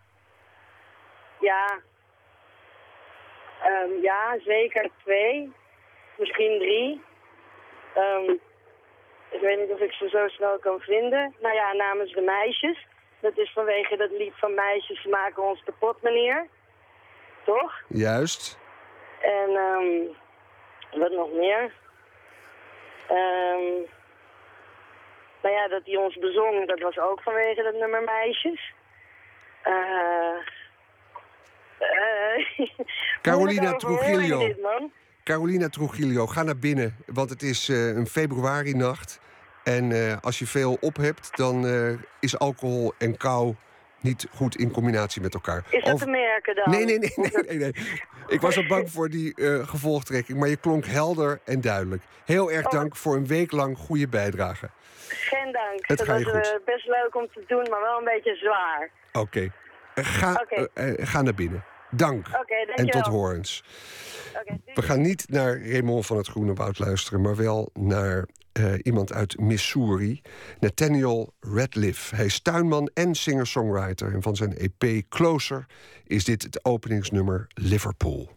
Ja. 1.39 1.81
Um, 3.65 4.01
ja, 4.01 4.37
zeker 4.39 4.89
twee. 5.03 5.53
Misschien 6.17 6.59
drie. 6.59 7.01
Um, 7.97 8.39
ik 9.29 9.41
weet 9.41 9.59
niet 9.59 9.71
of 9.71 9.79
ik 9.79 9.91
ze 9.91 10.09
zo 10.09 10.27
snel 10.27 10.59
kan 10.59 10.79
vinden. 10.79 11.35
Nou 11.39 11.55
ja, 11.55 11.73
namens 11.73 12.13
de 12.13 12.21
meisjes. 12.21 12.87
Dat 13.19 13.37
is 13.37 13.51
vanwege 13.53 13.97
dat 13.97 14.11
lied 14.11 14.33
van 14.35 14.53
meisjes 14.53 15.05
maken 15.05 15.43
ons 15.43 15.63
kapot, 15.63 16.01
meneer. 16.01 16.47
Toch? 17.45 17.81
Juist. 17.87 18.59
En 19.21 19.49
um, 19.49 20.15
wat 20.91 21.11
nog 21.11 21.31
meer? 21.31 21.73
Um, 23.11 23.85
nou 25.41 25.55
ja, 25.55 25.67
dat 25.67 25.81
hij 25.85 25.95
ons 25.95 26.15
bezong, 26.15 26.67
dat 26.67 26.79
was 26.79 26.97
ook 26.97 27.21
vanwege 27.21 27.63
dat 27.63 27.73
nummer 27.73 28.03
meisjes. 28.03 28.73
Uh, 29.63 29.73
uh, 29.73 30.47
Carolina 33.21 33.73
Trujillo. 33.75 34.39
Dit, 34.39 34.57
Carolina 35.23 35.69
Trujillo, 35.69 36.27
ga 36.27 36.43
naar 36.43 36.57
binnen, 36.57 36.95
want 37.05 37.29
het 37.29 37.41
is 37.41 37.69
uh, 37.69 37.95
een 37.95 38.07
februari-nacht. 38.07 39.19
En 39.63 39.89
uh, 39.89 40.17
als 40.21 40.39
je 40.39 40.47
veel 40.47 40.77
op 40.81 40.95
hebt, 40.95 41.37
dan 41.37 41.65
is 42.19 42.39
alcohol 42.39 42.93
en 42.97 43.17
kou 43.17 43.55
niet 44.01 44.27
goed 44.33 44.55
in 44.55 44.71
combinatie 44.71 45.21
met 45.21 45.33
elkaar. 45.33 45.63
Is 45.69 45.83
dat 45.83 45.99
te 45.99 46.07
merken 46.07 46.55
dan? 46.55 46.69
Nee, 46.69 46.85
nee, 46.85 46.99
nee. 47.57 47.73
Ik 48.27 48.41
was 48.41 48.57
al 48.57 48.65
bang 48.67 48.91
voor 48.91 49.09
die 49.09 49.33
gevolgtrekking, 49.65 50.39
maar 50.39 50.49
je 50.49 50.57
klonk 50.57 50.85
helder 50.85 51.39
en 51.45 51.61
duidelijk. 51.61 52.03
Heel 52.25 52.51
erg 52.51 52.67
dank 52.67 52.95
voor 52.95 53.15
een 53.15 53.27
week 53.27 53.51
lang 53.51 53.77
goede 53.77 54.07
bijdrage. 54.07 54.69
Geen 55.07 55.51
dank. 55.51 55.87
Het 55.87 55.97
dat 55.97 56.07
was 56.07 56.57
best 56.65 56.87
leuk 56.87 57.15
om 57.15 57.27
te 57.33 57.43
doen, 57.47 57.67
maar 57.69 57.81
wel 57.81 57.97
een 57.97 58.03
beetje 58.03 58.35
zwaar. 58.35 58.89
Oké. 59.11 59.51
Ga 60.97 61.21
naar 61.21 61.33
binnen. 61.33 61.63
Dank. 61.95 62.27
Okay, 62.27 62.63
en 62.75 62.89
tot 62.89 63.05
horens. 63.05 63.63
Okay, 64.41 64.59
We 64.73 64.81
gaan 64.81 65.01
niet 65.01 65.25
naar 65.29 65.69
Raymond 65.69 66.05
van 66.05 66.17
het 66.17 66.27
Groene 66.27 66.53
Woud 66.53 66.79
luisteren, 66.79 67.21
maar 67.21 67.35
wel 67.35 67.69
naar 67.73 68.27
uh, 68.59 68.73
iemand 68.81 69.13
uit 69.13 69.39
Missouri, 69.39 70.21
Nathaniel 70.59 71.33
Radcliffe. 71.39 72.15
Hij 72.15 72.25
is 72.25 72.39
tuinman 72.39 72.89
en 72.93 73.15
singer-songwriter. 73.15 74.13
En 74.13 74.21
van 74.21 74.35
zijn 74.35 74.57
EP 74.57 75.09
Closer 75.09 75.65
is 76.03 76.23
dit 76.23 76.43
het 76.43 76.65
openingsnummer 76.65 77.47
Liverpool. 77.53 78.29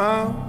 I 0.00 0.48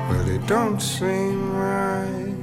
But 0.09 0.27
it 0.29 0.47
don't 0.47 0.81
seem 0.81 1.55
right 1.55 2.35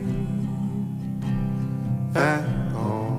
at 2.15 2.45
all. 2.75 3.17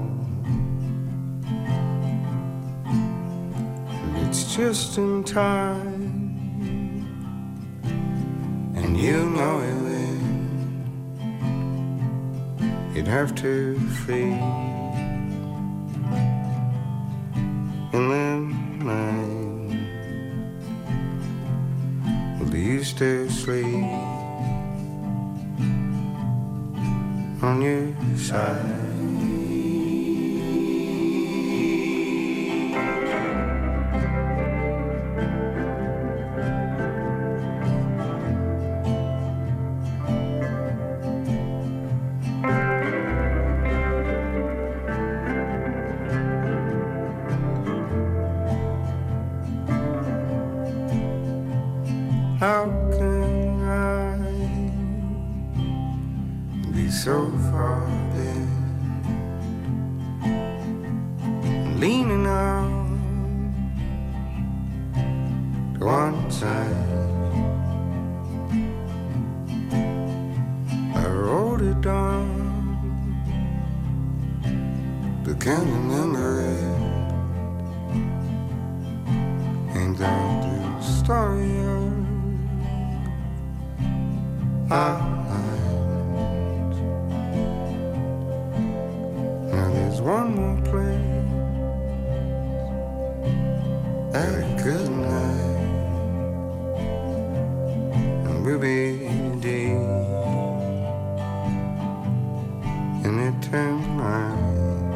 And 3.90 4.16
it's 4.28 4.54
just 4.54 4.96
in 4.98 5.24
time, 5.24 6.20
and 8.76 8.96
you 8.96 9.26
know 9.30 9.58
it 9.58 9.74
when 9.86 10.20
you'd 12.94 13.08
have 13.08 13.34
to 13.36 13.76
flee. 14.04 14.38
And 17.92 18.08
then 18.12 18.54
I 18.88 19.39
used 22.58 22.98
to 22.98 23.30
sleep 23.30 23.64
on 27.42 27.62
your 27.62 28.16
side. 28.16 28.89
mind 103.88 104.92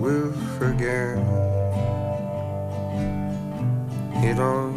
will 0.00 0.32
forget 0.58 1.18
it 4.24 4.38
all. 4.38 4.67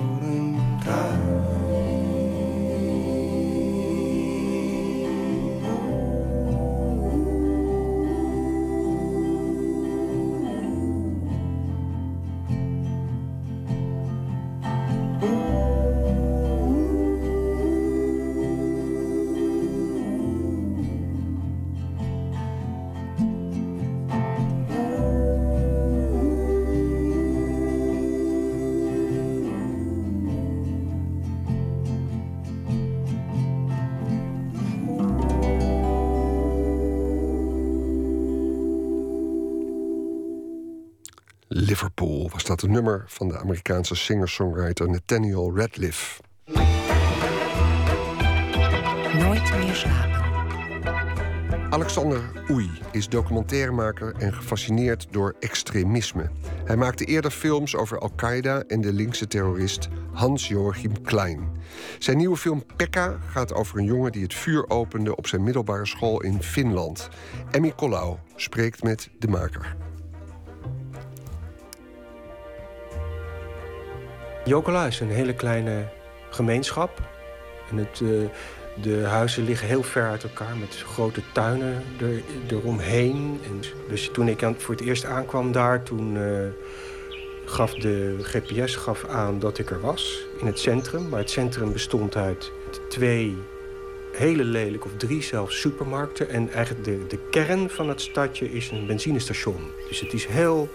Een 42.71 42.77
nummer 42.83 43.03
van 43.07 43.27
de 43.27 43.39
Amerikaanse 43.39 43.95
singer-songwriter 43.95 44.89
Nathaniel 44.89 45.57
Radcliffe. 45.57 46.21
Nooit 49.17 49.57
meer 49.57 49.75
slapen. 49.75 50.19
Alexander 51.69 52.21
Oei 52.49 52.69
is 52.91 53.09
documentairemaker 53.09 54.15
en 54.17 54.33
gefascineerd 54.33 55.07
door 55.09 55.35
extremisme. 55.39 56.29
Hij 56.65 56.75
maakte 56.75 57.05
eerder 57.05 57.31
films 57.31 57.75
over 57.75 57.99
Al-Qaeda 57.99 58.63
en 58.67 58.81
de 58.81 58.93
linkse 58.93 59.27
terrorist 59.27 59.87
Hans-Joachim 60.13 61.01
Klein. 61.01 61.51
Zijn 61.99 62.17
nieuwe 62.17 62.37
film 62.37 62.63
Pekka 62.75 63.17
gaat 63.27 63.53
over 63.53 63.77
een 63.79 63.85
jongen 63.85 64.11
die 64.11 64.23
het 64.23 64.33
vuur 64.33 64.69
opende 64.69 65.15
op 65.15 65.27
zijn 65.27 65.43
middelbare 65.43 65.85
school 65.85 66.21
in 66.21 66.43
Finland. 66.43 67.09
Emmy 67.51 67.73
Collau 67.75 68.17
spreekt 68.35 68.83
met 68.83 69.09
de 69.19 69.27
maker. 69.27 69.75
Jokela 74.45 74.85
is 74.85 74.99
een 74.99 75.09
hele 75.09 75.33
kleine 75.33 75.87
gemeenschap. 76.29 77.01
En 77.69 77.77
het, 77.77 78.01
eh, 78.01 78.09
de 78.81 79.03
huizen 79.03 79.43
liggen 79.43 79.67
heel 79.67 79.83
ver 79.83 80.09
uit 80.09 80.23
elkaar 80.23 80.57
met 80.57 80.77
grote 80.77 81.21
tuinen 81.33 81.83
er, 81.99 82.21
eromheen. 82.47 83.39
En 83.43 83.61
dus 83.89 84.09
toen 84.13 84.27
ik 84.27 84.45
voor 84.57 84.75
het 84.75 84.83
eerst 84.83 85.05
aankwam 85.05 85.51
daar, 85.51 85.83
toen 85.83 86.17
eh, 86.17 86.23
gaf 87.45 87.73
de 87.73 88.17
GPS 88.21 88.75
gaf 88.75 89.05
aan 89.05 89.39
dat 89.39 89.57
ik 89.57 89.69
er 89.69 89.81
was 89.81 90.25
in 90.39 90.45
het 90.45 90.59
centrum. 90.59 91.09
Maar 91.09 91.19
het 91.19 91.29
centrum 91.29 91.71
bestond 91.71 92.15
uit 92.15 92.51
twee 92.89 93.37
hele 94.11 94.43
lelijk, 94.43 94.85
of 94.85 94.91
drie 94.97 95.23
zelfs, 95.23 95.59
supermarkten. 95.59 96.29
En 96.29 96.51
eigenlijk 96.51 96.85
de, 96.85 97.07
de 97.07 97.19
kern 97.29 97.69
van 97.69 97.89
het 97.89 98.01
stadje 98.01 98.51
is 98.51 98.71
een 98.71 98.85
benzinestation. 98.85 99.71
Dus 99.89 99.99
het 99.99 100.13
is 100.13 100.25
heel 100.25 100.69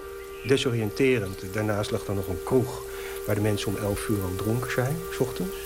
desoriënterend. 0.45 1.45
Daarnaast 1.53 1.91
lag 1.91 2.07
er 2.07 2.15
nog 2.15 2.29
een 2.29 2.43
kroeg 2.45 2.85
waar 3.27 3.35
de 3.35 3.41
mensen 3.41 3.69
om 3.69 3.77
11 3.77 4.09
uur 4.09 4.23
al 4.23 4.35
dronken 4.37 4.71
zijn, 4.71 4.97
s 5.13 5.21
ochtends. 5.21 5.57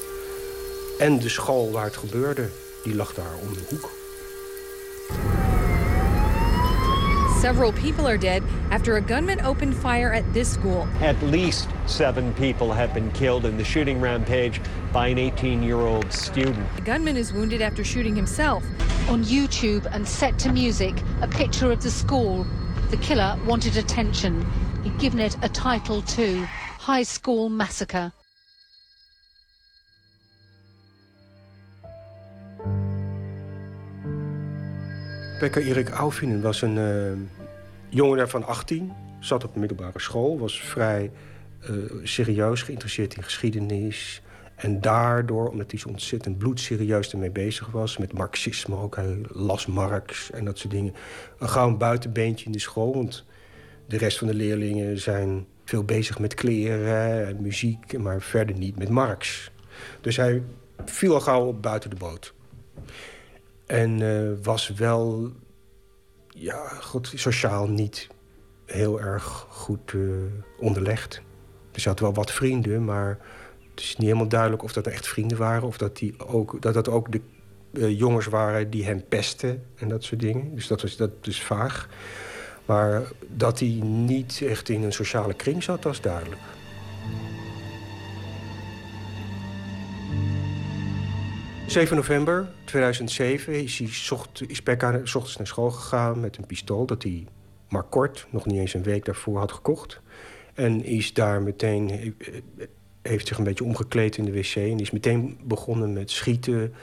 En 0.99 1.19
de 1.19 1.29
school 1.29 1.73
waar 1.73 1.85
het 1.85 1.97
gebeurde, 1.97 2.49
die 2.83 2.95
lag 2.95 3.15
daar 3.15 3.35
om 3.43 3.55
de 3.55 3.61
hoek. 3.69 3.91
Several 7.41 7.73
people 7.73 8.07
are 8.07 8.19
dead 8.19 8.43
after 8.71 8.97
a 8.97 9.01
gunman 9.01 9.41
opened 9.41 9.75
fire 9.75 10.13
at 10.13 10.25
this 10.33 10.53
school. 10.53 10.87
At 11.01 11.23
least 11.23 11.69
seven 11.87 12.33
people 12.35 12.75
have 12.75 12.93
been 12.93 13.11
killed 13.13 13.45
in 13.45 13.57
the 13.57 13.65
shooting 13.65 14.03
rampage 14.03 14.61
by 14.93 15.09
an 15.09 15.19
18 15.19 15.63
year 15.63 15.79
old 15.79 16.13
student. 16.13 16.67
The 16.77 16.83
gunman 16.83 17.17
is 17.17 17.33
wounded 17.33 17.63
after 17.63 17.83
shooting 17.83 18.15
himself. 18.15 18.63
On 19.09 19.25
YouTube 19.25 19.87
and 19.95 20.07
set 20.07 20.39
to 20.39 20.53
music, 20.53 20.95
a 21.23 21.29
picture 21.29 21.73
of 21.73 21.81
the 21.81 21.91
school. 21.91 22.47
The 22.91 22.99
killer 22.99 23.39
wanted 23.47 23.77
attention. 23.79 24.45
He'd 24.83 24.99
given 24.99 25.21
it 25.21 25.37
a 25.43 25.49
title 25.49 26.03
too 26.03 26.47
High 26.91 27.05
School 27.05 27.49
Massacre. 27.49 28.11
Pekka 35.39 35.61
Erik 35.61 35.91
Aufinen 35.91 36.43
was 36.43 36.63
een 36.63 36.77
uh, 36.77 37.13
jongen 37.89 38.29
van 38.29 38.45
18. 38.47 38.93
Zat 39.21 39.45
op 39.45 39.57
middelbare 39.57 40.01
school. 40.01 40.39
Was 40.39 40.61
vrij 40.61 41.11
uh, 41.71 41.77
serieus 42.03 42.63
geïnteresseerd 42.63 43.17
in 43.17 43.23
geschiedenis. 43.23 44.23
En 44.55 44.81
daardoor, 44.81 45.49
omdat 45.49 45.71
hij 45.71 45.81
zo 45.81 45.89
ontzettend 45.89 46.39
bloedserieus 46.39 47.13
ermee 47.13 47.31
bezig 47.31 47.67
was... 47.71 47.97
met 47.97 48.13
marxisme 48.13 48.77
ook, 48.77 48.97
hij 48.97 49.21
las 49.29 49.67
Marx 49.67 50.31
en 50.31 50.45
dat 50.45 50.59
soort 50.59 50.73
dingen... 50.73 50.95
een 51.39 51.49
gauw 51.49 51.69
een 51.69 51.79
buitenbeentje 51.79 52.47
in 52.47 52.53
de 52.53 52.59
school. 52.59 52.95
Want 52.95 53.25
de 53.91 53.97
rest 53.97 54.19
van 54.19 54.27
de 54.27 54.35
leerlingen 54.35 54.99
zijn 54.99 55.47
veel 55.65 55.85
bezig 55.85 56.19
met 56.19 56.35
kleren 56.35 57.27
en 57.27 57.43
muziek... 57.43 57.99
maar 57.99 58.23
verder 58.23 58.57
niet 58.57 58.79
met 58.79 58.89
Marx. 58.89 59.51
Dus 60.01 60.17
hij 60.17 60.43
viel 60.85 61.15
al 61.15 61.21
gauw 61.21 61.53
buiten 61.53 61.91
de 61.91 61.97
boot. 61.97 62.35
En 63.67 64.01
uh, 64.01 64.31
was 64.43 64.69
wel 64.69 65.31
ja, 66.29 66.69
goed, 66.69 67.13
sociaal 67.15 67.69
niet 67.69 68.09
heel 68.67 69.01
erg 69.01 69.47
goed 69.49 69.93
uh, 69.93 70.17
onderlegd. 70.59 71.23
Dus 71.71 71.85
had 71.85 72.01
wel 72.01 72.15
wat 72.15 72.33
vrienden, 72.33 72.85
maar 72.85 73.19
het 73.71 73.81
is 73.81 73.97
niet 73.97 74.07
helemaal 74.07 74.29
duidelijk 74.29 74.63
of 74.63 74.73
dat 74.73 74.87
echt 74.87 75.09
vrienden 75.09 75.39
waren... 75.39 75.69
of 75.69 75.79
dat, 75.79 75.97
die 75.97 76.27
ook, 76.27 76.63
dat 76.63 76.75
dat 76.75 76.89
ook 76.89 77.13
de 77.13 77.21
uh, 77.73 77.99
jongens 77.99 78.27
waren 78.27 78.71
die 78.71 78.85
hem 78.85 79.05
pesten 79.09 79.65
en 79.75 79.89
dat 79.89 80.05
soort 80.05 80.21
dingen. 80.21 80.55
Dus 80.55 80.67
dat, 80.67 80.83
was, 80.83 80.97
dat 80.97 81.11
is 81.23 81.43
vaag. 81.43 81.89
Maar 82.71 83.03
dat 83.29 83.59
hij 83.59 83.69
niet 83.83 84.43
echt 84.43 84.69
in 84.69 84.83
een 84.83 84.93
sociale 84.93 85.35
kring 85.35 85.63
zat, 85.63 85.83
dat 85.83 85.93
is 85.93 86.01
duidelijk. 86.01 86.41
...7 91.67 91.95
november 91.95 92.49
2007 92.65 93.63
is, 93.63 93.79
hij 93.79 93.89
zocht, 93.89 94.43
is 94.49 94.63
ochtends 95.15 95.37
naar 95.37 95.47
school 95.47 95.71
gegaan 95.71 96.21
met 96.21 96.37
een 96.37 96.47
pistool... 96.47 96.87
dat 96.87 97.03
hij 97.03 97.27
maar 97.69 97.83
kort, 97.83 98.27
nog 98.31 98.47
niet 98.47 98.59
eens 98.59 98.75
een 98.75 98.83
week 98.83 99.05
daarvoor, 99.05 99.39
had 99.39 99.53
gekocht. 99.53 100.01
En 100.55 100.85
is 100.85 101.13
daar 101.15 101.43
meteen, 101.43 102.15
heeft 103.03 103.29
zich 103.29 103.39
een 103.39 103.45
beetje 103.45 103.65
omgekleed 103.65 104.17
in 104.17 104.25
de 104.25 104.33
wc... 104.33 104.55
en 104.55 104.81
is 104.81 104.91
meteen 104.91 105.39
begonnen 105.45 105.93
met 105.93 106.11
schieten 106.11 106.75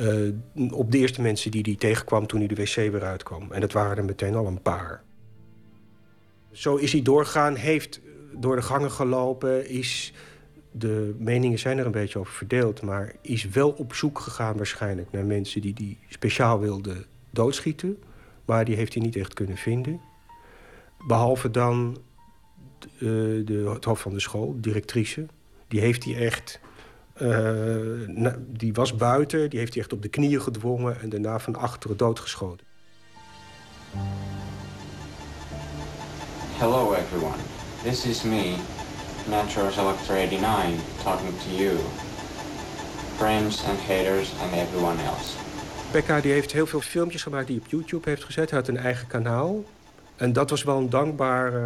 uh, 0.00 0.32
op 0.70 0.92
de 0.92 0.98
eerste 0.98 1.22
mensen 1.22 1.50
die 1.50 1.62
hij 1.62 1.76
tegenkwam... 1.76 2.26
toen 2.26 2.38
hij 2.38 2.48
de 2.48 2.54
wc 2.54 2.74
weer 2.74 3.04
uitkwam. 3.04 3.52
En 3.52 3.60
dat 3.60 3.72
waren 3.72 3.96
er 3.96 4.04
meteen 4.04 4.34
al 4.34 4.46
een 4.46 4.62
paar. 4.62 5.04
Zo 6.56 6.76
is 6.76 6.92
hij 6.92 7.02
doorgegaan, 7.02 7.54
heeft 7.54 8.00
door 8.32 8.56
de 8.56 8.62
gangen 8.62 8.90
gelopen, 8.90 9.68
is 9.68 10.12
de 10.70 11.14
meningen 11.18 11.58
zijn 11.58 11.78
er 11.78 11.86
een 11.86 11.92
beetje 11.92 12.18
over 12.18 12.32
verdeeld... 12.32 12.82
maar 12.82 13.12
is 13.20 13.48
wel 13.48 13.70
op 13.70 13.94
zoek 13.94 14.18
gegaan 14.18 14.56
waarschijnlijk 14.56 15.12
naar 15.12 15.24
mensen 15.24 15.60
die 15.60 15.74
die 15.74 15.98
speciaal 16.08 16.60
wilden 16.60 17.04
doodschieten. 17.30 17.98
Maar 18.44 18.64
die 18.64 18.76
heeft 18.76 18.94
hij 18.94 19.02
niet 19.02 19.16
echt 19.16 19.34
kunnen 19.34 19.56
vinden. 19.56 20.00
Behalve 21.06 21.50
dan 21.50 21.98
de, 22.98 23.42
de, 23.44 23.70
het 23.74 23.84
hoofd 23.84 24.02
van 24.02 24.12
de 24.12 24.20
school, 24.20 24.56
directrice. 24.60 25.26
Die 25.68 25.80
heeft 25.80 26.04
hij 26.04 26.16
echt... 26.16 26.60
Uh, 27.22 28.32
die 28.38 28.72
was 28.72 28.96
buiten, 28.96 29.50
die 29.50 29.58
heeft 29.58 29.74
hij 29.74 29.82
echt 29.82 29.92
op 29.92 30.02
de 30.02 30.08
knieën 30.08 30.40
gedwongen... 30.40 31.00
en 31.00 31.08
daarna 31.08 31.38
van 31.38 31.56
achteren 31.56 31.96
doodgeschoten. 31.96 32.66
Hello 36.58 36.92
everyone, 36.94 37.38
this 37.82 38.06
is 38.06 38.24
me, 38.24 38.56
Metro 39.28 39.70
Selector 39.70 40.16
89, 40.16 40.80
talking 41.02 41.34
to 41.38 41.50
you. 41.50 41.78
Friends 43.18 43.62
and 43.64 43.78
haters 43.78 44.32
and 44.40 44.54
everyone 44.54 44.98
else. 45.00 45.36
Pekka 45.90 46.20
die 46.20 46.32
heeft 46.32 46.52
heel 46.52 46.66
veel 46.66 46.80
filmpjes 46.80 47.22
gemaakt 47.22 47.46
die 47.46 47.56
hij 47.56 47.64
op 47.64 47.70
YouTube 47.70 48.08
heeft 48.08 48.24
gezet. 48.24 48.50
Hij 48.50 48.58
had 48.58 48.68
een 48.68 48.76
eigen 48.76 49.06
kanaal. 49.06 49.64
En 50.16 50.32
dat 50.32 50.50
was 50.50 50.62
wel 50.62 50.76
een 50.76 50.90
dankbaar 50.90 51.52
uh, 51.52 51.60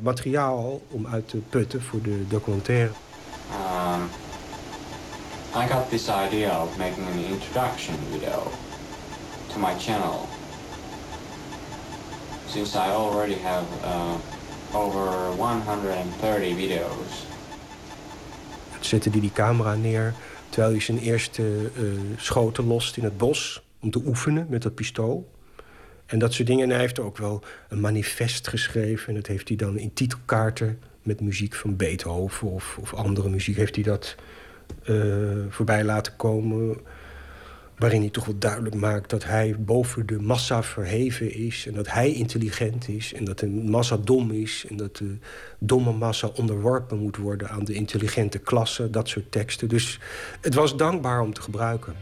materiaal 0.00 0.82
om 0.88 1.06
uit 1.06 1.28
te 1.28 1.36
putten 1.36 1.82
voor 1.82 2.02
de 2.02 2.26
documentaire. 2.28 2.90
Um, 3.50 4.10
I 5.62 5.66
got 5.68 5.88
this 5.88 6.08
idea 6.08 6.62
of 6.62 6.78
making 6.78 7.06
an 7.06 7.24
introduction 7.32 7.94
video 8.10 8.50
to 9.48 9.58
my 9.58 9.74
channel. 9.78 10.31
Since 12.52 12.76
I 12.76 12.90
already 12.90 13.36
have 13.42 13.64
uh, 13.84 14.80
over 14.80 15.08
130 15.36 16.54
video's. 16.54 17.26
Zette 18.80 19.10
hij 19.10 19.20
die 19.20 19.32
camera 19.32 19.74
neer 19.74 20.14
terwijl 20.48 20.72
hij 20.72 20.80
zijn 20.80 20.98
eerste 20.98 21.42
uh, 21.42 22.00
schoten 22.16 22.66
lost 22.66 22.96
in 22.96 23.04
het 23.04 23.16
bos 23.16 23.62
om 23.80 23.90
te 23.90 24.02
oefenen 24.06 24.46
met 24.48 24.62
dat 24.62 24.74
pistool. 24.74 25.30
En 26.06 26.18
dat 26.18 26.32
soort 26.32 26.48
dingen. 26.48 26.64
En 26.64 26.70
hij 26.70 26.80
heeft 26.80 27.00
ook 27.00 27.16
wel 27.18 27.42
een 27.68 27.80
manifest 27.80 28.48
geschreven. 28.48 29.08
En 29.08 29.14
dat 29.14 29.26
heeft 29.26 29.48
hij 29.48 29.56
dan 29.56 29.78
in 29.78 29.92
titelkaarten 29.92 30.78
met 31.02 31.20
muziek 31.20 31.54
van 31.54 31.76
Beethoven 31.76 32.48
of, 32.48 32.78
of 32.80 32.94
andere 32.94 33.28
muziek... 33.28 33.56
heeft 33.56 33.74
hij 33.74 33.84
dat 33.84 34.14
uh, 34.84 35.44
voorbij 35.48 35.84
laten 35.84 36.16
komen 36.16 36.76
waarin 37.82 38.00
hij 38.00 38.10
toch 38.10 38.24
wel 38.24 38.38
duidelijk 38.38 38.74
maakt 38.74 39.10
dat 39.10 39.24
hij 39.24 39.56
boven 39.58 40.06
de 40.06 40.20
massa 40.20 40.62
verheven 40.62 41.34
is... 41.34 41.66
en 41.66 41.72
dat 41.72 41.90
hij 41.90 42.12
intelligent 42.12 42.88
is 42.88 43.12
en 43.14 43.24
dat 43.24 43.38
de 43.38 43.46
massa 43.48 43.96
dom 43.96 44.30
is... 44.30 44.64
en 44.68 44.76
dat 44.76 44.96
de 44.96 45.16
domme 45.58 45.92
massa 45.92 46.30
onderworpen 46.34 46.98
moet 46.98 47.16
worden 47.16 47.48
aan 47.48 47.64
de 47.64 47.72
intelligente 47.72 48.38
klasse. 48.38 48.90
Dat 48.90 49.08
soort 49.08 49.30
teksten. 49.30 49.68
Dus 49.68 50.00
het 50.40 50.54
was 50.54 50.76
dankbaar 50.76 51.20
om 51.20 51.34
te 51.34 51.42
gebruiken. 51.42 51.94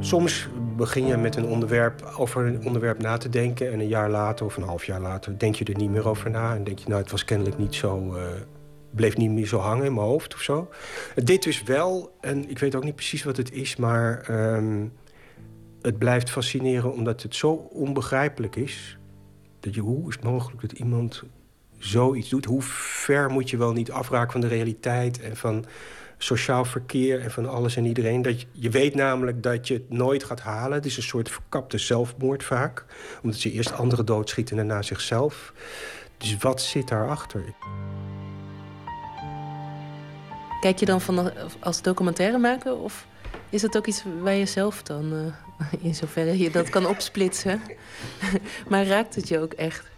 Soms 0.00 0.48
begin 0.80 1.06
je 1.06 1.16
met 1.16 1.36
een 1.36 1.44
onderwerp, 1.44 2.12
over 2.16 2.46
een 2.46 2.64
onderwerp 2.64 2.98
na 2.98 3.16
te 3.16 3.28
denken... 3.28 3.72
en 3.72 3.80
een 3.80 3.88
jaar 3.88 4.10
later 4.10 4.46
of 4.46 4.56
een 4.56 4.62
half 4.62 4.84
jaar 4.84 5.00
later 5.00 5.38
denk 5.38 5.54
je 5.54 5.64
er 5.64 5.76
niet 5.76 5.90
meer 5.90 6.08
over 6.08 6.30
na... 6.30 6.54
en 6.54 6.64
denk 6.64 6.78
je, 6.78 6.88
nou, 6.88 7.00
het 7.00 7.10
was 7.10 7.24
kennelijk 7.24 7.58
niet 7.58 7.74
zo... 7.74 8.14
Uh, 8.16 8.22
bleef 8.90 9.16
niet 9.16 9.30
meer 9.30 9.46
zo 9.46 9.58
hangen 9.58 9.84
in 9.84 9.94
mijn 9.94 10.06
hoofd 10.06 10.34
of 10.34 10.40
zo. 10.40 10.70
Dit 11.14 11.46
is 11.46 11.62
wel, 11.62 12.16
en 12.20 12.50
ik 12.50 12.58
weet 12.58 12.74
ook 12.74 12.84
niet 12.84 12.94
precies 12.94 13.22
wat 13.22 13.36
het 13.36 13.52
is... 13.52 13.76
maar 13.76 14.26
um, 14.54 14.92
het 15.82 15.98
blijft 15.98 16.30
fascineren 16.30 16.92
omdat 16.92 17.22
het 17.22 17.34
zo 17.34 17.50
onbegrijpelijk 17.72 18.56
is... 18.56 18.98
dat 19.60 19.74
je, 19.74 19.80
hoe 19.80 20.08
is 20.08 20.14
het 20.14 20.24
mogelijk 20.24 20.60
dat 20.60 20.72
iemand 20.72 21.22
zoiets 21.78 22.28
doet? 22.28 22.44
Hoe 22.44 22.62
ver 22.62 23.30
moet 23.30 23.50
je 23.50 23.56
wel 23.56 23.72
niet 23.72 23.90
afraken 23.90 24.32
van 24.32 24.40
de 24.40 24.46
realiteit 24.46 25.20
en 25.20 25.36
van 25.36 25.64
sociaal 26.22 26.64
verkeer 26.64 27.20
en 27.20 27.30
van 27.30 27.48
alles 27.48 27.76
en 27.76 27.84
iedereen. 27.84 28.22
Dat 28.22 28.46
je, 28.52 28.70
weet 28.70 28.94
namelijk 28.94 29.42
dat 29.42 29.68
je 29.68 29.74
het 29.74 29.90
nooit 29.90 30.24
gaat 30.24 30.40
halen. 30.40 30.72
Het 30.72 30.86
is 30.86 30.96
een 30.96 31.02
soort 31.02 31.30
verkapte 31.30 31.78
zelfmoord 31.78 32.44
vaak. 32.44 32.84
Omdat 33.22 33.40
ze 33.40 33.52
eerst 33.52 33.72
anderen 33.72 34.06
doodschieten 34.06 34.58
en 34.58 34.66
daarna 34.66 34.82
zichzelf. 34.82 35.52
Dus 36.16 36.36
wat 36.36 36.62
zit 36.62 36.88
daarachter? 36.88 37.44
Kijk 40.60 40.78
je 40.78 40.86
dan 40.86 41.00
van 41.00 41.32
als 41.60 41.82
documentaire 41.82 42.38
maken 42.38 42.78
of 42.78 43.06
is 43.50 43.62
het 43.62 43.76
ook 43.76 43.86
iets 43.86 44.04
waar 44.22 44.34
je 44.34 44.46
zelf 44.46 44.82
dan, 44.82 45.12
uh, 45.12 45.72
in 45.86 45.94
zoverre 45.94 46.38
je 46.38 46.50
dat 46.50 46.68
kan 46.68 46.86
opsplitsen, 46.86 47.60
maar 48.68 48.86
raakt 48.86 49.14
het 49.14 49.28
je 49.28 49.38
ook 49.38 49.52
echt? 49.52 49.89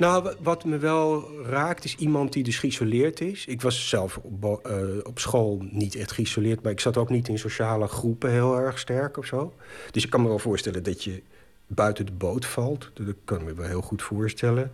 Nou, 0.00 0.34
wat 0.40 0.64
me 0.64 0.78
wel 0.78 1.30
raakt 1.42 1.84
is 1.84 1.96
iemand 1.96 2.32
die 2.32 2.42
dus 2.42 2.58
geïsoleerd 2.58 3.20
is. 3.20 3.46
Ik 3.46 3.60
was 3.60 3.88
zelf 3.88 4.16
op, 4.16 4.66
uh, 4.70 4.98
op, 5.02 5.18
school 5.18 5.62
niet 5.70 5.94
echt 5.94 6.12
geïsoleerd... 6.12 6.62
maar 6.62 6.72
ik 6.72 6.80
zat 6.80 6.96
ook 6.96 7.08
niet 7.08 7.28
in 7.28 7.38
sociale 7.38 7.86
groepen 7.86 8.30
heel 8.30 8.58
erg 8.58 8.78
sterk 8.78 9.16
of 9.16 9.26
zo. 9.26 9.54
Dus 9.90 10.04
ik 10.04 10.10
kan 10.10 10.22
me 10.22 10.28
wel 10.28 10.38
voorstellen 10.38 10.82
dat 10.82 11.04
je 11.04 11.22
buiten 11.66 12.06
de 12.06 12.12
boot 12.12 12.46
valt. 12.46 12.90
Dat 12.94 13.14
kan 13.24 13.38
ik 13.38 13.44
me 13.44 13.54
wel 13.54 13.66
heel 13.66 13.80
goed 13.80 14.02
voorstellen. 14.02 14.72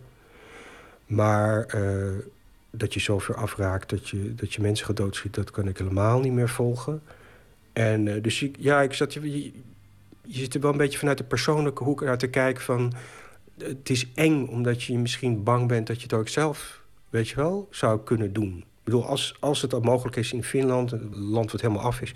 Maar 1.05 1.75
uh, 1.75 2.13
dat 2.69 2.93
je 2.93 2.99
zo 2.99 3.19
ver 3.19 3.35
afraakt 3.35 3.89
dat 3.89 4.09
je, 4.09 4.35
dat 4.35 4.53
je 4.53 4.61
mensen 4.61 4.85
gaat 4.85 4.97
doodschiet... 4.97 5.33
dat 5.33 5.51
kan 5.51 5.67
ik 5.67 5.77
helemaal 5.77 6.19
niet 6.19 6.33
meer 6.33 6.49
volgen. 6.49 7.01
En 7.73 8.05
uh, 8.05 8.23
dus 8.23 8.41
ik, 8.41 8.55
ja, 8.59 8.81
ik 8.81 8.93
zat... 8.93 9.13
Je, 9.13 9.51
je 10.21 10.39
zit 10.39 10.53
er 10.53 10.61
wel 10.61 10.71
een 10.71 10.77
beetje 10.77 10.99
vanuit 10.99 11.17
de 11.17 11.23
persoonlijke 11.23 11.83
hoek 11.83 12.01
naar 12.01 12.17
te 12.17 12.27
kijken 12.27 12.63
van 12.63 12.93
het 13.57 13.89
is 13.89 14.07
eng 14.15 14.47
omdat 14.47 14.83
je 14.83 14.97
misschien 14.97 15.43
bang 15.43 15.67
bent 15.67 15.87
dat 15.87 15.95
je 15.95 16.03
het 16.03 16.13
ook 16.13 16.27
zelf, 16.27 16.81
weet 17.09 17.29
je 17.29 17.35
wel, 17.35 17.67
zou 17.71 17.99
kunnen 18.03 18.33
doen. 18.33 18.57
Ik 18.57 18.93
bedoel, 18.93 19.05
als, 19.05 19.35
als 19.39 19.61
het 19.61 19.73
al 19.73 19.79
mogelijk 19.79 20.15
is 20.15 20.33
in 20.33 20.43
Finland, 20.43 20.91
een 20.91 21.17
land 21.17 21.51
wat 21.51 21.61
helemaal 21.61 21.83
af 21.83 22.01
is... 22.01 22.11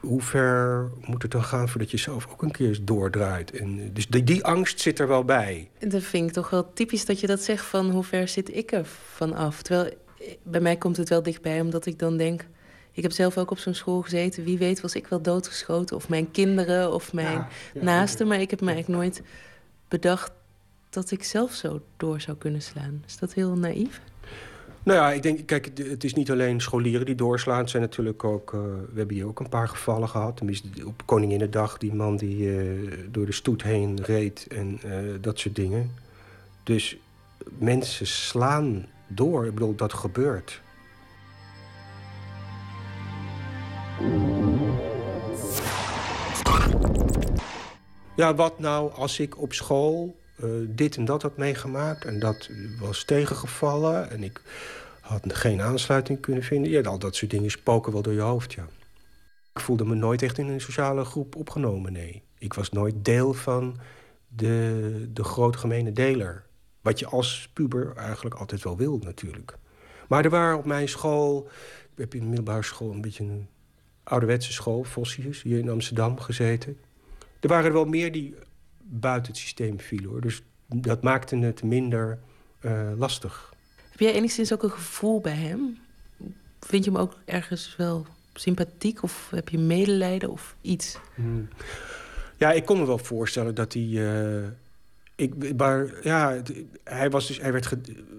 hoe 0.00 0.22
ver 0.22 0.90
moet 1.00 1.22
het 1.22 1.30
dan 1.30 1.44
gaan 1.44 1.68
voordat 1.68 1.90
je 1.90 1.96
zelf 1.96 2.26
ook 2.32 2.42
een 2.42 2.50
keer 2.50 2.78
doordraait? 2.82 3.50
En, 3.50 3.90
dus 3.92 4.06
die, 4.06 4.24
die 4.24 4.44
angst 4.44 4.80
zit 4.80 4.98
er 4.98 5.08
wel 5.08 5.24
bij. 5.24 5.70
En 5.78 5.88
dat 5.88 6.02
vind 6.02 6.28
ik 6.28 6.32
toch 6.32 6.50
wel 6.50 6.72
typisch 6.72 7.04
dat 7.04 7.20
je 7.20 7.26
dat 7.26 7.40
zegt 7.40 7.64
van 7.64 7.90
hoe 7.90 8.04
ver 8.04 8.28
zit 8.28 8.56
ik 8.56 8.72
er 8.72 8.86
van 9.14 9.34
af. 9.34 9.62
Terwijl 9.62 9.94
bij 10.42 10.60
mij 10.60 10.76
komt 10.76 10.96
het 10.96 11.08
wel 11.08 11.22
dichtbij, 11.22 11.60
omdat 11.60 11.86
ik 11.86 11.98
dan 11.98 12.16
denk... 12.16 12.46
Ik 12.92 13.02
heb 13.02 13.12
zelf 13.12 13.38
ook 13.38 13.50
op 13.50 13.58
zo'n 13.58 13.74
school 13.74 14.02
gezeten. 14.02 14.44
Wie 14.44 14.58
weet 14.58 14.80
was 14.80 14.94
ik 14.94 15.06
wel 15.06 15.22
doodgeschoten. 15.22 15.96
Of 15.96 16.08
mijn 16.08 16.30
kinderen 16.30 16.92
of 16.92 17.12
mijn 17.12 17.46
naasten. 17.74 18.26
Maar 18.26 18.40
ik 18.40 18.50
heb 18.50 18.60
me 18.60 18.70
eigenlijk 18.70 19.00
nooit 19.00 19.22
bedacht 19.88 20.32
dat 20.96 21.10
ik 21.10 21.24
zelf 21.24 21.52
zo 21.52 21.80
door 21.96 22.20
zou 22.20 22.36
kunnen 22.36 22.62
slaan. 22.62 23.02
Is 23.06 23.18
dat 23.18 23.32
heel 23.32 23.56
naïef? 23.56 24.00
Nou 24.82 24.98
ja, 24.98 25.12
ik 25.12 25.22
denk, 25.22 25.46
kijk, 25.46 25.70
het 25.78 26.04
is 26.04 26.14
niet 26.14 26.30
alleen 26.30 26.60
scholieren 26.60 27.06
die 27.06 27.14
doorslaan. 27.14 27.58
Het 27.58 27.70
zijn 27.70 27.82
natuurlijk 27.82 28.24
ook, 28.24 28.52
uh, 28.52 28.60
we 28.60 28.98
hebben 28.98 29.16
hier 29.16 29.26
ook 29.26 29.40
een 29.40 29.48
paar 29.48 29.68
gevallen 29.68 30.08
gehad. 30.08 30.36
Tenminste, 30.36 30.68
op 30.86 31.02
Koninginnedag, 31.04 31.78
die 31.78 31.94
man 31.94 32.16
die 32.16 32.36
uh, 32.36 32.92
door 33.10 33.26
de 33.26 33.32
stoet 33.32 33.62
heen 33.62 34.02
reed 34.02 34.46
en 34.48 34.80
uh, 34.84 35.14
dat 35.20 35.38
soort 35.38 35.54
dingen. 35.54 35.90
Dus 36.62 36.96
mensen 37.58 38.06
slaan 38.06 38.86
door. 39.06 39.46
Ik 39.46 39.54
bedoel, 39.54 39.74
dat 39.74 39.92
gebeurt. 39.92 40.60
Ja, 48.16 48.34
wat 48.34 48.58
nou 48.58 48.92
als 48.92 49.20
ik 49.20 49.40
op 49.40 49.52
school 49.52 50.16
uh, 50.44 50.50
dit 50.68 50.96
en 50.96 51.04
dat 51.04 51.22
had 51.22 51.36
meegemaakt. 51.36 52.04
En 52.04 52.18
dat 52.18 52.50
was 52.80 53.04
tegengevallen. 53.04 54.10
En 54.10 54.22
ik 54.22 54.40
had 55.00 55.22
geen 55.36 55.60
aansluiting 55.60 56.20
kunnen 56.20 56.42
vinden. 56.42 56.70
Ja, 56.70 56.82
al 56.82 56.98
dat 56.98 57.16
soort 57.16 57.30
dingen 57.30 57.50
spoken 57.50 57.92
wel 57.92 58.02
door 58.02 58.12
je 58.12 58.20
hoofd, 58.20 58.52
ja. 58.52 58.66
Ik 59.54 59.60
voelde 59.60 59.84
me 59.84 59.94
nooit 59.94 60.22
echt 60.22 60.38
in 60.38 60.48
een 60.48 60.60
sociale 60.60 61.04
groep 61.04 61.36
opgenomen, 61.36 61.92
nee. 61.92 62.22
Ik 62.38 62.54
was 62.54 62.70
nooit 62.70 63.04
deel 63.04 63.34
van 63.34 63.76
de, 64.28 65.08
de 65.12 65.24
groot 65.24 65.56
gemene 65.56 65.92
deler. 65.92 66.44
Wat 66.80 66.98
je 66.98 67.06
als 67.06 67.50
puber 67.52 67.92
eigenlijk 67.96 68.34
altijd 68.34 68.62
wel 68.62 68.76
wil, 68.76 68.98
natuurlijk. 68.98 69.56
Maar 70.08 70.24
er 70.24 70.30
waren 70.30 70.58
op 70.58 70.64
mijn 70.64 70.88
school... 70.88 71.48
Ik 71.94 72.02
heb 72.02 72.14
in 72.14 72.20
de 72.20 72.26
middelbare 72.26 72.62
school 72.62 72.90
een 72.92 73.00
beetje 73.00 73.24
een 73.24 73.48
ouderwetse 74.02 74.52
school, 74.52 74.84
Vossius, 74.84 75.42
hier 75.42 75.58
in 75.58 75.68
Amsterdam 75.68 76.20
gezeten. 76.20 76.78
Er 77.40 77.48
waren 77.48 77.64
er 77.64 77.72
wel 77.72 77.84
meer 77.84 78.12
die 78.12 78.34
buiten 78.88 79.32
het 79.32 79.40
systeem 79.40 79.80
vielen. 79.80 80.10
Hoor. 80.10 80.20
Dus 80.20 80.42
dat 80.66 81.02
maakte 81.02 81.36
het 81.36 81.62
minder 81.62 82.18
uh, 82.60 82.90
lastig. 82.96 83.54
Heb 83.90 84.00
jij 84.00 84.12
enigszins 84.12 84.52
ook 84.52 84.62
een 84.62 84.70
gevoel 84.70 85.20
bij 85.20 85.32
hem? 85.32 85.78
Vind 86.60 86.84
je 86.84 86.90
hem 86.90 87.00
ook 87.00 87.18
ergens 87.24 87.76
wel 87.76 88.06
sympathiek 88.34 89.02
of 89.02 89.30
heb 89.30 89.48
je 89.48 89.58
medelijden 89.58 90.30
of 90.30 90.56
iets? 90.60 90.98
Hmm. 91.14 91.48
Ja, 92.36 92.52
ik 92.52 92.64
kon 92.64 92.78
me 92.78 92.86
wel 92.86 92.98
voorstellen 92.98 93.54
dat 93.54 93.72
hij. 93.72 93.82
Uh, 93.82 94.44
ik, 95.14 95.56
maar 95.56 95.88
ja, 96.02 96.42
hij, 96.84 97.10
was 97.10 97.26
dus, 97.26 97.40
hij 97.40 97.52
werd 97.52 97.68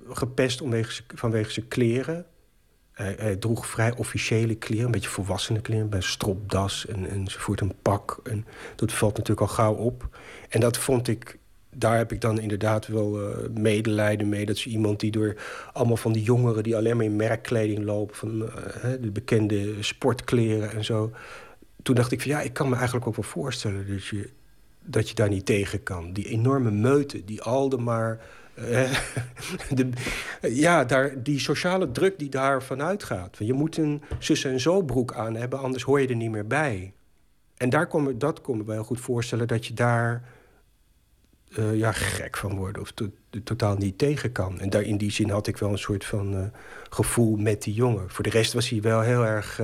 gepest 0.09 0.61
omwege, 0.61 1.03
vanwege 1.07 1.51
zijn 1.51 1.67
kleren. 1.67 2.25
Hij, 2.97 3.35
droeg 3.35 3.67
vrij 3.67 3.95
officiële 3.95 4.55
kleren, 4.55 4.85
een 4.85 4.91
beetje 4.91 5.09
volwassene 5.09 5.61
kleren, 5.61 5.89
bij 5.89 6.01
stropdas 6.01 6.85
en, 6.85 7.09
enzovoort, 7.09 7.61
een 7.61 7.73
pak. 7.81 8.19
En 8.23 8.45
dat 8.75 8.93
valt 8.93 9.17
natuurlijk 9.17 9.47
al 9.49 9.55
gauw 9.55 9.73
op. 9.73 10.17
En 10.49 10.59
dat 10.59 10.77
vond 10.77 11.07
ik, 11.07 11.37
daar 11.75 11.97
heb 11.97 12.11
ik 12.11 12.21
dan 12.21 12.39
inderdaad 12.39 12.87
wel 12.87 13.21
uh, 13.21 13.35
medelijden 13.53 14.29
mee. 14.29 14.45
Dat 14.45 14.55
is 14.55 14.67
iemand 14.67 14.99
die 14.99 15.11
door 15.11 15.35
allemaal 15.73 15.97
van 15.97 16.13
die 16.13 16.23
jongeren 16.23 16.63
die 16.63 16.75
alleen 16.75 16.95
maar 16.95 17.05
in 17.05 17.15
merkkleding 17.15 17.83
lopen, 17.83 18.15
van 18.15 18.41
uh, 18.41 18.51
de 19.01 19.11
bekende 19.11 19.83
sportkleren 19.83 20.71
en 20.71 20.83
zo. 20.83 21.11
Toen 21.83 21.95
dacht 21.95 22.11
ik 22.11 22.21
van 22.21 22.31
ja, 22.31 22.41
ik 22.41 22.53
kan 22.53 22.69
me 22.69 22.75
eigenlijk 22.75 23.07
ook 23.07 23.15
wel 23.15 23.25
voorstellen 23.25 23.87
dat 23.87 24.05
je, 24.05 24.29
dat 24.83 25.09
je 25.09 25.15
daar 25.15 25.29
niet 25.29 25.45
tegen 25.45 25.83
kan. 25.83 26.13
Die 26.13 26.29
enorme 26.29 26.71
meute 26.71 27.25
die 27.25 27.41
al 27.41 27.69
maar 27.69 28.19
de, 29.77 29.89
ja, 30.41 30.85
daar, 30.85 31.23
die 31.23 31.39
sociale 31.39 31.91
druk 31.91 32.19
die 32.19 32.29
daar 32.29 32.63
vanuit 32.63 33.03
gaat. 33.03 33.37
Je 33.39 33.53
moet 33.53 33.77
een 33.77 34.01
zussen- 34.19 34.51
en 34.51 34.59
zo 34.59 34.81
broek 34.81 35.13
aan 35.13 35.35
hebben, 35.35 35.59
anders 35.59 35.83
hoor 35.83 36.01
je 36.01 36.07
er 36.07 36.15
niet 36.15 36.31
meer 36.31 36.47
bij. 36.47 36.93
En 37.57 37.69
daar 37.69 37.87
kom, 37.87 38.19
dat 38.19 38.41
kon 38.41 38.57
me 38.57 38.63
wel 38.63 38.83
goed 38.83 38.99
voorstellen 38.99 39.47
dat 39.47 39.65
je 39.65 39.73
daar 39.73 40.23
uh, 41.59 41.75
ja, 41.75 41.91
gek 41.91 42.37
van 42.37 42.55
wordt 42.55 42.79
of 42.79 42.91
to, 42.91 43.09
totaal 43.43 43.75
niet 43.75 43.97
tegen 43.97 44.31
kan. 44.31 44.59
En 44.59 44.69
daar, 44.69 44.81
in 44.81 44.97
die 44.97 45.11
zin 45.11 45.29
had 45.29 45.47
ik 45.47 45.57
wel 45.57 45.71
een 45.71 45.77
soort 45.77 46.05
van 46.05 46.33
uh, 46.33 46.45
gevoel 46.89 47.35
met 47.35 47.63
die 47.63 47.73
jongen. 47.73 48.09
Voor 48.09 48.23
de 48.23 48.29
rest 48.29 48.53
was 48.53 48.69
hij 48.69 48.81
wel 48.81 49.01
heel 49.01 49.25
erg 49.25 49.61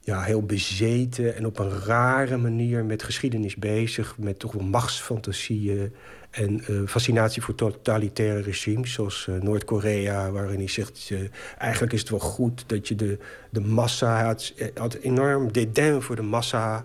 ja, 0.00 0.22
heel 0.22 0.42
bezeten 0.42 1.36
en 1.36 1.46
op 1.46 1.58
een 1.58 1.70
rare 1.70 2.36
manier 2.36 2.84
met 2.84 3.02
geschiedenis 3.02 3.56
bezig. 3.56 4.18
Met 4.18 4.38
toch 4.38 4.52
wel 4.52 4.64
machtsfantasieën 4.64 5.94
en 6.36 6.62
uh, 6.70 6.86
fascinatie 6.86 7.42
voor 7.42 7.54
totalitaire 7.54 8.40
regimes, 8.40 8.92
zoals 8.92 9.26
uh, 9.30 9.40
Noord-Korea, 9.40 10.30
waarin 10.30 10.58
hij 10.58 10.68
zegt: 10.68 11.08
uh, 11.12 11.20
eigenlijk 11.58 11.92
is 11.92 12.00
het 12.00 12.10
wel 12.10 12.18
goed 12.18 12.64
dat 12.66 12.88
je 12.88 12.94
de, 12.94 13.18
de 13.50 13.60
massa. 13.60 14.24
had, 14.24 14.52
had 14.74 14.94
enorm 14.94 15.52
dédain 15.52 16.02
voor 16.02 16.16
de 16.16 16.22
massa. 16.22 16.84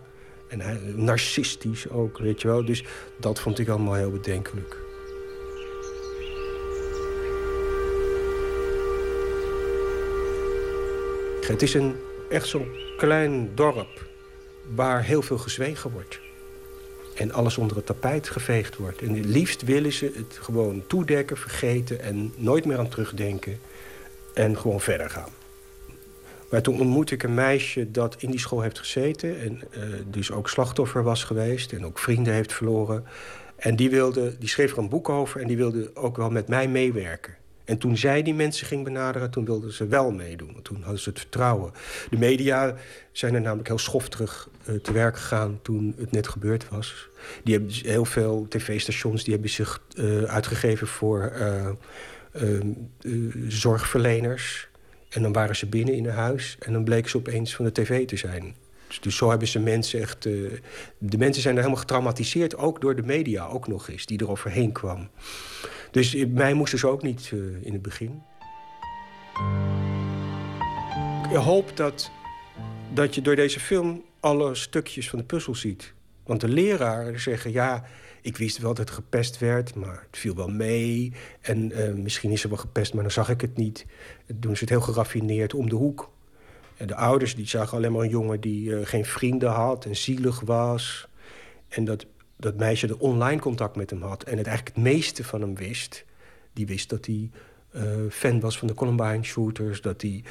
En 0.49 0.80
narcistisch 0.95 1.89
ook, 1.89 2.18
weet 2.18 2.41
je 2.41 2.47
wel. 2.47 2.66
Dus 2.66 2.84
dat 3.20 3.39
vond 3.39 3.60
ik 3.60 3.70
allemaal 3.70 3.93
heel 3.93 4.12
bedenkelijk. 4.12 4.78
Het 11.47 11.62
is 11.62 11.74
een, 11.74 11.95
echt 12.30 12.47
zo'n 12.47 12.68
klein 12.97 13.56
dorp 13.56 14.10
waar 14.76 15.04
heel 15.04 15.22
veel 15.22 15.38
gezwegen 15.38 15.91
wordt. 15.91 16.20
En 17.22 17.32
alles 17.32 17.57
onder 17.57 17.78
het 17.78 17.86
tapijt 17.86 18.30
geveegd 18.30 18.78
wordt. 18.78 19.01
En 19.01 19.15
het 19.15 19.26
liefst 19.26 19.61
willen 19.61 19.93
ze 19.93 20.11
het 20.15 20.38
gewoon 20.41 20.84
toedekken, 20.88 21.38
vergeten 21.38 22.01
en 22.01 22.34
nooit 22.36 22.65
meer 22.65 22.78
aan 22.78 22.89
terugdenken. 22.89 23.59
En 24.34 24.57
gewoon 24.57 24.82
verder 24.82 25.09
gaan. 25.09 25.30
Maar 26.49 26.61
toen 26.61 26.80
ontmoette 26.80 27.13
ik 27.13 27.24
een 27.24 27.34
meisje 27.34 27.91
dat 27.91 28.15
in 28.19 28.30
die 28.32 28.39
school 28.39 28.61
heeft 28.61 28.80
gezeten... 28.80 29.39
en 29.39 29.61
uh, 29.78 29.84
dus 30.05 30.32
ook 30.32 30.49
slachtoffer 30.49 31.03
was 31.03 31.24
geweest 31.24 31.74
en 31.74 31.86
ook 31.86 31.99
vrienden 31.99 32.34
heeft 32.34 32.53
verloren. 32.53 33.05
En 33.55 33.76
die, 33.76 33.89
wilde, 33.89 34.38
die 34.38 34.49
schreef 34.49 34.72
er 34.72 34.78
een 34.78 34.89
boek 34.89 35.09
over 35.09 35.41
en 35.41 35.47
die 35.47 35.57
wilde 35.57 35.91
ook 35.93 36.17
wel 36.17 36.30
met 36.30 36.47
mij 36.47 36.67
meewerken. 36.67 37.36
En 37.66 37.78
toen 37.78 37.97
zij 37.97 38.24
die 38.24 38.34
mensen 38.34 38.68
ging 38.68 38.84
benaderen, 38.84 39.32
toen 39.32 39.45
wilden 39.45 39.74
ze 39.74 39.88
wel 39.88 40.12
meedoen. 40.12 40.59
Toen 40.62 40.82
hadden 40.82 40.99
ze 40.99 41.09
het 41.09 41.20
vertrouwen. 41.20 41.72
De 42.09 42.18
media 42.18 42.76
zijn 43.12 43.34
er 43.34 43.41
namelijk 43.41 43.68
heel 43.68 43.78
schoftig 43.78 44.49
uh, 44.66 44.76
te 44.76 44.91
werk 44.91 45.18
gegaan 45.18 45.59
toen 45.62 45.95
het 45.97 46.12
net 46.12 46.28
gebeurd 46.28 46.70
was. 46.70 47.09
Die 47.43 47.53
hebben 47.53 47.74
heel 47.74 48.05
veel 48.05 48.45
tv-stations 48.49 49.24
die 49.24 49.34
hebben 49.34 49.51
zich 49.51 49.82
uh, 49.95 50.24
uitgegeven 50.24 50.88
voor 50.88 51.32
zorgverleners 53.47 54.68
en 55.09 55.22
dan 55.22 55.34
waren 55.34 55.55
ze 55.55 55.66
binnen 55.66 55.93
in 55.93 56.05
een 56.05 56.14
huis 56.14 56.55
en 56.59 56.74
dan 56.74 56.84
bleken 56.84 57.09
ze 57.09 57.18
opeens 57.18 57.55
van 57.55 57.66
de 57.66 57.72
tv 57.72 58.07
te 58.07 58.18
zijn. 58.18 58.55
Dus, 58.88 58.99
dus 58.99 59.16
zo 59.16 59.30
hebben 59.30 59.47
ze 59.47 59.59
mensen 59.59 60.01
echt... 60.01 60.24
De 60.97 61.18
mensen 61.18 61.41
zijn 61.41 61.55
er 61.55 61.62
helemaal 61.62 61.82
getraumatiseerd, 61.82 62.57
ook 62.57 62.82
door 62.82 62.95
de 62.95 63.03
media 63.03 63.47
ook 63.47 63.68
nog 63.68 63.89
eens, 63.89 64.05
die 64.05 64.20
er 64.20 64.30
overheen 64.30 64.72
kwam. 64.72 65.09
Dus 65.91 66.25
mij 66.25 66.53
moesten 66.53 66.79
ze 66.79 66.87
ook 66.87 67.03
niet 67.03 67.31
uh, 67.33 67.65
in 67.65 67.73
het 67.73 67.81
begin. 67.81 68.21
Ik 71.29 71.37
hoop 71.37 71.77
dat, 71.77 72.11
dat 72.93 73.15
je 73.15 73.21
door 73.21 73.35
deze 73.35 73.59
film 73.59 74.03
alle 74.19 74.55
stukjes 74.55 75.09
van 75.09 75.19
de 75.19 75.25
puzzel 75.25 75.55
ziet. 75.55 75.93
Want 76.23 76.41
de 76.41 76.47
leraren 76.47 77.19
zeggen, 77.19 77.51
ja, 77.51 77.83
ik 78.21 78.37
wist 78.37 78.57
wel 78.57 78.73
dat 78.73 78.77
het 78.77 78.95
gepest 78.95 79.39
werd, 79.39 79.75
maar 79.75 80.05
het 80.09 80.19
viel 80.19 80.35
wel 80.35 80.47
mee. 80.47 81.13
En 81.41 81.71
uh, 81.71 81.93
misschien 81.93 82.31
is 82.31 82.43
er 82.43 82.49
wel 82.49 82.57
gepest, 82.57 82.93
maar 82.93 83.03
dan 83.03 83.11
zag 83.11 83.29
ik 83.29 83.41
het 83.41 83.57
niet. 83.57 83.85
Dan 84.25 84.37
doen 84.39 84.55
ze 84.55 84.61
het 84.61 84.69
heel 84.69 84.81
geraffineerd 84.81 85.53
om 85.53 85.69
de 85.69 85.75
hoek. 85.75 86.11
En 86.77 86.87
de 86.87 86.95
ouders 86.95 87.35
die 87.35 87.47
zagen 87.47 87.77
alleen 87.77 87.91
maar 87.91 88.01
een 88.01 88.09
jongen 88.09 88.41
die 88.41 88.69
uh, 88.69 88.79
geen 88.83 89.05
vrienden 89.05 89.49
had 89.49 89.85
en 89.85 89.95
zielig 89.95 90.39
was. 90.39 91.07
En 91.67 91.85
dat, 91.85 92.05
dat 92.41 92.57
meisje 92.57 92.87
er 92.87 92.97
online 92.97 93.41
contact 93.41 93.75
met 93.75 93.89
hem 93.89 94.01
had 94.01 94.23
en 94.23 94.37
het 94.37 94.47
eigenlijk 94.47 94.75
het 94.75 94.85
meeste 94.85 95.23
van 95.23 95.41
hem 95.41 95.55
wist. 95.55 96.05
Die 96.53 96.65
wist 96.65 96.89
dat 96.89 97.05
hij 97.05 97.29
uh, 97.75 97.83
fan 98.09 98.39
was 98.39 98.57
van 98.57 98.67
de 98.67 98.73
Columbine 98.73 99.23
shooters, 99.23 99.81
dat 99.81 100.01
hij 100.01 100.23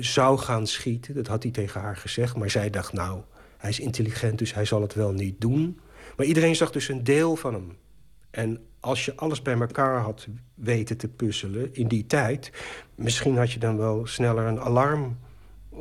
zou 0.00 0.38
gaan 0.38 0.66
schieten. 0.66 1.14
Dat 1.14 1.26
had 1.26 1.42
hij 1.42 1.52
tegen 1.52 1.80
haar 1.80 1.96
gezegd, 1.96 2.36
maar 2.36 2.50
zij 2.50 2.70
dacht 2.70 2.92
nou, 2.92 3.20
hij 3.56 3.70
is 3.70 3.80
intelligent, 3.80 4.38
dus 4.38 4.54
hij 4.54 4.64
zal 4.64 4.82
het 4.82 4.94
wel 4.94 5.12
niet 5.12 5.40
doen. 5.40 5.80
Maar 6.16 6.26
iedereen 6.26 6.56
zag 6.56 6.70
dus 6.70 6.88
een 6.88 7.04
deel 7.04 7.36
van 7.36 7.54
hem. 7.54 7.76
En 8.30 8.60
als 8.80 9.04
je 9.04 9.16
alles 9.16 9.42
bij 9.42 9.54
elkaar 9.60 10.00
had 10.00 10.26
weten 10.54 10.96
te 10.96 11.08
puzzelen 11.08 11.74
in 11.74 11.88
die 11.88 12.06
tijd... 12.06 12.52
misschien 12.94 13.36
had 13.36 13.52
je 13.52 13.58
dan 13.58 13.76
wel 13.76 14.06
sneller 14.06 14.44
een 14.44 14.60
alarm 14.60 15.18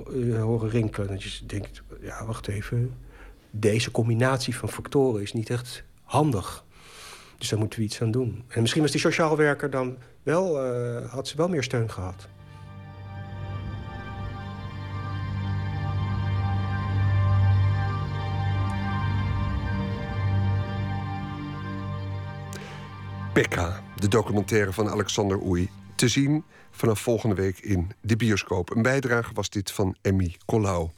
uh, 0.10 0.42
horen 0.42 0.70
rinkelen. 0.70 1.08
Dat 1.08 1.24
je 1.24 1.46
denkt, 1.46 1.82
ja, 2.02 2.26
wacht 2.26 2.48
even... 2.48 2.94
deze 3.52 3.92
combinatie 3.92 4.56
van 4.56 4.70
factoren 4.70 5.22
is 5.22 5.34
niet 5.34 5.50
echt 5.50 5.84
handig. 6.04 6.66
Dus 7.38 7.50
daar 7.50 7.60
moeten 7.60 7.80
we 7.80 7.86
iets 7.86 8.02
aan 8.02 8.12
doen. 8.12 8.44
En 8.48 8.62
misschien 8.62 8.82
was 8.82 8.92
die 8.92 9.00
sociaal 9.00 9.38
werker 9.38 9.70
dan 9.70 9.98
wel... 10.24 10.66
Uh, 10.66 11.12
had 11.12 11.28
ze 11.28 11.38
wel 11.38 11.48
meer 11.48 11.64
steun 11.64 11.90
gehad. 11.90 12.28
Pekka, 23.34 23.84
de 23.96 24.08
documentaire 24.08 24.74
van 24.74 24.90
Alexander 24.90 25.42
Oei. 25.42 25.70
Te 25.96 26.08
zien 26.08 26.44
vanaf 26.80 27.00
volgende 27.00 27.36
week 27.36 27.60
in 27.60 27.92
de 28.02 28.16
bioscoop. 28.16 28.76
Een 28.76 28.82
bijdrage 28.82 29.34
was 29.34 29.50
dit 29.50 29.72
van 29.72 29.96
Emmy 30.02 30.36
Collau. 30.46 30.90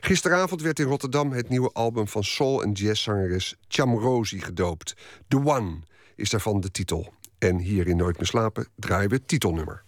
Gisteravond 0.00 0.62
werd 0.62 0.78
in 0.78 0.86
Rotterdam 0.86 1.32
het 1.32 1.48
nieuwe 1.48 1.70
album 1.72 2.08
van 2.08 2.24
soul- 2.24 2.62
en 2.62 2.72
jazzzangeres 2.72 3.56
Chamrosi 3.68 4.40
gedoopt. 4.40 4.96
The 5.28 5.36
One 5.36 5.78
is 6.16 6.30
daarvan 6.30 6.60
de 6.60 6.70
titel. 6.70 7.12
En 7.38 7.58
hier 7.58 7.86
in 7.86 7.96
Nooit 7.96 8.16
meer 8.16 8.26
slapen 8.26 8.66
draaien 8.76 9.08
we 9.08 9.14
het 9.14 9.28
titelnummer. 9.28 9.82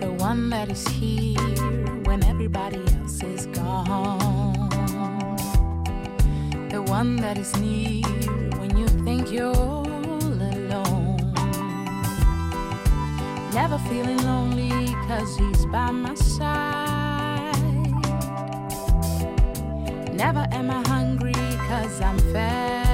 The 0.00 0.14
one 0.18 0.48
that 0.48 0.68
is 0.68 0.84
here 0.84 2.02
when 2.02 2.22
everybody 2.22 2.76
else 2.76 3.26
is 3.34 3.46
gone. 3.52 4.19
The 6.70 6.82
one 6.82 7.16
that 7.16 7.36
is 7.36 7.52
near 7.56 8.06
when 8.60 8.76
you 8.76 8.86
think 9.04 9.32
you're 9.32 9.54
all 9.54 9.86
alone. 9.86 11.32
Never 13.52 13.76
feeling 13.88 14.18
lonely 14.18 14.94
cause 15.08 15.36
he's 15.36 15.66
by 15.66 15.90
my 15.90 16.14
side. 16.14 17.56
Never 20.14 20.46
am 20.52 20.70
I 20.70 20.80
hungry 20.86 21.34
cause 21.68 22.00
I'm 22.00 22.18
fed 22.32 22.89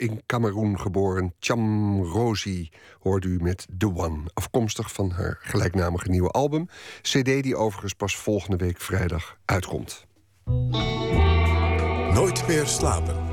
in 0.00 0.22
Cameroen 0.26 0.80
geboren 0.80 1.34
Cham 1.40 2.02
Rosi 2.02 2.70
hoorde 3.00 3.28
u 3.28 3.38
met 3.42 3.66
The 3.78 3.94
One. 3.94 4.20
Afkomstig 4.34 4.92
van 4.92 5.10
haar 5.10 5.38
gelijknamige 5.40 6.08
nieuwe 6.08 6.30
album. 6.30 6.68
CD 7.02 7.42
die 7.42 7.56
overigens 7.56 7.94
pas 7.94 8.16
volgende 8.16 8.56
week 8.56 8.80
vrijdag 8.80 9.36
uitkomt. 9.44 10.06
Nooit 12.14 12.46
meer 12.46 12.66
slapen. 12.66 13.29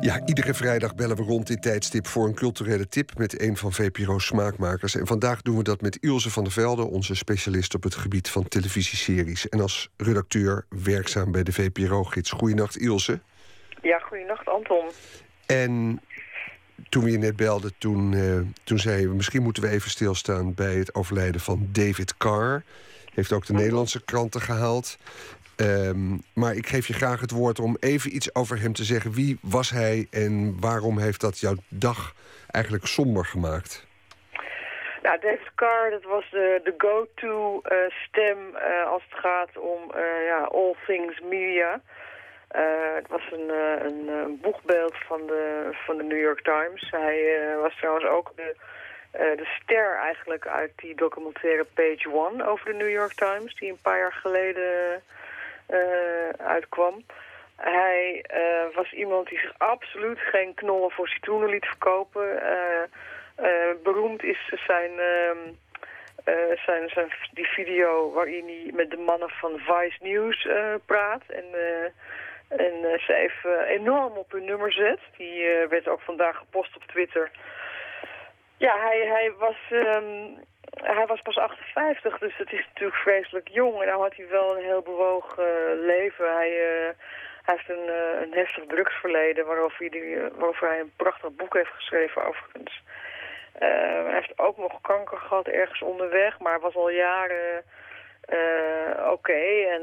Ja, 0.00 0.20
iedere 0.24 0.54
vrijdag 0.54 0.94
bellen 0.94 1.16
we 1.16 1.22
rond 1.22 1.46
dit 1.46 1.62
tijdstip 1.62 2.06
voor 2.06 2.26
een 2.26 2.34
culturele 2.34 2.88
tip 2.88 3.18
met 3.18 3.40
een 3.40 3.56
van 3.56 3.72
VPRO's 3.72 4.26
smaakmakers. 4.26 4.94
En 4.94 5.06
vandaag 5.06 5.42
doen 5.42 5.56
we 5.56 5.62
dat 5.62 5.80
met 5.80 5.98
Ilse 6.00 6.30
van 6.30 6.44
der 6.44 6.52
Velde, 6.52 6.84
onze 6.84 7.14
specialist 7.14 7.74
op 7.74 7.82
het 7.82 7.94
gebied 7.94 8.30
van 8.30 8.48
televisieseries. 8.48 9.48
En 9.48 9.60
als 9.60 9.90
redacteur 9.96 10.64
werkzaam 10.68 11.32
bij 11.32 11.42
de 11.42 11.52
VPRO-gids. 11.52 12.30
Goeienacht, 12.30 12.76
Ilse. 12.76 13.20
Ja, 13.82 13.98
goeienacht, 13.98 14.48
Anton. 14.48 14.88
En 15.46 16.00
toen 16.88 17.04
we 17.04 17.10
je 17.10 17.18
net 17.18 17.36
belden, 17.36 17.72
toen, 17.78 18.12
uh, 18.12 18.40
toen 18.64 18.78
zeiden 18.78 19.10
we... 19.10 19.16
misschien 19.16 19.42
moeten 19.42 19.62
we 19.62 19.68
even 19.68 19.90
stilstaan 19.90 20.54
bij 20.54 20.74
het 20.74 20.94
overlijden 20.94 21.40
van 21.40 21.68
David 21.72 22.16
Carr. 22.16 22.62
Heeft 23.14 23.32
ook 23.32 23.46
de 23.46 23.52
Nederlandse 23.52 24.04
kranten 24.04 24.40
gehaald. 24.40 24.98
Um, 25.60 26.22
maar 26.34 26.54
ik 26.54 26.66
geef 26.66 26.86
je 26.86 26.92
graag 26.92 27.20
het 27.20 27.30
woord 27.30 27.58
om 27.58 27.76
even 27.80 28.14
iets 28.14 28.34
over 28.34 28.60
hem 28.60 28.72
te 28.72 28.84
zeggen. 28.84 29.12
Wie 29.12 29.38
was 29.42 29.70
hij 29.70 30.06
en 30.10 30.60
waarom 30.60 30.98
heeft 30.98 31.20
dat 31.20 31.38
jouw 31.38 31.54
dag 31.68 32.14
eigenlijk 32.50 32.86
somber 32.86 33.24
gemaakt? 33.24 33.86
Nou, 35.02 35.20
David 35.20 35.54
Carr, 35.54 35.90
dat 35.90 36.02
was 36.02 36.30
de, 36.30 36.60
de 36.64 36.74
go-to 36.78 37.62
uh, 37.72 37.78
stem 37.88 38.38
uh, 38.54 38.86
als 38.86 39.02
het 39.08 39.20
gaat 39.20 39.58
om 39.58 39.92
uh, 39.96 40.24
ja, 40.26 40.38
all 40.38 40.74
things 40.86 41.20
media. 41.20 41.80
het 42.94 43.08
was 43.08 43.22
een, 43.32 43.48
een, 43.86 44.38
boegbeeld 44.40 44.94
van 45.06 45.26
de, 45.26 45.68
van 45.86 45.96
de 45.96 46.02
New 46.02 46.20
York 46.20 46.42
Times. 46.42 46.90
Hij 46.90 47.56
was 47.62 47.76
trouwens 47.76 48.06
ook 48.06 48.32
de, 48.36 48.56
de 49.12 49.48
ster 49.62 49.96
eigenlijk 49.96 50.46
uit 50.46 50.72
die 50.76 50.94
documentaire 50.94 51.66
Page 51.74 52.10
One 52.12 52.48
over 52.48 52.64
de 52.64 52.74
New 52.74 52.90
York 52.90 53.12
Times... 53.14 53.54
die 53.54 53.70
een 53.70 53.82
paar 53.82 53.98
jaar 53.98 54.12
geleden 54.12 55.02
uitkwam. 56.38 57.04
Hij 57.56 58.24
uh, 58.34 58.74
was 58.74 58.92
iemand 58.92 59.28
die 59.28 59.38
zich 59.38 59.58
absoluut 59.58 60.18
geen 60.18 60.54
knollen 60.54 60.90
voor 60.90 61.08
citroenen 61.08 61.48
liet 61.48 61.66
verkopen. 61.66 62.42
Uh, 62.42 63.82
beroemd 63.82 64.22
is 64.22 64.52
zijn, 64.66 64.90
ehm, 64.98 65.38
zijn, 66.64 66.88
zijn 66.88 67.12
die 67.32 67.46
video 67.46 68.12
waarin 68.12 68.44
hij 68.44 68.70
met 68.74 68.90
de 68.90 68.96
mannen 68.96 69.30
van 69.30 69.58
Vice 69.58 69.98
News 70.00 70.48
praat. 70.86 71.22
En, 71.26 71.44
en 72.48 73.00
ze 73.00 73.14
even 73.14 73.64
enorm 73.64 74.12
op 74.16 74.32
hun 74.32 74.44
nummer 74.44 74.72
zet. 74.72 75.00
Die 75.16 75.44
werd 75.68 75.88
ook 75.88 76.00
vandaag 76.00 76.36
gepost 76.36 76.76
op 76.76 76.82
Twitter. 76.82 77.30
Ja, 78.56 78.78
hij, 78.78 79.06
hij 79.06 79.32
was... 79.38 79.56
Um, 79.70 80.46
hij 80.70 81.06
was 81.06 81.22
pas 81.22 81.38
58, 81.38 82.18
dus 82.18 82.36
dat 82.38 82.52
is 82.52 82.66
natuurlijk 82.66 83.00
vreselijk 83.00 83.48
jong. 83.48 83.80
En 83.80 83.86
nou 83.86 84.00
had 84.00 84.16
hij 84.16 84.28
wel 84.28 84.56
een 84.56 84.64
heel 84.64 84.82
bewogen 84.82 85.44
uh, 85.44 85.84
leven. 85.86 86.34
Hij, 86.34 86.50
uh, 86.50 86.90
hij 87.42 87.54
heeft 87.54 87.68
een, 87.68 87.86
uh, 87.86 88.20
een 88.20 88.32
heftig 88.32 88.64
drugsverleden 88.66 89.46
waarover 89.46 89.86
hij, 89.90 90.30
waarover 90.34 90.68
hij 90.68 90.80
een 90.80 90.92
prachtig 90.96 91.30
boek 91.30 91.54
heeft 91.54 91.70
geschreven 91.70 92.24
overigens. 92.24 92.82
hij 93.52 94.14
heeft 94.14 94.38
ook 94.38 94.56
nog 94.56 94.80
kanker 94.80 95.18
gehad 95.18 95.46
ergens 95.46 95.82
onderweg, 95.82 96.38
maar 96.38 96.60
was 96.60 96.74
al 96.74 96.90
jaren 96.90 97.64
oké. 98.98 99.10
Okay. 99.10 99.64
En 99.64 99.82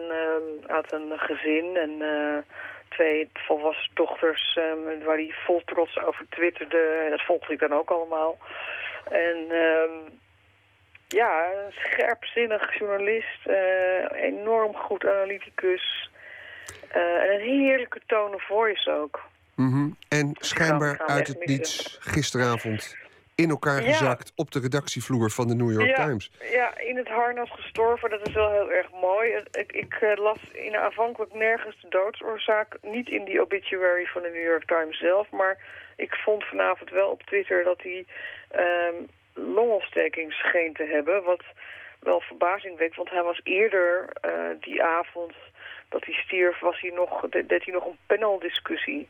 had 0.67 0.91
een 0.91 1.11
gezin 1.15 1.77
en 1.77 2.03
twee 2.89 3.29
volwassen 3.33 3.91
dochters 3.93 4.59
waar 5.03 5.15
hij 5.15 5.33
vol 5.45 5.61
trots 5.65 5.99
over 5.99 6.25
twitterde. 6.29 7.07
Dat 7.09 7.21
volgde 7.21 7.53
ik 7.53 7.59
dan 7.59 7.73
ook 7.73 7.89
allemaal. 7.89 8.37
En... 9.09 9.47
Ja, 11.15 11.45
een 11.51 11.71
scherpzinnig 11.71 12.77
journalist, 12.77 13.47
uh, 13.47 14.23
enorm 14.23 14.75
goed 14.75 15.05
analyticus. 15.05 16.09
Uh, 16.95 17.23
en 17.23 17.33
een 17.33 17.41
heerlijke 17.41 18.01
tone 18.05 18.35
of 18.35 18.43
voice 18.43 18.91
ook. 18.91 19.21
Mm 19.55 19.71
-hmm. 19.71 19.97
En 20.09 20.35
schijnbaar 20.39 21.01
uit 21.05 21.27
het 21.27 21.45
niets 21.45 21.97
gisteravond 22.01 22.95
in 23.35 23.49
elkaar 23.49 23.81
gezakt 23.81 24.31
op 24.35 24.51
de 24.51 24.59
redactievloer 24.59 25.31
van 25.31 25.47
de 25.47 25.55
New 25.55 25.71
York 25.71 25.97
ja, 25.97 26.05
Times. 26.05 26.31
Ja, 26.51 26.77
in 26.77 26.97
het 26.97 27.07
harnas 27.07 27.51
gestorven. 27.51 28.09
Dat 28.09 28.27
is 28.27 28.33
wel 28.33 28.51
heel 28.51 28.71
erg 28.71 28.91
mooi. 29.01 29.43
Ik, 29.51 29.71
ik 29.71 30.01
uh, 30.01 30.15
las 30.15 30.39
in 30.51 30.75
aanvankelijk 30.75 31.33
nergens 31.33 31.81
de 31.81 31.89
doodsoorzaak. 31.89 32.77
Niet 32.81 33.09
in 33.09 33.25
die 33.25 33.41
obituary 33.41 34.05
van 34.05 34.21
de 34.21 34.29
New 34.29 34.43
York 34.43 34.65
Times 34.65 34.99
zelf. 34.99 35.29
Maar 35.31 35.57
ik 35.95 36.15
vond 36.15 36.43
vanavond 36.43 36.89
wel 36.89 37.09
op 37.09 37.23
Twitter 37.23 37.63
dat 37.63 37.81
hij... 37.81 38.05
Um, 38.89 39.07
longontsteking 39.35 40.31
scheen 40.31 40.73
te 40.73 40.83
hebben. 40.83 41.23
Wat 41.23 41.43
wel 41.99 42.21
verbazing 42.21 42.77
wekt, 42.77 42.95
want 42.95 43.09
hij 43.09 43.23
was 43.23 43.41
eerder 43.43 44.09
uh, 44.25 44.31
die 44.59 44.83
avond 44.83 45.33
dat 45.89 46.05
hij 46.05 46.13
stierf, 46.13 46.59
was 46.59 46.81
hij 46.81 46.91
nog, 46.91 47.29
deed 47.29 47.65
hij 47.65 47.73
nog 47.73 47.85
een 47.85 47.97
paneldiscussie. 48.05 49.07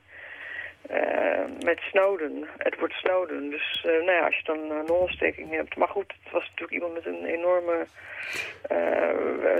Uh, 0.92 1.46
met 1.60 1.80
Snowden, 1.80 2.48
Edward 2.58 2.94
Snowden. 2.94 3.50
Dus 3.50 3.84
uh, 3.86 3.92
nou 3.92 4.12
ja, 4.12 4.26
als 4.26 4.38
je 4.38 4.44
dan 4.44 4.58
een 4.58 4.86
longontsteking 4.86 5.52
hebt. 5.52 5.76
Maar 5.76 5.88
goed, 5.88 6.14
het 6.24 6.32
was 6.32 6.44
natuurlijk 6.44 6.72
iemand 6.72 6.94
met 6.94 7.06
een 7.06 7.26
enorme, 7.26 7.86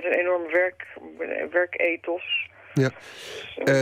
een 0.04 0.12
enorme 0.12 0.52
werk, 0.52 0.88
werkethos. 1.52 2.50
Ja. 2.74 2.90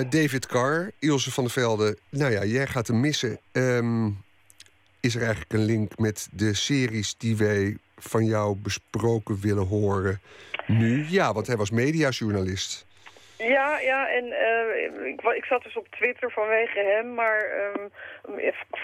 David 0.10 0.48
Carr, 0.48 0.92
Ilse 1.00 1.32
van 1.32 1.44
der 1.44 1.54
Velde. 1.54 1.98
Nou 2.10 2.32
ja, 2.32 2.44
jij 2.44 2.68
gaat 2.68 2.88
hem 2.88 3.00
missen. 3.00 3.40
Um, 3.54 4.24
is 5.06 5.16
er 5.16 5.22
eigenlijk 5.22 5.54
een 5.54 5.66
link 5.66 5.98
met 5.98 6.30
de 6.32 6.54
series 6.54 7.18
die 7.18 7.38
wij 7.38 7.78
van 7.98 8.26
jou 8.26 8.56
besproken 8.56 9.42
willen 9.42 9.68
horen 9.68 10.20
nu? 10.68 11.06
Ja, 11.10 11.34
want 11.34 11.48
hij 11.48 11.58
was 11.58 11.72
mediajournalist. 11.72 12.86
Ja, 13.38 13.80
ja, 13.80 14.10
en 14.10 14.26
uh, 14.26 15.08
ik, 15.08 15.22
ik, 15.22 15.46
zat 15.46 15.64
dus 15.64 15.78
op 15.78 15.88
Twitter 15.88 16.32
vanwege 16.32 16.80
hem, 16.80 17.14
maar 17.14 17.72
um, 17.76 17.90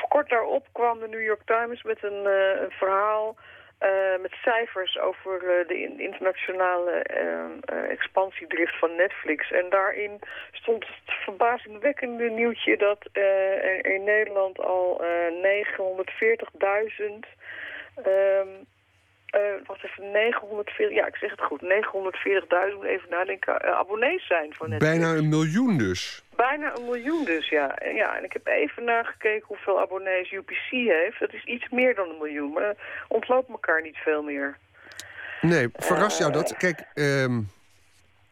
kort 0.10 0.30
daarop 0.30 0.68
kwam 0.72 1.00
de 1.00 1.08
New 1.08 1.24
York 1.24 1.42
Times 1.46 1.84
met 1.84 2.04
een, 2.04 2.24
uh, 2.24 2.62
een 2.62 2.72
verhaal 2.72 3.36
uh, 3.80 4.22
met 4.22 4.32
cijfers 4.32 5.00
over 5.00 5.44
uh, 5.44 5.68
de 5.68 5.96
internationale 5.98 7.06
uh, 7.22 7.90
expansiedrift 7.90 8.80
van 8.80 8.96
Netflix. 8.96 9.52
En 9.52 9.70
daarin 9.70 10.20
stond 10.52 10.86
het 10.88 11.16
verbazingwekkende 11.24 12.30
nieuwtje 12.30 12.78
dat 12.78 13.10
er 13.12 13.86
in 13.86 14.04
Nederland 14.04 14.60
al 14.60 15.02
940.000... 15.04 15.08
Uh, 19.36 19.42
wacht 19.66 19.84
even, 19.84 20.12
940, 20.12 20.98
ja 20.98 21.08
ik 21.08 21.16
zeg 21.16 21.32
het 21.32 21.42
goed, 21.42 21.62
940.000, 21.62 22.86
even 22.86 23.10
nadenken, 23.10 23.66
uh, 23.66 23.72
abonnees 23.72 24.28
zijn 24.28 24.54
van 24.54 24.70
Netflix. 24.70 24.98
Bijna 24.98 25.16
een 25.16 25.30
miljoen 25.30 25.78
dus. 25.78 26.24
Bijna 26.36 26.76
een 26.76 26.86
miljoen 26.86 27.26
dus, 27.26 27.50
ja. 27.50 27.76
En, 27.76 27.96
ja. 27.96 28.18
en 28.18 28.24
ik 28.24 28.34
heb 28.34 28.48
even 28.48 28.84
nagekeken 28.84 29.48
hoeveel 29.48 29.80
abonnees 29.80 30.32
UPC 30.32 30.70
heeft. 30.70 31.20
Dat 31.20 31.34
is 31.34 31.44
iets 31.44 31.70
meer 31.70 31.96
dan 31.96 32.10
een 32.10 32.18
miljoen, 32.18 32.52
maar 32.52 32.76
ontloopt 33.08 33.50
elkaar 33.50 33.82
niet 33.82 33.98
veel 33.98 34.22
meer. 34.22 34.58
Nee, 35.42 35.70
verrast 35.74 36.20
jou 36.20 36.32
dat? 36.32 36.58
Kijk, 36.58 36.84
um, 36.94 37.48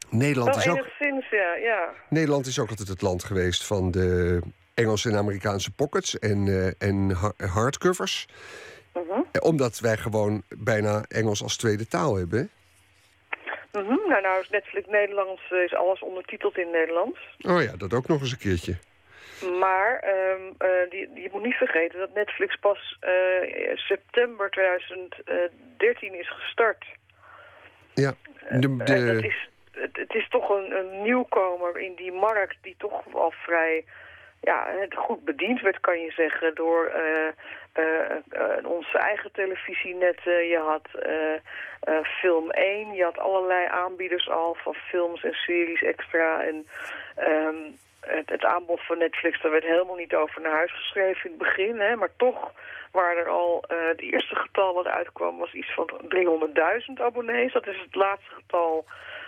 Nederland 0.10 0.56
is 0.56 0.68
ook... 0.68 0.86
ja, 1.30 1.56
ja. 1.56 1.90
Nederland 2.10 2.46
is 2.46 2.60
ook 2.60 2.70
altijd 2.70 2.88
het 2.88 3.02
land 3.02 3.24
geweest 3.24 3.66
van 3.66 3.92
de 3.92 4.40
Engelse 4.74 5.10
en 5.10 5.18
Amerikaanse 5.18 5.72
pockets 5.72 6.20
en, 6.20 6.46
uh, 6.46 6.68
en 6.78 7.18
hardcovers. 7.38 8.28
Uh 9.10 9.42
Omdat 9.42 9.80
wij 9.80 9.98
gewoon 9.98 10.44
bijna 10.50 11.06
Engels 11.08 11.44
als 11.44 11.58
tweede 11.58 11.88
taal 11.88 12.16
hebben. 12.16 12.50
Mm 13.72 13.86
-hmm. 13.86 14.02
Nou, 14.08 14.22
nou 14.22 14.42
is 14.42 14.50
Netflix 14.50 14.88
Nederlands, 14.88 15.52
is 15.52 15.76
alles 15.76 16.00
ondertiteld 16.02 16.58
in 16.58 16.72
Nederlands. 16.72 17.20
Oh 17.42 17.62
ja, 17.62 17.76
dat 17.78 17.94
ook 17.94 18.08
nog 18.08 18.22
eens 18.22 18.32
een 18.32 18.38
keertje. 18.38 18.78
Maar 19.60 20.04
um, 20.08 20.56
uh, 20.60 20.90
die, 20.90 21.10
je 21.14 21.30
moet 21.32 21.44
niet 21.44 21.54
vergeten 21.54 22.00
dat 22.00 22.14
Netflix 22.14 22.56
pas 22.56 22.98
uh, 23.02 23.76
september 23.76 24.50
2013 24.50 26.20
is 26.20 26.30
gestart. 26.30 26.86
Ja, 27.94 28.14
de... 28.50 28.78
de... 28.78 28.94
Het, 28.94 29.24
is, 29.24 29.50
het, 29.72 29.98
het, 29.98 30.14
is 30.14 30.30
toch 30.30 30.50
een, 30.50 30.72
een 30.72 31.02
nieuwkomer 31.02 31.78
in 31.78 31.96
die 31.96 32.12
markt 32.12 32.58
die 32.62 32.76
toch 32.78 33.14
al 33.14 33.32
vrij 33.32 33.86
ja, 34.42 34.68
goed 34.96 35.26
bediend 35.26 35.62
werd, 35.62 35.80
kan 35.80 36.00
je 36.00 36.12
zeggen, 36.12 36.56
door 36.56 36.92
uh, 36.96 37.28
onze 38.64 38.98
eigen 38.98 39.32
televisienet. 39.32 40.22
je 40.24 40.62
had 40.66 40.88
Film 42.04 42.52
1, 42.52 42.94
je 42.94 43.04
had 43.04 43.18
allerlei 43.18 43.68
aanbieders 43.68 44.30
al 44.30 44.58
van 44.60 44.74
films 44.74 45.24
en 45.24 45.34
series 45.34 45.82
extra. 45.82 46.44
En 46.44 46.68
um, 47.28 47.78
het, 48.00 48.30
het, 48.30 48.44
aanbod 48.44 48.82
van 48.86 48.98
Netflix, 48.98 49.42
daar 49.42 49.52
werd 49.52 49.64
helemaal 49.64 49.96
niet 49.96 50.16
over 50.16 50.42
naar 50.42 50.52
huis 50.52 50.72
geschreven 50.72 51.24
in 51.24 51.30
het 51.30 51.40
begin. 51.40 51.80
Hè, 51.80 51.96
maar 51.96 52.16
toch 52.18 52.52
waren 52.92 53.18
er 53.18 53.30
al, 53.30 53.64
het 53.68 54.02
eerste 54.02 54.36
getal 54.36 54.74
wat 54.74 54.88
uitkwam 54.88 55.38
was 55.38 55.54
iets 55.54 55.74
van 55.74 55.90
300.000 56.90 56.94
abonnees. 56.96 57.54
Dat 57.54 57.68
is 57.68 57.80
het 57.80 57.96
laatste 57.96 58.34
getal 58.34 58.86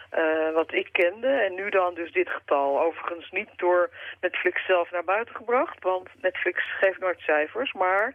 eh, 0.10 0.52
wat 0.54 0.74
ik 0.74 0.89
kende. 0.91 1.28
En 1.28 1.56
nu 1.56 1.70
dan 1.70 1.93
dus 1.93 2.12
dit 2.12 2.30
getal. 2.30 2.82
Overigens 2.82 3.32
niet 3.32 3.50
door 3.56 3.89
Netflix 4.22 4.66
zelf 4.66 4.91
naar 4.91 5.04
buiten 5.04 5.36
gebracht, 5.36 5.84
want 5.84 6.10
Netflix 6.22 6.64
geeft 6.80 7.00
nooit 7.00 7.20
cijfers, 7.20 7.74
maar 7.74 8.14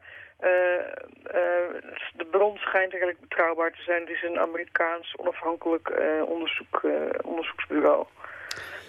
de 2.16 2.26
bron 2.30 2.57
schijnt 2.57 2.93
redelijk 2.93 3.20
betrouwbaar 3.20 3.72
te 3.72 3.82
zijn. 3.82 4.01
Het 4.01 4.11
is 4.11 4.22
een 4.22 4.39
Amerikaans 4.39 5.16
onafhankelijk 5.16 5.93
onderzoek, 6.26 6.82
onderzoeksbureau 7.22 8.07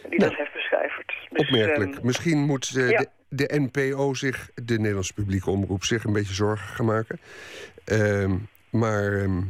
die 0.10 0.20
dat 0.20 0.36
heeft 0.36 0.54
beschrijverd. 0.54 1.14
Dus, 1.30 1.48
opmerkelijk. 1.48 1.96
Ehm, 1.96 2.06
Misschien 2.06 2.40
moet 2.40 2.74
de, 2.74 3.08
de, 3.30 3.70
NPO 3.72 4.14
zich, 4.14 4.50
de 4.56 4.78
Nederlandse 4.78 5.14
publieke 5.14 5.50
omroep, 5.50 5.84
zich 5.84 6.04
een 6.04 6.14
beetje 6.14 6.34
zorgen 6.34 6.68
gaan 6.68 6.86
maken. 6.86 7.20
Ehm, 7.86 8.36
maar 8.70 9.14
ehm, 9.14 9.42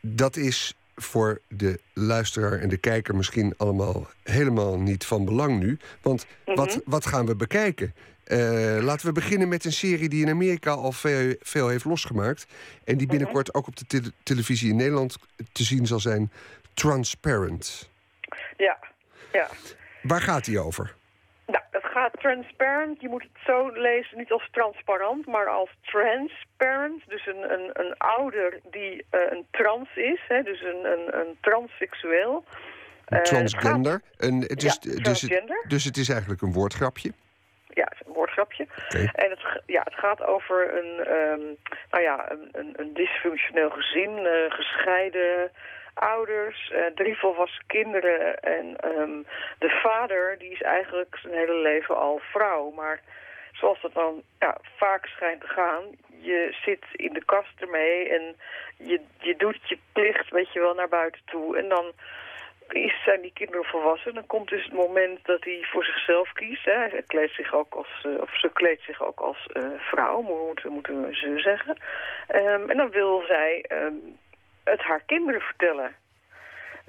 dat 0.00 0.36
is 0.36 0.74
voor 0.96 1.40
de 1.48 1.80
luisteraar 1.94 2.58
en 2.58 2.68
de 2.68 2.76
kijker 2.76 3.16
misschien 3.16 3.54
allemaal 3.56 4.06
helemaal 4.22 4.78
niet 4.78 5.06
van 5.06 5.24
belang 5.24 5.58
nu. 5.58 5.78
Want 6.02 6.26
wat, 6.44 6.68
mhm. 6.68 6.78
wat 6.84 7.06
gaan 7.06 7.26
we 7.26 7.36
bekijken? 7.36 7.94
Uh, 8.32 8.82
laten 8.82 9.06
we 9.06 9.12
beginnen 9.12 9.48
met 9.48 9.64
een 9.64 9.72
serie 9.72 10.08
die 10.08 10.24
in 10.24 10.30
Amerika 10.30 10.70
al 10.70 10.92
veel, 10.92 11.34
veel 11.40 11.68
heeft 11.68 11.84
losgemaakt. 11.84 12.46
En 12.84 12.96
die 12.96 13.06
binnenkort 13.06 13.54
ook 13.54 13.66
op 13.66 13.76
de 13.76 14.12
televisie 14.22 14.70
in 14.70 14.76
Nederland 14.76 15.16
te 15.52 15.64
zien 15.64 15.86
zal 15.86 16.00
zijn. 16.00 16.30
Transparent. 16.74 17.90
Ja, 18.56 18.78
ja. 19.32 19.48
Waar 20.02 20.20
gaat 20.20 20.44
die 20.44 20.58
over? 20.58 20.94
Nou, 21.46 21.62
het 21.70 21.84
gaat 21.84 22.12
transparent. 22.20 23.00
Je 23.00 23.08
moet 23.08 23.22
het 23.22 23.42
zo 23.46 23.70
lezen, 23.72 24.18
niet 24.18 24.30
als 24.30 24.48
transparant, 24.52 25.26
maar 25.26 25.48
als 25.48 25.70
transparent. 25.80 27.02
Dus 27.06 27.26
een, 27.26 27.52
een, 27.52 27.70
een 27.72 27.94
ouder 27.98 28.60
die 28.70 28.92
uh, 28.92 29.20
een 29.30 29.46
trans 29.50 29.88
is, 29.94 30.20
hè, 30.28 30.42
dus 30.42 30.60
een, 30.62 30.84
een, 30.84 31.20
een 31.20 31.36
transseksueel. 31.40 32.44
Uh, 33.08 33.20
transgender. 33.20 34.02
een, 34.16 34.40
het 34.40 34.62
is, 34.62 34.78
ja, 34.80 35.02
dus, 35.02 35.20
het, 35.20 35.64
dus 35.68 35.84
het 35.84 35.96
is 35.96 36.08
eigenlijk 36.08 36.42
een 36.42 36.52
woordgrapje? 36.52 37.12
Ja, 37.80 37.86
het 37.88 38.00
is 38.00 38.06
een 38.06 38.12
woordgrapje. 38.12 38.66
Okay. 38.88 39.10
En 39.14 39.30
het, 39.30 39.62
ja, 39.66 39.82
het 39.84 39.94
gaat 39.94 40.22
over 40.22 40.58
een, 40.78 40.92
um, 41.16 41.56
nou 41.90 42.02
ja, 42.02 42.30
een, 42.30 42.48
een, 42.52 42.72
een 42.76 42.94
dysfunctioneel 42.94 43.70
gezin, 43.70 44.18
uh, 44.18 44.50
gescheiden 44.50 45.50
ouders, 45.94 46.70
uh, 46.74 46.86
drie 46.94 47.18
volwassen 47.18 47.64
kinderen 47.66 48.40
en 48.40 48.76
um, 48.98 49.26
de 49.58 49.70
vader 49.82 50.38
die 50.38 50.50
is 50.50 50.62
eigenlijk 50.62 51.18
zijn 51.22 51.34
hele 51.34 51.54
leven 51.54 51.96
al 51.96 52.20
vrouw. 52.32 52.70
Maar 52.70 53.00
zoals 53.52 53.80
dat 53.80 53.94
dan 53.94 54.22
ja, 54.38 54.56
vaak 54.76 55.06
schijnt 55.06 55.40
te 55.40 55.48
gaan, 55.48 55.84
je 56.06 56.56
zit 56.64 56.84
in 56.92 57.12
de 57.12 57.24
kast 57.24 57.60
ermee 57.60 58.08
en 58.08 58.36
je, 58.76 59.00
je 59.18 59.36
doet 59.36 59.68
je 59.68 59.78
plicht 59.92 60.30
weet 60.30 60.52
je 60.52 60.60
wel 60.60 60.74
naar 60.74 60.88
buiten 60.88 61.22
toe. 61.24 61.58
En 61.58 61.68
dan 61.68 61.92
is, 62.74 63.02
zijn 63.04 63.20
die 63.20 63.32
kinderen 63.32 63.64
volwassen. 63.64 64.14
Dan 64.14 64.26
komt 64.26 64.48
dus 64.48 64.64
het 64.64 64.72
moment 64.72 65.24
dat 65.24 65.44
hij 65.44 65.66
voor 65.70 65.84
zichzelf 65.84 66.32
kiest. 66.32 66.64
Hè. 66.64 66.72
Hij 66.72 67.02
kleedt 67.06 67.34
zich 67.34 67.54
ook 67.54 67.74
als, 67.74 68.04
uh, 68.06 68.20
of 68.20 68.38
ze 68.38 68.50
kleedt 68.52 68.82
zich 68.82 69.02
ook 69.02 69.20
als 69.20 69.48
uh, 69.52 69.64
vrouw, 69.78 70.20
moeten, 70.20 70.72
moeten 70.72 71.06
we 71.06 71.14
ze 71.14 71.38
zeggen. 71.38 71.76
Um, 72.34 72.70
en 72.70 72.76
dan 72.76 72.90
wil 72.90 73.22
zij 73.26 73.64
um, 73.68 74.18
het 74.64 74.80
haar 74.80 75.02
kinderen 75.06 75.40
vertellen. 75.40 75.94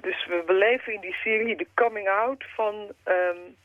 Dus 0.00 0.26
we 0.26 0.42
beleven 0.46 0.92
in 0.92 1.00
die 1.00 1.14
serie 1.14 1.56
de 1.56 1.66
coming 1.74 2.08
out 2.08 2.44
van, 2.54 2.74
um, 3.04 3.56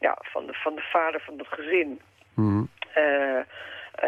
ja, 0.00 0.18
van, 0.20 0.46
de, 0.46 0.52
van 0.52 0.74
de 0.74 0.82
vader 0.82 1.20
van 1.20 1.38
het 1.38 1.48
gezin. 1.48 2.00
Mm. 2.34 2.68
Uh, 2.96 3.40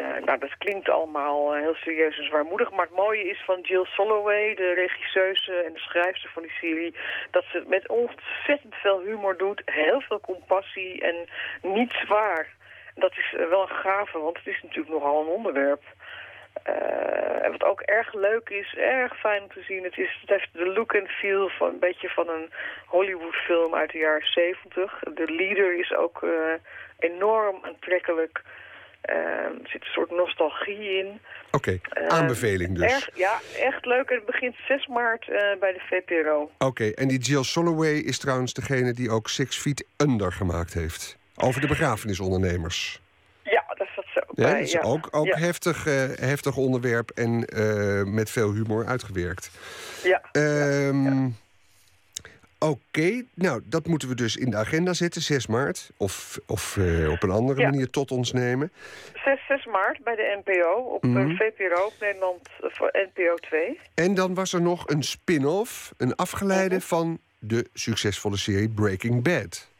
nou, 0.00 0.38
dat 0.38 0.58
klinkt 0.58 0.88
allemaal 0.88 1.54
heel 1.54 1.74
serieus 1.74 2.18
en 2.18 2.24
zwaarmoedig. 2.24 2.70
Maar 2.70 2.86
het 2.86 2.96
mooie 2.96 3.24
is 3.24 3.42
van 3.44 3.60
Jill 3.60 3.84
Soloway, 3.84 4.54
de 4.54 4.72
regisseuse 4.72 5.54
en 5.54 5.72
de 5.72 5.78
schrijfster 5.78 6.30
van 6.30 6.42
die 6.42 6.50
serie... 6.60 6.94
dat 7.30 7.44
ze 7.44 7.58
het 7.58 7.68
met 7.68 7.88
ontzettend 7.88 8.74
veel 8.74 9.00
humor 9.00 9.36
doet, 9.36 9.62
heel 9.64 10.00
veel 10.00 10.20
compassie 10.20 11.00
en 11.00 11.16
niet 11.62 11.92
zwaar. 11.92 12.48
Dat 12.94 13.12
is 13.16 13.34
wel 13.48 13.62
een 13.62 13.76
gave, 13.76 14.18
want 14.18 14.36
het 14.36 14.46
is 14.46 14.62
natuurlijk 14.62 14.94
nogal 14.94 15.20
een 15.20 15.36
onderwerp... 15.36 15.82
Uh, 16.68 17.50
wat 17.50 17.64
ook 17.64 17.80
erg 17.80 18.14
leuk 18.14 18.48
is, 18.48 18.74
erg 18.74 19.18
fijn 19.18 19.42
om 19.42 19.48
te 19.48 19.62
zien, 19.62 19.84
het, 19.84 19.98
is, 19.98 20.18
het 20.20 20.30
heeft 20.30 20.48
de 20.52 20.66
look 20.66 20.92
en 20.92 21.08
feel 21.08 21.48
van 21.48 21.68
een 21.68 21.78
beetje 21.78 22.08
van 22.08 22.28
een 22.28 22.52
Hollywood 22.86 23.34
film 23.34 23.74
uit 23.74 23.90
de 23.90 23.98
jaren 23.98 24.26
70. 24.26 24.98
De 25.14 25.32
leader 25.32 25.78
is 25.78 25.94
ook 25.94 26.26
enorm 26.98 27.58
aantrekkelijk. 27.62 28.42
Uh, 29.10 29.16
er 29.16 29.68
zit 29.68 29.80
een 29.80 29.92
soort 29.92 30.10
nostalgie 30.10 30.98
in. 30.98 31.20
Oké, 31.50 31.78
okay, 31.90 32.06
aanbeveling 32.08 32.78
dus. 32.78 32.92
Erg, 32.92 33.08
ja, 33.14 33.40
echt 33.58 33.86
leuk. 33.86 34.10
Het 34.10 34.26
begint 34.26 34.54
6 34.68 34.86
maart 34.86 35.26
bij 35.60 35.72
de 35.72 35.80
VPRO. 35.90 36.50
Oké, 36.58 36.90
en 36.90 37.08
die 37.08 37.18
Jill 37.18 37.42
Soloway 37.42 37.94
is 37.94 38.18
trouwens 38.18 38.52
degene 38.52 38.92
die 38.92 39.10
ook 39.10 39.28
Six 39.28 39.58
Feet 39.58 39.86
Under 39.96 40.32
gemaakt 40.32 40.74
heeft. 40.74 41.18
Over 41.36 41.60
de 41.60 41.66
begrafenisondernemers. 41.66 43.00
Ja, 43.42 43.64
dat 43.68 43.86
is 43.86 43.92
dat 43.96 44.04
zo. 44.14 44.20
Ja, 44.34 44.50
dat 44.50 44.60
is 44.60 44.80
ook, 44.80 45.08
ook 45.10 45.34
heftig, 45.34 45.86
uh, 45.86 45.94
heftig 46.14 46.56
onderwerp 46.56 47.10
en 47.10 47.44
uh, 47.56 48.02
met 48.02 48.30
veel 48.30 48.52
humor 48.52 48.86
uitgewerkt. 48.86 49.50
Ja. 50.02 50.22
Um, 50.32 51.36
Oké, 52.62 52.70
okay. 52.70 53.26
nou 53.34 53.62
dat 53.64 53.86
moeten 53.86 54.08
we 54.08 54.14
dus 54.14 54.36
in 54.36 54.50
de 54.50 54.56
agenda 54.56 54.92
zetten, 54.92 55.22
6 55.22 55.46
maart. 55.46 55.90
Of, 55.96 56.38
of 56.46 56.76
uh, 56.76 57.10
op 57.10 57.22
een 57.22 57.30
andere 57.30 57.62
manier 57.62 57.90
tot 57.90 58.10
ons 58.10 58.32
nemen. 58.32 58.72
6, 59.24 59.46
6 59.48 59.66
maart 59.66 60.04
bij 60.04 60.16
de 60.16 60.40
NPO, 60.44 60.80
op 60.80 61.02
mm 61.02 61.16
-hmm. 61.16 61.36
VPRO, 61.36 61.84
op 61.84 61.94
Nederland 62.00 62.48
voor 62.60 62.90
NPO 62.92 63.34
2. 63.34 63.80
En 63.94 64.14
dan 64.14 64.34
was 64.34 64.52
er 64.52 64.62
nog 64.62 64.88
een 64.88 65.02
spin-off, 65.02 65.92
een 65.96 66.14
afgeleide 66.14 66.74
mm 66.74 66.80
-hmm. 66.80 66.80
van 66.80 67.18
de 67.38 67.68
succesvolle 67.72 68.36
serie 68.36 68.68
Breaking 68.68 69.22
Bad. 69.22 69.70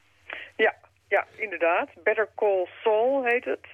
Ja, 0.57 0.75
ja, 1.09 1.27
inderdaad. 1.37 1.89
Better 2.05 2.29
Call 2.35 2.69
Saul 2.83 3.25
heet 3.25 3.45
het. 3.45 3.67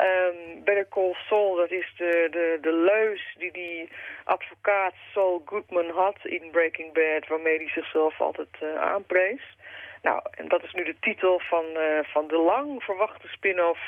Um, 0.00 0.64
Better 0.64 0.88
Call 0.88 1.14
Saul, 1.28 1.54
dat 1.56 1.70
is 1.70 1.92
de, 1.96 2.28
de, 2.30 2.58
de 2.60 2.72
leus 2.72 3.34
die 3.38 3.52
die 3.52 3.88
advocaat 4.24 4.94
Saul 5.12 5.42
Goodman 5.44 5.90
had 5.90 6.16
in 6.22 6.50
Breaking 6.50 6.92
Bad... 6.92 7.26
waarmee 7.28 7.56
hij 7.56 7.68
zichzelf 7.68 8.20
altijd 8.20 8.48
uh, 8.62 8.74
aanprees. 8.74 9.56
Nou, 10.02 10.22
en 10.30 10.48
dat 10.48 10.62
is 10.62 10.72
nu 10.72 10.84
de 10.84 10.96
titel 11.00 11.40
van, 11.40 11.64
uh, 11.76 11.98
van 12.02 12.28
de 12.28 12.38
lang 12.38 12.82
verwachte 12.82 13.28
spin-off 13.28 13.80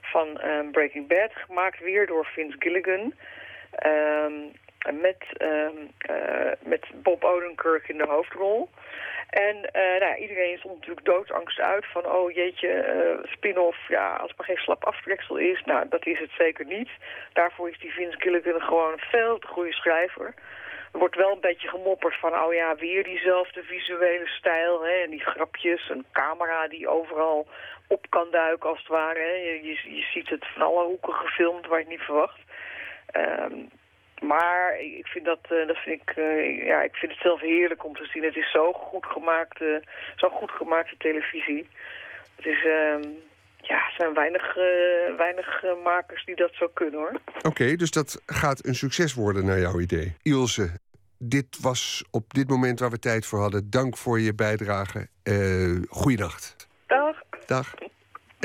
van 0.00 0.40
um, 0.44 0.70
Breaking 0.70 1.08
Bad... 1.08 1.30
gemaakt 1.32 1.80
weer 1.80 2.06
door 2.06 2.26
Vince 2.26 2.56
Gilligan... 2.58 3.14
Um, 3.86 4.52
met, 4.92 5.16
um, 5.38 5.90
uh, 6.10 6.52
met 6.60 6.86
Bob 6.94 7.24
Odenkirk 7.24 7.88
in 7.88 7.98
de 7.98 8.06
hoofdrol. 8.06 8.68
En 9.30 9.56
uh, 9.56 10.00
nou, 10.00 10.16
iedereen 10.16 10.58
stond 10.58 10.74
natuurlijk 10.74 11.06
doodsangst 11.06 11.60
uit 11.60 11.86
van, 11.86 12.06
oh 12.06 12.30
jeetje, 12.30 12.68
uh, 12.68 13.30
spin-off, 13.32 13.88
ja, 13.88 14.16
als 14.16 14.28
het 14.28 14.38
maar 14.38 14.46
geen 14.46 14.64
slap 14.64 14.84
aftreksel 14.84 15.36
is. 15.36 15.62
Nou, 15.64 15.88
dat 15.88 16.06
is 16.06 16.18
het 16.18 16.30
zeker 16.38 16.64
niet. 16.64 16.88
Daarvoor 17.32 17.68
is 17.70 17.78
die 17.78 17.92
Vince 17.92 18.20
Gilligan 18.20 18.60
gewoon 18.60 18.92
een 18.92 18.98
veel 18.98 19.38
te 19.38 19.46
goede 19.46 19.72
schrijver. 19.72 20.34
Er 20.92 20.98
wordt 20.98 21.16
wel 21.16 21.32
een 21.32 21.40
beetje 21.40 21.68
gemopperd 21.68 22.18
van, 22.18 22.34
oh 22.34 22.54
ja, 22.54 22.76
weer 22.76 23.04
diezelfde 23.04 23.62
visuele 23.62 24.26
stijl. 24.26 24.84
Hè, 24.84 25.02
en 25.02 25.10
die 25.10 25.24
grapjes, 25.24 25.88
een 25.90 26.04
camera 26.12 26.68
die 26.68 26.88
overal 26.88 27.46
op 27.86 28.06
kan 28.08 28.30
duiken 28.30 28.68
als 28.68 28.78
het 28.78 28.88
ware. 28.88 29.18
Hè. 29.18 29.32
Je, 29.32 29.94
je, 29.96 30.06
ziet 30.12 30.28
het 30.28 30.46
van 30.46 30.62
alle 30.62 30.84
hoeken 30.84 31.12
gefilmd 31.12 31.66
waar 31.66 31.78
je 31.78 31.84
het 31.84 31.92
niet 31.92 32.06
verwacht. 32.06 32.38
Um, 33.16 33.70
maar 34.22 34.80
ik 34.80 35.06
vind 35.06 35.24
dat, 35.24 35.38
uh, 35.52 35.66
dat 35.66 35.76
vind 35.76 36.00
ik, 36.00 36.16
uh, 36.16 36.66
ja, 36.66 36.82
ik 36.82 36.94
vind 36.94 37.12
het 37.12 37.20
zelf 37.20 37.40
heerlijk 37.40 37.84
om 37.84 37.94
te 37.94 38.08
zien. 38.12 38.22
Het 38.24 38.36
is 38.36 38.50
zo 38.50 38.72
goed 38.72 39.06
gemaakte, 39.06 39.82
zo 40.16 40.28
goed 40.28 40.50
gemaakte 40.50 40.94
televisie. 40.98 41.68
Het 42.36 42.46
is, 42.46 42.64
uh, 42.64 42.96
ja, 43.60 43.76
er 43.76 43.94
zijn 43.96 44.14
weinig, 44.14 44.54
weinig 45.16 45.64
makers 45.84 46.24
die 46.24 46.36
dat 46.36 46.54
zo 46.54 46.68
kunnen 46.74 47.00
hoor. 47.00 47.20
Oké, 47.42 47.76
dus 47.76 47.90
dat 47.90 48.22
gaat 48.26 48.66
een 48.66 48.74
succes 48.74 49.14
worden 49.14 49.44
naar 49.44 49.58
jouw 49.58 49.80
idee. 49.80 50.16
Ilse, 50.22 50.70
dit 51.18 51.58
was 51.60 52.04
op 52.10 52.34
dit 52.34 52.48
moment 52.48 52.80
waar 52.80 52.90
we 52.90 52.98
tijd 52.98 53.26
voor 53.26 53.38
hadden. 53.38 53.70
Dank 53.70 53.96
voor 53.96 54.20
je 54.20 54.34
bijdrage. 54.34 55.08
Uh, 55.24 55.82
goeienacht. 55.88 56.68
Dag. 56.86 57.16
Dag. 57.46 57.74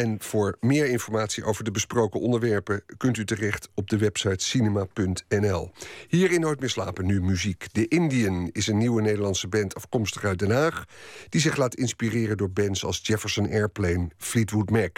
En 0.02 0.18
voor 0.20 0.58
meer 0.60 0.86
informatie 0.86 1.44
over 1.44 1.64
de 1.64 1.72
besproken 1.72 2.20
onderwerpen 2.20 2.84
kunt 2.98 3.18
u 3.18 3.26
terecht 3.26 3.70
op 3.74 3.90
de 3.90 3.98
website 3.98 4.44
cinema.nl. 4.44 5.72
Hier 6.08 6.32
in 6.32 6.40
Nooit 6.40 6.60
meer 6.60 6.70
slapen 6.70 7.06
nu 7.06 7.22
muziek. 7.22 7.68
De 7.72 7.88
Indian 7.88 8.50
is 8.52 8.68
een 8.68 8.78
nieuwe 8.78 9.02
Nederlandse 9.02 9.48
band 9.48 9.76
afkomstig 9.76 10.24
uit 10.24 10.40
Den 10.40 10.52
Haag, 10.52 10.86
die 11.30 11.42
zich 11.42 11.58
laat 11.58 11.76
inspireren 11.76 12.38
door 12.38 12.52
bands 12.52 12.86
als 12.86 13.00
Jefferson 13.04 13.50
Airplane, 13.50 14.10
Fleetwood 14.18 14.70
Mac. 14.70 14.98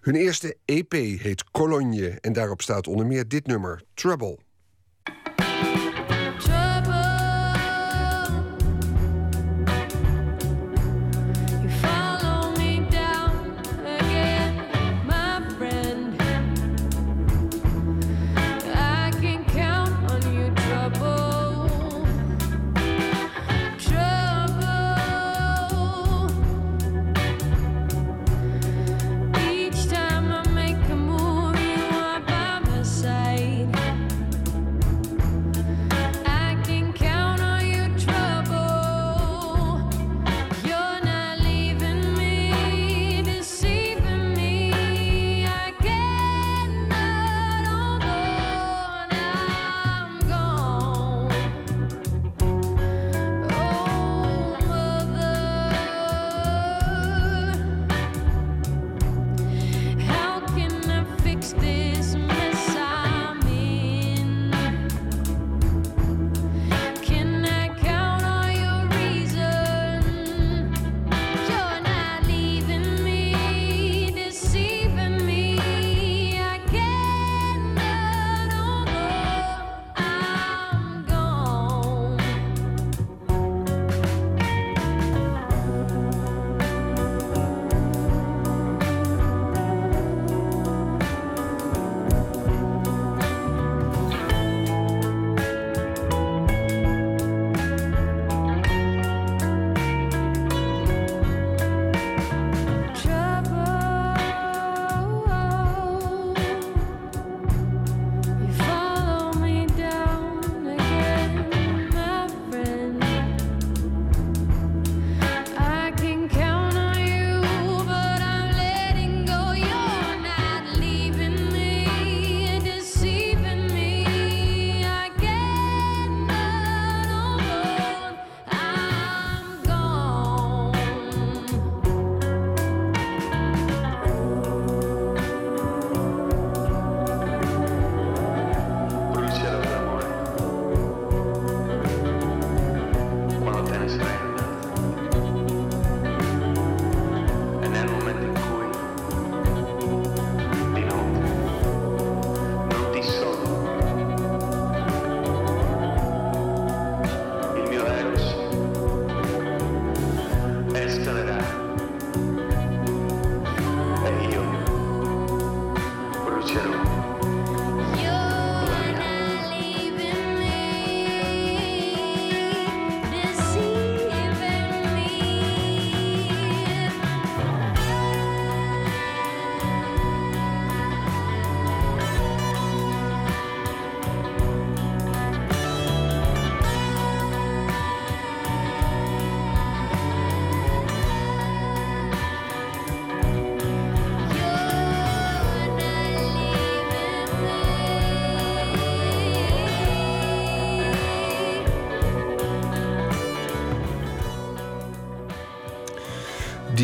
Hun 0.00 0.14
eerste 0.14 0.56
EP 0.64 0.92
heet 0.92 1.44
Cologne 1.50 2.18
en 2.20 2.32
daarop 2.32 2.62
staat 2.62 2.86
onder 2.86 3.06
meer 3.06 3.28
dit 3.28 3.46
nummer, 3.46 3.82
Trouble. 3.94 4.38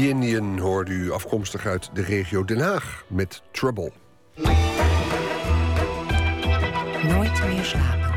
Indian 0.06 0.58
hoorde 0.58 0.92
u 0.92 1.10
afkomstig 1.10 1.66
uit 1.66 1.90
de 1.92 2.02
regio 2.02 2.44
Den 2.44 2.60
Haag 2.60 3.04
met 3.08 3.42
Trouble. 3.50 3.92
Nooit 7.02 7.46
meer 7.46 7.64
slapen. 7.64 8.08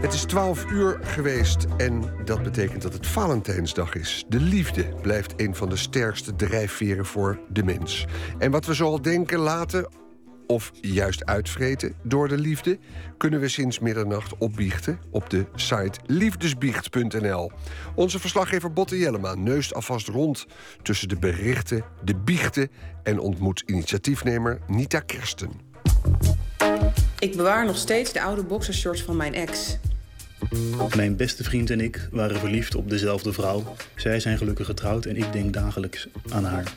Het 0.00 0.12
is 0.12 0.22
12 0.22 0.70
uur 0.70 0.98
geweest 1.02 1.66
en 1.76 2.02
dat 2.24 2.42
betekent 2.42 2.82
dat 2.82 2.92
het 2.92 3.06
Valentijnsdag 3.06 3.94
is. 3.94 4.24
De 4.28 4.40
liefde 4.40 4.84
blijft 5.02 5.32
een 5.36 5.54
van 5.54 5.68
de 5.68 5.76
sterkste 5.76 6.36
drijfveren 6.36 7.06
voor 7.06 7.38
de 7.48 7.62
mens. 7.62 8.06
En 8.38 8.50
wat 8.50 8.66
we 8.66 8.74
zoal 8.74 9.02
denken, 9.02 9.38
laten 9.38 9.88
of 10.50 10.72
juist 10.80 11.24
uitvreten 11.24 11.94
door 12.02 12.28
de 12.28 12.38
liefde... 12.38 12.78
kunnen 13.16 13.40
we 13.40 13.48
sinds 13.48 13.78
middernacht 13.78 14.38
opbiechten 14.38 15.00
op 15.10 15.30
de 15.30 15.46
site 15.54 15.98
liefdesbiecht.nl. 16.06 17.50
Onze 17.94 18.18
verslaggever 18.18 18.72
Botte 18.72 18.98
Jellema 18.98 19.34
neust 19.34 19.74
alvast 19.74 20.08
rond... 20.08 20.46
tussen 20.82 21.08
de 21.08 21.16
berichten, 21.16 21.84
de 22.04 22.16
biechten 22.16 22.68
en 23.02 23.18
ontmoet 23.18 23.62
initiatiefnemer 23.66 24.58
Nita 24.66 25.00
Kersten. 25.00 25.50
Ik 27.18 27.36
bewaar 27.36 27.66
nog 27.66 27.76
steeds 27.76 28.12
de 28.12 28.22
oude 28.22 28.44
boxershorts 28.44 29.02
van 29.02 29.16
mijn 29.16 29.34
ex. 29.34 29.78
Mijn 30.96 31.16
beste 31.16 31.44
vriend 31.44 31.70
en 31.70 31.80
ik 31.80 32.08
waren 32.10 32.38
verliefd 32.38 32.74
op 32.74 32.90
dezelfde 32.90 33.32
vrouw. 33.32 33.74
Zij 33.96 34.20
zijn 34.20 34.38
gelukkig 34.38 34.66
getrouwd 34.66 35.04
en 35.04 35.16
ik 35.16 35.32
denk 35.32 35.52
dagelijks 35.52 36.08
aan 36.28 36.44
haar. 36.44 36.72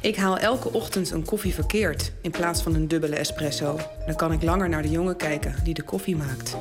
Ik 0.00 0.16
haal 0.16 0.38
elke 0.38 0.72
ochtend 0.72 1.10
een 1.10 1.24
koffie 1.24 1.54
verkeerd 1.54 2.12
in 2.20 2.30
plaats 2.30 2.62
van 2.62 2.74
een 2.74 2.88
dubbele 2.88 3.16
espresso. 3.16 3.80
Dan 4.06 4.16
kan 4.16 4.32
ik 4.32 4.42
langer 4.42 4.68
naar 4.68 4.82
de 4.82 4.90
jongen 4.90 5.16
kijken 5.16 5.54
die 5.64 5.74
de 5.74 5.82
koffie 5.82 6.16
maakt. 6.16 6.56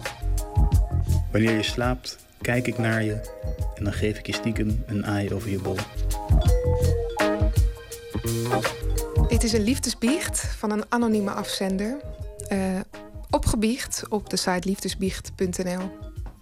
Wanneer 1.31 1.55
je 1.55 1.63
slaapt, 1.63 2.17
kijk 2.41 2.67
ik 2.67 2.77
naar 2.77 3.03
je 3.03 3.21
en 3.75 3.83
dan 3.83 3.93
geef 3.93 4.17
ik 4.17 4.25
je 4.25 4.33
stiekem 4.33 4.83
een 4.85 5.05
aai 5.05 5.33
over 5.33 5.49
je 5.49 5.59
bol. 5.59 5.75
Dit 9.27 9.43
is 9.43 9.53
een 9.53 9.63
liefdesbiecht 9.63 10.39
van 10.57 10.71
een 10.71 10.83
anonieme 10.89 11.31
afzender. 11.31 12.01
Uh, 12.51 12.79
opgebiecht 13.29 14.03
op 14.09 14.29
de 14.29 14.37
site 14.37 14.67
liefdesbiecht.nl. 14.67 15.91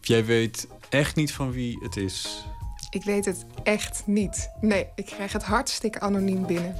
Jij 0.02 0.26
weet 0.26 0.68
echt 0.90 1.16
niet 1.16 1.34
van 1.34 1.52
wie 1.52 1.80
het 1.84 1.96
is. 1.96 2.46
Ik 2.90 3.04
weet 3.04 3.26
het 3.26 3.46
echt 3.64 4.04
niet. 4.06 4.50
Nee, 4.62 4.88
ik 4.96 5.06
krijg 5.06 5.34
het 5.34 5.44
hartstikke 5.44 6.00
anoniem 6.00 6.46
binnen. 6.46 6.76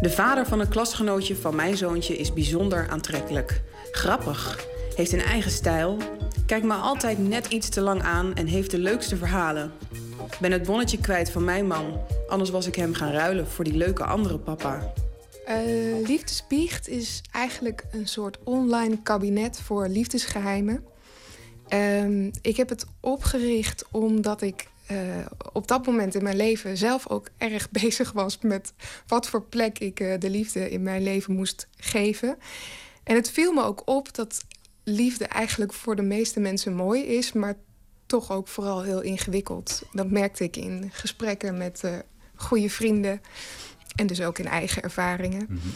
De 0.00 0.10
vader 0.10 0.46
van 0.46 0.60
een 0.60 0.68
klasgenootje 0.68 1.36
van 1.36 1.54
mijn 1.54 1.76
zoontje 1.76 2.16
is 2.16 2.32
bijzonder 2.32 2.88
aantrekkelijk. 2.88 3.62
Grappig, 3.90 4.66
heeft 4.94 5.12
een 5.12 5.20
eigen 5.20 5.50
stijl, 5.50 5.96
kijkt 6.46 6.66
me 6.66 6.74
altijd 6.74 7.28
net 7.28 7.46
iets 7.46 7.68
te 7.68 7.80
lang 7.80 8.02
aan 8.02 8.34
en 8.34 8.46
heeft 8.46 8.70
de 8.70 8.78
leukste 8.78 9.16
verhalen. 9.16 9.72
Ben 10.40 10.52
het 10.52 10.62
bonnetje 10.62 10.98
kwijt 10.98 11.30
van 11.30 11.44
mijn 11.44 11.66
man, 11.66 12.00
anders 12.28 12.50
was 12.50 12.66
ik 12.66 12.74
hem 12.74 12.94
gaan 12.94 13.12
ruilen 13.12 13.46
voor 13.46 13.64
die 13.64 13.76
leuke 13.76 14.04
andere 14.04 14.38
papa. 14.38 14.92
Uh, 15.48 16.06
Liefdesbiecht 16.06 16.88
is 16.88 17.22
eigenlijk 17.32 17.84
een 17.90 18.08
soort 18.08 18.38
online 18.44 19.02
kabinet 19.02 19.60
voor 19.60 19.88
liefdesgeheimen. 19.88 20.84
Um, 21.68 22.30
ik 22.42 22.56
heb 22.56 22.68
het 22.68 22.86
opgericht 23.00 23.84
omdat 23.90 24.42
ik 24.42 24.68
uh, 24.90 25.26
op 25.52 25.68
dat 25.68 25.86
moment 25.86 26.14
in 26.14 26.22
mijn 26.22 26.36
leven 26.36 26.76
zelf 26.76 27.08
ook 27.08 27.28
erg 27.38 27.70
bezig 27.82 28.12
was 28.12 28.38
met 28.38 28.72
wat 29.06 29.28
voor 29.28 29.42
plek 29.42 29.78
ik 29.78 30.00
uh, 30.00 30.18
de 30.18 30.30
liefde 30.30 30.70
in 30.70 30.82
mijn 30.82 31.02
leven 31.02 31.34
moest 31.34 31.68
geven. 31.76 32.38
En 33.04 33.14
het 33.14 33.30
viel 33.30 33.52
me 33.52 33.62
ook 33.62 33.82
op 33.84 34.14
dat 34.14 34.44
liefde 34.84 35.26
eigenlijk 35.26 35.72
voor 35.72 35.96
de 35.96 36.02
meeste 36.02 36.40
mensen 36.40 36.74
mooi 36.74 37.02
is, 37.02 37.32
maar 37.32 37.54
toch 38.06 38.30
ook 38.32 38.48
vooral 38.48 38.82
heel 38.82 39.00
ingewikkeld. 39.00 39.82
Dat 39.92 40.10
merkte 40.10 40.44
ik 40.44 40.56
in 40.56 40.90
gesprekken 40.92 41.56
met 41.56 41.82
uh, 41.84 41.92
goede 42.34 42.70
vrienden 42.70 43.20
en 43.96 44.06
dus 44.06 44.20
ook 44.20 44.38
in 44.38 44.46
eigen 44.46 44.82
ervaringen. 44.82 45.46
Mm 45.48 45.58
-hmm. 45.62 45.72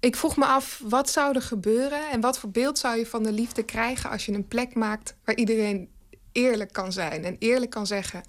Ik 0.00 0.16
vroeg 0.16 0.36
me 0.36 0.44
af, 0.44 0.82
wat 0.84 1.10
zou 1.10 1.34
er 1.34 1.42
gebeuren 1.42 2.10
en 2.10 2.20
wat 2.20 2.38
voor 2.38 2.50
beeld 2.50 2.78
zou 2.78 2.98
je 2.98 3.06
van 3.06 3.22
de 3.22 3.32
liefde 3.32 3.62
krijgen 3.62 4.10
als 4.10 4.26
je 4.26 4.32
een 4.32 4.48
plek 4.48 4.74
maakt 4.74 5.16
waar 5.24 5.36
iedereen 5.36 5.88
eerlijk 6.34 6.72
kan 6.72 6.92
zijn 6.92 7.24
en 7.24 7.36
eerlijk 7.38 7.70
kan 7.70 7.86
zeggen 7.86 8.22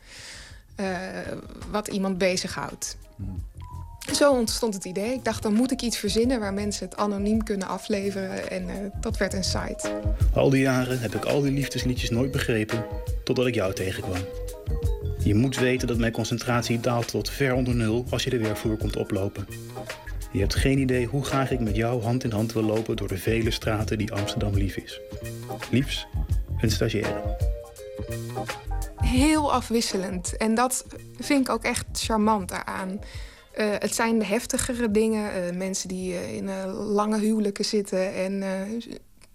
uh, 0.79 0.87
wat 1.71 1.87
iemand 1.87 2.17
bezighoudt. 2.17 2.97
Mm. 3.15 3.43
Zo 4.13 4.31
ontstond 4.31 4.73
het 4.73 4.85
idee. 4.85 5.13
Ik 5.13 5.23
dacht, 5.23 5.43
dan 5.43 5.53
moet 5.53 5.71
ik 5.71 5.81
iets 5.81 5.97
verzinnen 5.97 6.39
waar 6.39 6.53
mensen 6.53 6.85
het 6.85 6.97
anoniem 6.97 7.43
kunnen 7.43 7.67
afleveren. 7.67 8.49
En 8.49 8.63
uh, 8.63 8.73
dat 9.01 9.17
werd 9.17 9.33
een 9.33 9.43
site. 9.43 10.01
Al 10.33 10.49
die 10.49 10.61
jaren 10.61 10.99
heb 10.99 11.15
ik 11.15 11.25
al 11.25 11.41
die 11.41 11.51
liefdesliedjes 11.51 12.09
nooit 12.09 12.31
begrepen, 12.31 12.85
totdat 13.23 13.47
ik 13.47 13.55
jou 13.55 13.73
tegenkwam. 13.73 14.21
Je 15.23 15.35
moet 15.35 15.57
weten 15.57 15.87
dat 15.87 15.97
mijn 15.97 16.11
concentratie 16.11 16.79
daalt 16.79 17.07
tot 17.07 17.29
ver 17.29 17.53
onder 17.53 17.75
nul 17.75 18.05
als 18.09 18.23
je 18.23 18.29
de 18.29 18.37
werkvloer 18.37 18.77
komt 18.77 18.95
oplopen. 18.95 19.47
Je 20.31 20.39
hebt 20.39 20.55
geen 20.55 20.79
idee 20.79 21.05
hoe 21.05 21.23
graag 21.23 21.51
ik 21.51 21.59
met 21.59 21.75
jou 21.75 22.01
hand 22.01 22.23
in 22.23 22.31
hand 22.31 22.53
wil 22.53 22.63
lopen 22.63 22.95
door 22.95 23.07
de 23.07 23.17
vele 23.17 23.51
straten 23.51 23.97
die 23.97 24.13
Amsterdam 24.13 24.53
lief 24.53 24.75
is. 24.75 24.99
Liefs, 25.71 26.07
een 26.61 26.71
stagiaire. 26.71 27.53
Heel 28.95 29.53
afwisselend. 29.53 30.37
En 30.37 30.55
dat 30.55 30.85
vind 31.19 31.47
ik 31.47 31.53
ook 31.53 31.63
echt 31.63 31.85
charmant 31.93 32.49
daaraan. 32.49 32.89
Uh, 33.57 33.65
het 33.79 33.95
zijn 33.95 34.19
de 34.19 34.25
heftigere 34.25 34.91
dingen. 34.91 35.45
Uh, 35.45 35.57
mensen 35.57 35.87
die 35.87 36.13
uh, 36.13 36.33
in 36.33 36.65
lange 36.71 37.19
huwelijken 37.19 37.65
zitten 37.65 38.13
en 38.13 38.43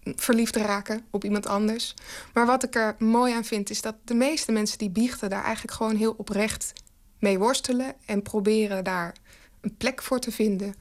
verliefd 0.04 0.56
raken 0.56 1.04
op 1.10 1.24
iemand 1.24 1.46
anders. 1.46 1.94
Maar 2.32 2.46
wat 2.46 2.64
ik 2.64 2.74
er 2.74 2.94
mooi 2.98 3.34
aan 3.34 3.44
vind, 3.44 3.70
is 3.70 3.80
dat 3.80 3.94
de 4.04 4.14
meeste 4.14 4.52
mensen 4.52 4.78
die 4.78 4.90
biechten 4.90 5.30
daar 5.30 5.44
eigenlijk 5.44 5.76
gewoon 5.76 5.96
heel 5.96 6.14
oprecht 6.16 6.72
mee 7.18 7.38
worstelen 7.38 7.94
en 8.06 8.22
proberen 8.22 8.84
daar 8.84 9.14
een 9.60 9.76
plek 9.76 10.02
voor 10.02 10.18
te 10.18 10.32
vinden. 10.32 10.74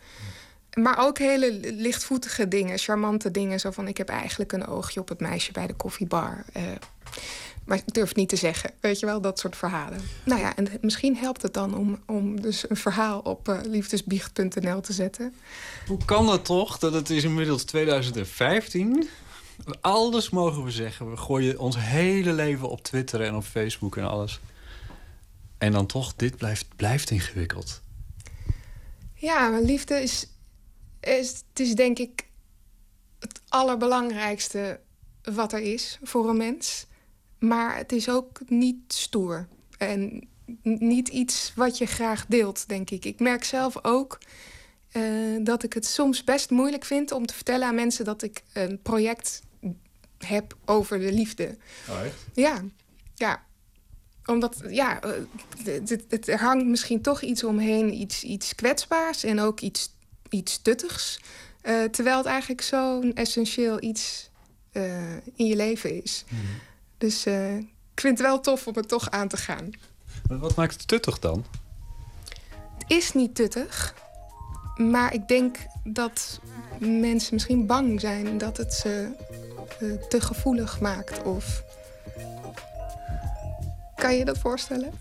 Maar 0.73 0.97
ook 0.97 1.17
hele 1.17 1.59
lichtvoetige 1.61 2.47
dingen, 2.47 2.77
charmante 2.77 3.31
dingen. 3.31 3.59
Zo 3.59 3.71
van: 3.71 3.87
ik 3.87 3.97
heb 3.97 4.09
eigenlijk 4.09 4.51
een 4.51 4.67
oogje 4.67 4.99
op 4.99 5.09
het 5.09 5.19
meisje 5.19 5.51
bij 5.51 5.67
de 5.67 5.73
koffiebar. 5.73 6.45
Maar 7.69 7.77
ik 7.77 7.93
durf 7.93 8.07
het 8.07 8.17
niet 8.17 8.29
te 8.29 8.35
zeggen. 8.35 8.71
Weet 8.79 8.99
je 8.99 9.05
wel, 9.05 9.21
dat 9.21 9.39
soort 9.39 9.55
verhalen. 9.55 10.01
Nou 10.23 10.41
ja, 10.41 10.55
en 10.55 10.67
misschien 10.81 11.15
helpt 11.15 11.41
het 11.41 11.53
dan 11.53 11.75
om, 11.75 11.99
om 12.05 12.41
dus 12.41 12.69
een 12.69 12.77
verhaal 12.77 13.19
op 13.19 13.47
uh, 13.47 13.59
liefdesbiecht.nl 13.63 14.81
te 14.81 14.93
zetten. 14.93 15.33
Hoe 15.87 16.05
kan 16.05 16.25
dat 16.25 16.45
toch? 16.45 16.77
Dat 16.77 16.93
het 16.93 17.09
is 17.09 17.23
inmiddels 17.23 17.63
2015. 17.63 19.09
Alles 19.81 20.29
mogen 20.29 20.63
we 20.63 20.71
zeggen. 20.71 21.09
We 21.09 21.17
gooien 21.17 21.59
ons 21.59 21.75
hele 21.79 22.33
leven 22.33 22.69
op 22.69 22.83
Twitter 22.83 23.21
en 23.21 23.35
op 23.35 23.43
Facebook 23.43 23.97
en 23.97 24.09
alles. 24.09 24.39
En 25.57 25.71
dan 25.71 25.85
toch, 25.85 26.13
dit 26.15 26.37
blijft, 26.37 26.65
blijft 26.75 27.09
ingewikkeld. 27.09 27.81
Ja, 29.13 29.49
maar 29.49 29.61
liefde 29.61 30.01
is, 30.01 30.27
is, 30.99 31.43
het 31.49 31.59
is 31.59 31.75
denk 31.75 31.99
ik 31.99 32.25
het 33.19 33.41
allerbelangrijkste 33.47 34.79
wat 35.23 35.53
er 35.53 35.61
is 35.61 35.99
voor 36.03 36.29
een 36.29 36.37
mens. 36.37 36.87
Maar 37.39 37.77
het 37.77 37.91
is 37.91 38.09
ook 38.09 38.39
niet 38.47 38.93
stoer. 38.93 39.47
En 39.77 40.27
niet 40.63 41.07
iets 41.07 41.53
wat 41.55 41.77
je 41.77 41.85
graag 41.85 42.25
deelt, 42.25 42.67
denk 42.67 42.89
ik. 42.89 43.05
Ik 43.05 43.19
merk 43.19 43.43
zelf 43.43 43.83
ook 43.83 44.19
uh, 44.93 45.45
dat 45.45 45.63
ik 45.63 45.73
het 45.73 45.85
soms 45.85 46.23
best 46.23 46.49
moeilijk 46.49 46.85
vind 46.85 47.11
om 47.11 47.25
te 47.25 47.33
vertellen 47.33 47.67
aan 47.67 47.75
mensen 47.75 48.05
dat 48.05 48.21
ik 48.21 48.43
een 48.53 48.81
project 48.81 49.41
heb 50.17 50.57
over 50.65 50.99
de 50.99 51.13
liefde. 51.13 51.57
Oh, 51.89 52.05
echt? 52.05 52.25
Ja, 52.33 52.63
ja. 53.15 53.47
Omdat, 54.25 54.61
ja, 54.69 55.01
er 56.25 56.39
hangt 56.39 56.65
misschien 56.65 57.01
toch 57.01 57.21
iets 57.21 57.43
omheen, 57.43 57.93
iets, 57.93 58.23
iets 58.23 58.55
kwetsbaars 58.55 59.23
en 59.23 59.39
ook 59.39 59.59
iets, 59.59 59.93
iets 60.29 60.61
tuttigs. 60.61 61.19
Uh, 61.63 61.83
terwijl 61.83 62.17
het 62.17 62.25
eigenlijk 62.25 62.61
zo'n 62.61 63.13
essentieel 63.13 63.83
iets 63.83 64.29
uh, 64.73 65.13
in 65.35 65.45
je 65.45 65.55
leven 65.55 66.03
is. 66.03 66.23
Mm. 66.29 66.39
Dus 66.99 67.27
uh, 67.27 67.57
ik 67.57 68.01
vind 68.01 68.17
het 68.17 68.27
wel 68.27 68.39
tof 68.39 68.67
om 68.67 68.75
het 68.75 68.87
toch 68.87 69.09
aan 69.09 69.27
te 69.27 69.37
gaan. 69.37 69.69
Wat 70.27 70.55
maakt 70.55 70.73
het 70.73 70.87
tuttig 70.87 71.19
dan? 71.19 71.45
Het 72.77 72.85
is 72.87 73.13
niet 73.13 73.35
tuttig. 73.35 73.93
Maar 74.75 75.13
ik 75.13 75.27
denk 75.27 75.57
dat 75.83 76.39
mensen 76.77 77.33
misschien 77.33 77.65
bang 77.65 77.99
zijn 78.01 78.37
dat 78.37 78.57
het 78.57 78.73
ze 78.73 79.09
uh, 79.81 79.93
te 79.93 80.21
gevoelig 80.21 80.79
maakt. 80.79 81.23
Of. 81.23 81.63
Kan 83.95 84.15
je 84.15 84.25
dat 84.25 84.37
voorstellen? 84.37 84.91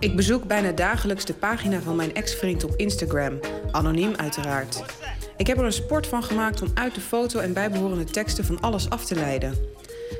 Ik 0.00 0.16
bezoek 0.16 0.44
bijna 0.44 0.72
dagelijks 0.72 1.24
de 1.24 1.34
pagina 1.34 1.80
van 1.80 1.96
mijn 1.96 2.14
ex-vriend 2.14 2.64
op 2.64 2.76
Instagram. 2.76 3.38
Anoniem, 3.70 4.14
uiteraard. 4.14 4.82
Ik 5.36 5.46
heb 5.46 5.58
er 5.58 5.64
een 5.64 5.72
sport 5.72 6.06
van 6.06 6.22
gemaakt 6.22 6.62
om 6.62 6.70
uit 6.74 6.94
de 6.94 7.00
foto 7.00 7.38
en 7.38 7.52
bijbehorende 7.52 8.04
teksten 8.04 8.44
van 8.44 8.60
alles 8.60 8.90
af 8.90 9.04
te 9.04 9.14
leiden. 9.14 9.54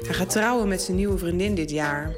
Hij 0.07 0.15
gaat 0.15 0.31
trouwen 0.31 0.69
met 0.69 0.83
zijn 0.83 0.97
nieuwe 0.97 1.19
vriendin 1.19 1.55
dit 1.55 1.71
jaar. 1.71 2.11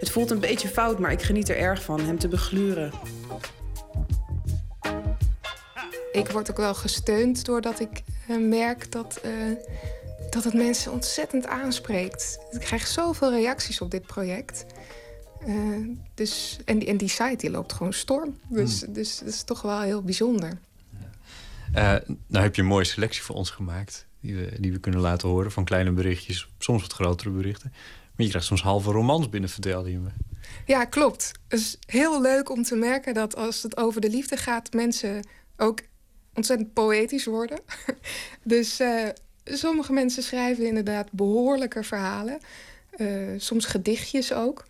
Het 0.00 0.10
voelt 0.10 0.30
een 0.30 0.40
beetje 0.40 0.68
fout, 0.68 0.98
maar 0.98 1.12
ik 1.12 1.22
geniet 1.22 1.48
er 1.48 1.56
erg 1.56 1.82
van 1.82 2.00
hem 2.00 2.18
te 2.18 2.28
begluren. 2.28 2.92
Ik 6.12 6.28
word 6.28 6.50
ook 6.50 6.56
wel 6.56 6.74
gesteund 6.74 7.44
doordat 7.44 7.80
ik 7.80 8.02
uh, 8.30 8.48
merk 8.48 8.92
dat, 8.92 9.20
uh, 9.24 9.56
dat 10.30 10.44
het 10.44 10.54
mensen 10.54 10.92
ontzettend 10.92 11.46
aanspreekt. 11.46 12.38
Ik 12.50 12.60
krijg 12.60 12.86
zoveel 12.86 13.30
reacties 13.30 13.80
op 13.80 13.90
dit 13.90 14.06
project. 14.06 14.64
Eh, 15.46 15.54
dus, 16.14 16.58
en, 16.64 16.78
die, 16.78 16.88
en 16.88 16.96
die 16.96 17.08
site 17.08 17.36
die 17.36 17.50
loopt 17.50 17.72
gewoon 17.72 17.92
storm. 17.92 18.38
Dus, 18.48 18.80
dus 18.88 19.18
dat 19.18 19.28
is 19.28 19.42
toch 19.42 19.62
wel 19.62 19.80
heel 19.80 20.02
bijzonder. 20.02 20.58
Eh, 21.72 21.96
nou 22.26 22.44
heb 22.44 22.54
je 22.54 22.62
een 22.62 22.68
mooie 22.68 22.84
selectie 22.84 23.22
voor 23.22 23.34
ons 23.34 23.50
gemaakt. 23.50 24.06
Die 24.20 24.36
we, 24.36 24.56
die 24.60 24.72
we 24.72 24.78
kunnen 24.78 25.00
laten 25.00 25.28
horen. 25.28 25.52
Van 25.52 25.64
kleine 25.64 25.90
berichtjes, 25.90 26.48
soms 26.58 26.82
wat 26.82 26.92
grotere 26.92 27.30
berichten. 27.30 27.70
Maar 27.72 28.26
je 28.26 28.28
krijgt 28.28 28.46
soms 28.46 28.62
halve 28.62 28.90
romans 28.90 29.28
binnen, 29.28 29.50
vertelde 29.50 29.90
je 29.90 29.98
me. 29.98 30.08
Ja, 30.66 30.84
klopt. 30.84 31.32
Het 31.48 31.60
is 31.60 31.76
heel 31.86 32.20
leuk 32.20 32.50
om 32.50 32.62
te 32.62 32.76
merken 32.76 33.14
dat 33.14 33.36
als 33.36 33.62
het 33.62 33.76
over 33.76 34.00
de 34.00 34.10
liefde 34.10 34.36
gaat, 34.36 34.72
mensen 34.72 35.26
ook 35.56 35.80
ontzettend 36.34 36.72
poëtisch 36.72 37.24
worden. 37.24 37.60
dus 38.42 38.80
eh, 38.80 39.08
sommige 39.44 39.92
mensen 39.92 40.22
schrijven 40.22 40.66
inderdaad 40.66 41.12
behoorlijke 41.12 41.82
verhalen. 41.82 42.38
Eh, 42.90 43.06
soms 43.36 43.64
gedichtjes 43.64 44.32
ook. 44.32 44.66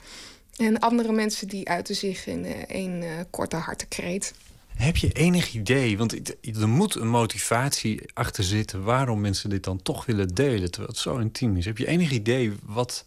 En 0.56 0.78
andere 0.78 1.12
mensen 1.12 1.48
die 1.48 1.68
uiten 1.68 1.94
zich 1.94 2.26
in 2.26 2.44
uh, 2.44 2.50
één 2.68 3.26
korte 3.30 3.56
hartekreet. 3.56 4.34
Heb 4.78 4.96
je 4.96 5.12
enig 5.12 5.54
idee, 5.54 5.98
want 5.98 6.34
er 6.60 6.68
moet 6.68 6.94
een 6.94 7.08
motivatie 7.08 8.00
achter 8.14 8.44
zitten... 8.44 8.82
waarom 8.82 9.20
mensen 9.20 9.50
dit 9.50 9.64
dan 9.64 9.82
toch 9.82 10.06
willen 10.06 10.34
delen, 10.34 10.70
terwijl 10.70 10.92
het 10.92 11.00
zo 11.00 11.16
intiem 11.16 11.56
is. 11.56 11.64
Heb 11.64 11.78
je 11.78 11.86
enig 11.86 12.10
idee 12.10 12.52
wat, 12.62 13.04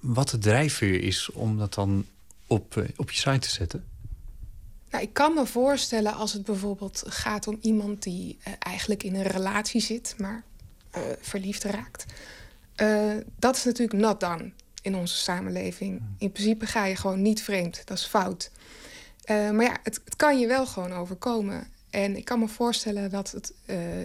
wat 0.00 0.28
de 0.28 0.38
drijfveer 0.38 1.02
is 1.02 1.30
om 1.30 1.58
dat 1.58 1.74
dan 1.74 2.06
op, 2.46 2.84
op 2.96 3.10
je 3.10 3.16
site 3.16 3.38
te 3.38 3.50
zetten? 3.50 3.84
Nou, 4.90 5.04
ik 5.04 5.12
kan 5.12 5.34
me 5.34 5.46
voorstellen 5.46 6.14
als 6.14 6.32
het 6.32 6.44
bijvoorbeeld 6.44 7.02
gaat 7.06 7.46
om 7.46 7.58
iemand 7.60 8.02
die 8.02 8.38
uh, 8.38 8.52
eigenlijk 8.58 9.02
in 9.02 9.14
een 9.14 9.26
relatie 9.26 9.80
zit, 9.80 10.14
maar 10.18 10.44
uh, 10.96 11.02
verliefd 11.20 11.64
raakt. 11.64 12.04
Uh, 12.76 13.12
dat 13.38 13.56
is 13.56 13.64
natuurlijk 13.64 13.98
not 13.98 14.20
done 14.20 14.50
in 14.82 14.96
onze 14.96 15.16
samenleving. 15.16 16.02
In 16.18 16.32
principe 16.32 16.66
ga 16.66 16.84
je 16.84 16.96
gewoon 16.96 17.22
niet 17.22 17.42
vreemd, 17.42 17.82
dat 17.84 17.98
is 17.98 18.04
fout. 18.04 18.50
Maar 19.26 19.62
ja, 19.62 19.76
het, 19.82 20.00
het, 20.04 20.16
kan 20.16 20.38
je 20.38 20.46
wel 20.46 20.66
gewoon 20.66 20.92
overkomen. 20.92 21.72
En 21.90 22.16
ik 22.16 22.24
kan 22.24 22.38
me 22.38 22.48
voorstellen 22.48 23.10
dat 23.10 23.30
het 23.30 23.52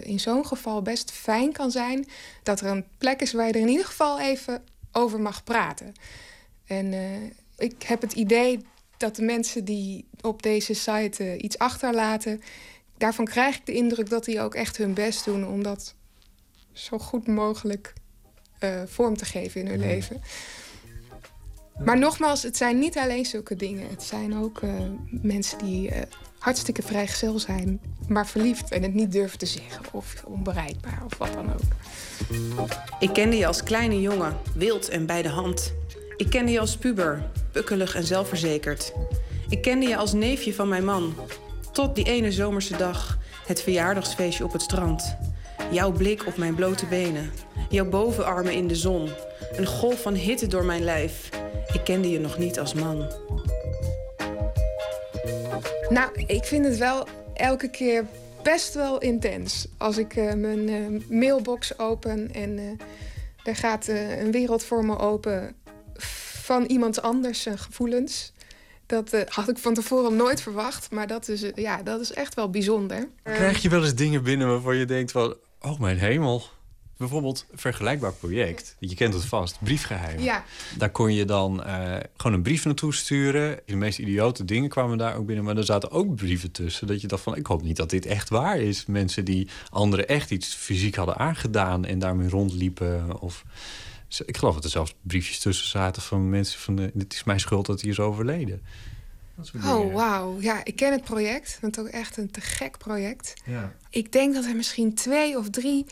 in 0.04 0.20
zo'n 0.20 0.46
geval 0.46 0.82
best 0.82 1.10
fijn 1.10 1.52
kan 1.52 1.70
zijn 1.70 2.06
dat 2.42 2.60
er 2.60 2.66
een 2.66 2.84
plek 2.98 3.20
is 3.20 3.32
waar 3.32 3.46
je 3.46 3.52
er 3.52 3.60
in 3.60 3.68
ieder 3.68 3.86
geval 3.86 4.20
even 4.20 4.64
over 4.92 5.20
mag 5.20 5.44
praten. 5.44 5.92
En 6.66 6.94
ik 7.58 7.82
heb 7.82 8.00
het 8.00 8.12
idee 8.12 8.66
dat 8.96 9.16
de 9.16 9.22
mensen 9.22 9.64
die 9.64 10.08
op 10.20 10.42
deze 10.42 10.74
site 10.74 11.36
iets 11.36 11.58
achterlaten, 11.58 12.42
daarvan 12.98 13.24
krijg 13.24 13.56
ik 13.56 13.66
de 13.66 13.72
indruk 13.72 14.10
dat 14.10 14.24
die 14.24 14.40
ook 14.40 14.54
echt 14.54 14.76
hun 14.76 14.94
best 14.94 15.24
doen 15.24 15.46
om 15.46 15.62
dat 15.62 15.94
zo 16.72 16.98
goed 16.98 17.26
mogelijk 17.26 17.92
vorm 18.86 19.16
te 19.16 19.24
geven 19.24 19.60
in 19.60 19.66
hun 19.66 19.80
leven. 19.80 20.22
Maar 21.84 21.98
nogmaals, 21.98 22.42
het 22.42 22.56
zijn 22.56 22.78
niet 22.78 22.98
alleen 22.98 23.24
zulke 23.24 23.56
dingen. 23.56 23.88
Het 23.90 24.02
zijn 24.02 24.38
ook 24.38 24.60
uh, 24.62 24.70
mensen 25.08 25.58
die 25.58 25.90
hartstikke 26.40 26.82
vrijgezel 26.82 27.38
zijn, 27.38 27.80
maar 28.08 28.26
verliefd 28.26 28.70
en 28.70 28.82
het 28.82 28.94
niet 28.94 29.12
durven 29.12 29.38
te 29.38 29.46
zeggen 29.46 29.82
of 29.92 30.22
onbereikbaar 30.26 31.02
of 31.04 31.18
wat 31.18 31.32
dan 31.32 31.52
ook. 31.52 32.68
Ik 33.00 33.12
kende 33.12 33.36
je 33.36 33.46
als 33.46 33.62
kleine 33.62 34.00
jongen, 34.00 34.36
wild 34.54 34.88
en 34.88 35.06
bij 35.06 35.22
de 35.22 35.28
hand. 35.28 35.74
Ik 36.16 36.30
kende 36.30 36.52
je 36.52 36.60
als 36.60 36.76
puber, 36.76 37.30
pukkelig 37.52 37.94
en 37.94 38.04
zelfverzekerd. 38.04 38.92
Ik 39.48 39.62
kende 39.62 39.86
je 39.86 39.96
als 39.96 40.12
neefje 40.12 40.54
van 40.54 40.68
mijn 40.68 40.84
man. 40.84 41.14
Tot 41.72 41.94
die 41.94 42.04
ene 42.04 42.32
zomerse 42.32 42.76
dag, 42.76 43.18
het 43.46 43.62
verjaardagsfeestje 43.62 44.44
op 44.44 44.52
het 44.52 44.62
strand. 44.62 45.16
Jouw 45.70 45.92
blik 45.92 46.26
op 46.26 46.36
mijn 46.36 46.54
blote 46.54 46.86
benen. 46.86 47.30
Jouw 47.68 47.88
bovenarmen 47.88 48.52
in 48.52 48.68
de 48.68 48.76
zon. 48.76 49.08
Een 49.52 49.66
golf 49.66 50.02
van 50.02 50.14
hitte 50.14 50.46
door 50.46 50.64
mijn 50.64 50.84
lijf. 50.84 51.28
Ik 51.72 51.80
kende 51.84 52.10
je 52.10 52.20
nog 52.20 52.38
niet 52.38 52.58
als 52.58 52.74
man. 52.74 53.10
Nou, 55.88 56.10
ik 56.26 56.44
vind 56.44 56.64
het 56.64 56.76
wel 56.78 57.06
elke 57.34 57.70
keer 57.70 58.04
best 58.42 58.74
wel 58.74 58.98
intens. 58.98 59.66
Als 59.78 59.98
ik 59.98 60.16
uh, 60.16 60.32
mijn 60.32 60.68
uh, 60.68 61.00
mailbox 61.08 61.78
open 61.78 62.32
en 62.32 62.58
uh, 62.58 62.70
er 63.44 63.56
gaat 63.56 63.86
een 64.18 64.30
wereld 64.30 64.64
voor 64.64 64.84
me 64.84 64.98
open 64.98 65.54
van 66.42 66.64
iemand 66.64 67.02
anders 67.02 67.42
zijn 67.42 67.58
gevoelens. 67.58 68.32
Dat 68.86 69.14
uh, 69.14 69.20
had 69.28 69.48
ik 69.48 69.58
van 69.58 69.74
tevoren 69.74 70.16
nooit 70.16 70.42
verwacht, 70.42 70.90
maar 70.90 71.06
dat 71.06 71.28
is, 71.28 71.42
uh, 71.42 71.50
ja, 71.54 71.82
dat 71.82 72.00
is 72.00 72.12
echt 72.12 72.34
wel 72.34 72.50
bijzonder. 72.50 73.08
Krijg 73.22 73.62
je 73.62 73.68
wel 73.68 73.82
eens 73.82 73.94
dingen 73.94 74.22
binnen 74.22 74.48
waarvan 74.48 74.76
je 74.76 74.84
denkt 74.84 75.12
van... 75.12 75.36
oh 75.60 75.80
mijn 75.80 75.98
hemel, 75.98 76.42
bijvoorbeeld 77.00 77.46
een 77.50 77.58
vergelijkbaar 77.58 78.12
project. 78.12 78.76
Je 78.78 78.94
kent 78.94 79.14
het 79.14 79.24
vast, 79.24 79.58
briefgeheim. 79.60 80.20
Ja. 80.20 80.44
Daar 80.78 80.90
kon 80.90 81.14
je 81.14 81.24
dan 81.24 81.66
uh, 81.66 81.96
gewoon 82.16 82.36
een 82.36 82.42
brief 82.42 82.64
naartoe 82.64 82.94
sturen. 82.94 83.60
De 83.66 83.76
meest 83.76 83.98
idiote 83.98 84.44
dingen 84.44 84.68
kwamen 84.68 84.98
daar 84.98 85.16
ook 85.16 85.26
binnen. 85.26 85.44
Maar 85.44 85.56
er 85.56 85.64
zaten 85.64 85.90
ook 85.90 86.14
brieven 86.14 86.50
tussen. 86.50 86.86
Dat 86.86 87.00
je 87.00 87.06
dacht 87.06 87.22
van, 87.22 87.36
ik 87.36 87.46
hoop 87.46 87.62
niet 87.62 87.76
dat 87.76 87.90
dit 87.90 88.06
echt 88.06 88.28
waar 88.28 88.58
is. 88.58 88.86
Mensen 88.86 89.24
die 89.24 89.48
anderen 89.70 90.08
echt 90.08 90.30
iets 90.30 90.54
fysiek 90.54 90.94
hadden 90.94 91.16
aangedaan... 91.16 91.84
en 91.84 91.98
daarmee 91.98 92.28
rondliepen 92.28 93.20
of... 93.20 93.44
Ik 94.26 94.36
geloof 94.36 94.54
dat 94.54 94.64
er 94.64 94.70
zelfs 94.70 94.94
briefjes 95.02 95.38
tussen 95.38 95.68
zaten 95.68 96.02
van 96.02 96.30
mensen 96.30 96.60
van... 96.60 96.76
De, 96.76 96.90
het 96.98 97.12
is 97.12 97.24
mijn 97.24 97.40
schuld 97.40 97.66
dat 97.66 97.80
hij 97.80 97.90
is 97.90 98.00
overleden. 98.00 98.62
Oh, 99.64 99.94
wauw. 99.94 100.40
Ja, 100.40 100.64
ik 100.64 100.76
ken 100.76 100.92
het 100.92 101.04
project. 101.04 101.58
Het 101.60 101.76
is 101.76 101.82
ook 101.82 101.88
echt 101.88 102.16
een 102.16 102.30
te 102.30 102.40
gek 102.40 102.78
project. 102.78 103.34
Ja. 103.44 103.74
Ik 103.90 104.12
denk 104.12 104.34
dat 104.34 104.44
er 104.44 104.56
misschien 104.56 104.94
twee 104.94 105.38
of 105.38 105.50
drie 105.50 105.86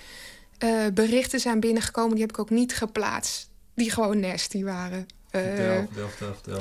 uh, 0.58 0.86
berichten 0.94 1.40
zijn 1.40 1.60
binnengekomen... 1.60 2.10
die 2.10 2.20
heb 2.20 2.30
ik 2.30 2.38
ook 2.38 2.50
niet 2.50 2.76
geplaatst. 2.76 3.48
Die 3.74 3.90
gewoon 3.90 4.20
nasty 4.20 4.64
waren. 4.64 5.06
Uh, 5.30 5.42
vertel, 5.94 6.08
vertel. 6.08 6.58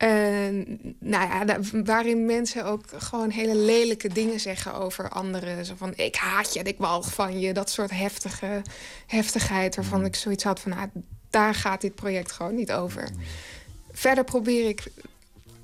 Uh, 0.00 0.66
nou 0.98 1.28
ja, 1.28 1.58
waarin 1.84 2.26
mensen 2.26 2.64
ook 2.64 2.84
gewoon 2.96 3.30
hele 3.30 3.56
lelijke 3.56 4.08
dingen 4.08 4.40
zeggen 4.40 4.74
over 4.74 5.08
anderen. 5.08 5.64
Zo 5.64 5.74
van, 5.76 5.92
ik 5.96 6.14
haat 6.16 6.54
je, 6.54 6.62
ik 6.62 6.78
walg 6.78 7.14
van 7.14 7.40
je. 7.40 7.52
Dat 7.52 7.70
soort 7.70 7.90
heftige 7.90 8.62
heftigheid 9.06 9.76
waarvan 9.76 10.04
ik 10.04 10.14
zoiets 10.14 10.44
had 10.44 10.60
van... 10.60 10.70
Nou, 10.70 10.88
daar 11.30 11.54
gaat 11.54 11.80
dit 11.80 11.94
project 11.94 12.32
gewoon 12.32 12.54
niet 12.54 12.72
over. 12.72 13.08
Verder 13.92 14.24
probeer 14.24 14.68
ik 14.68 14.86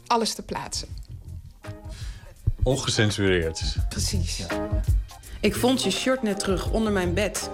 alles 0.06 0.34
te 0.34 0.42
plaatsen. 0.42 0.88
Ongecensureerd. 2.62 3.76
Precies. 3.88 4.36
Ja. 4.36 4.82
Ik 5.46 5.54
vond 5.54 5.82
je 5.82 5.90
shirt 5.90 6.22
net 6.22 6.38
terug 6.38 6.70
onder 6.70 6.92
mijn 6.92 7.14
bed. 7.14 7.50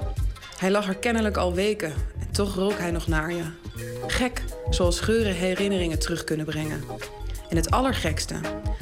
Hij 0.59 0.71
lag 0.71 0.89
er 0.89 0.97
kennelijk 0.97 1.37
al 1.37 1.55
weken 1.55 1.93
en 2.21 2.31
toch 2.31 2.55
rook 2.55 2.79
hij 2.79 2.91
nog 2.91 3.07
naar 3.07 3.33
je. 3.33 3.43
Gek, 4.07 4.43
zoals 4.71 5.01
geuren 5.01 5.35
herinneringen 5.35 5.99
terug 5.99 6.25
kunnen 6.25 6.47
brengen. 6.47 6.85
En 7.49 7.57
het 7.57 7.71
allergekste, 7.71 8.35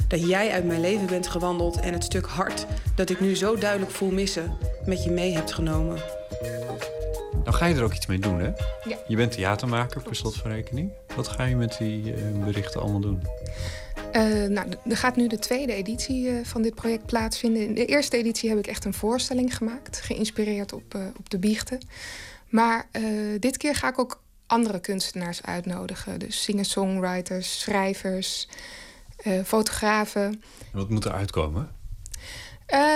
dat 0.07 0.27
jij 0.27 0.51
uit 0.51 0.65
mijn 0.65 0.81
leven 0.81 1.05
bent 1.05 1.27
gewandeld 1.27 1.79
en 1.79 1.93
het 1.93 2.03
stuk 2.03 2.25
hart 2.25 2.65
dat 2.95 3.09
ik 3.09 3.19
nu 3.19 3.35
zo 3.35 3.55
duidelijk 3.55 3.91
voel 3.91 4.11
missen, 4.11 4.57
met 4.85 5.03
je 5.03 5.11
mee 5.11 5.33
hebt 5.33 5.53
genomen. 5.53 5.97
Nou 7.43 7.55
ga 7.55 7.65
je 7.65 7.75
er 7.75 7.83
ook 7.83 7.93
iets 7.93 8.05
mee 8.05 8.19
doen, 8.19 8.39
hè? 8.39 8.49
Ja. 8.83 8.97
Je 9.07 9.15
bent 9.15 9.31
theatermaker, 9.31 10.01
per 10.01 10.15
slot 10.15 10.35
van 10.35 10.51
rekening. 10.51 10.91
Wat 11.15 11.27
ga 11.27 11.43
je 11.43 11.55
met 11.55 11.75
die 11.77 12.03
uh, 12.03 12.45
berichten 12.45 12.81
allemaal 12.81 12.99
doen? 12.99 13.21
Uh, 14.15 14.47
nou, 14.47 14.67
er 14.85 14.97
gaat 14.97 15.15
nu 15.15 15.27
de 15.27 15.39
tweede 15.39 15.73
editie 15.73 16.29
uh, 16.29 16.45
van 16.45 16.61
dit 16.61 16.75
project 16.75 17.05
plaatsvinden. 17.05 17.65
In 17.65 17.73
de 17.73 17.85
eerste 17.85 18.17
editie 18.17 18.49
heb 18.49 18.57
ik 18.57 18.67
echt 18.67 18.85
een 18.85 18.93
voorstelling 18.93 19.57
gemaakt, 19.57 20.01
geïnspireerd 20.01 20.73
op, 20.73 20.95
uh, 20.95 21.05
op 21.17 21.29
de 21.29 21.39
biechten. 21.39 21.79
Maar 22.49 22.87
dit 23.39 23.57
keer 23.57 23.75
ga 23.75 23.89
ik 23.89 23.99
ook 23.99 24.23
andere 24.45 24.79
kunstenaars 24.79 25.43
uitnodigen. 25.43 26.19
Dus 26.19 26.43
singer-songwriters, 26.43 27.59
schrijvers, 27.59 28.47
fotografen. 29.45 30.23
En 30.23 30.41
wat 30.71 30.89
moet 30.89 31.05
er 31.05 31.11
uitkomen? 31.11 31.69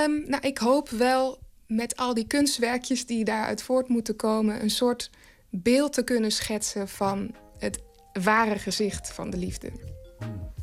Um, 0.06 0.24
nou, 0.30 0.48
ik 0.48 0.58
hoop 0.58 0.90
wel 0.90 1.40
met 1.68 1.96
al 1.96 2.14
die 2.14 2.28
kunstwerkjes 2.28 3.06
die 3.06 3.24
daaruit 3.24 3.62
voort 3.62 3.88
moeten 3.88 4.16
komen... 4.16 4.62
een 4.62 4.70
soort 4.70 5.10
beeld 5.50 5.94
te 5.94 6.04
kunnen 6.04 6.32
schetsen 6.32 6.88
van 6.88 7.36
het 7.58 7.80
ware 8.24 8.60
gezicht 8.60 9.14
van 9.14 9.30
de 9.30 9.38
liefde. 9.38 9.72
Hmm. 10.20 10.54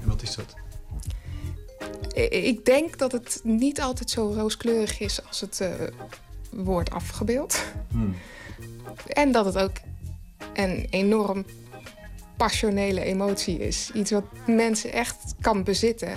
En 0.00 0.08
wat 0.08 0.22
is 0.22 0.34
dat? 0.34 0.54
Ik 2.30 2.64
denk 2.64 2.98
dat 2.98 3.12
het 3.12 3.40
niet 3.42 3.80
altijd 3.80 4.10
zo 4.10 4.32
rooskleurig 4.32 5.00
is 5.00 5.26
als 5.26 5.40
het 5.40 5.60
uh, 5.62 5.68
wordt 6.50 6.90
afgebeeld. 6.90 7.64
Hmm. 7.90 8.16
En 9.06 9.32
dat 9.32 9.44
het 9.44 9.58
ook 9.58 9.76
een 10.54 10.86
enorm 10.90 11.44
passionele 12.36 13.00
emotie 13.00 13.58
is. 13.58 13.90
Iets 13.94 14.10
wat 14.10 14.24
mensen 14.46 14.92
echt 14.92 15.16
kan 15.40 15.64
bezitten. 15.64 16.08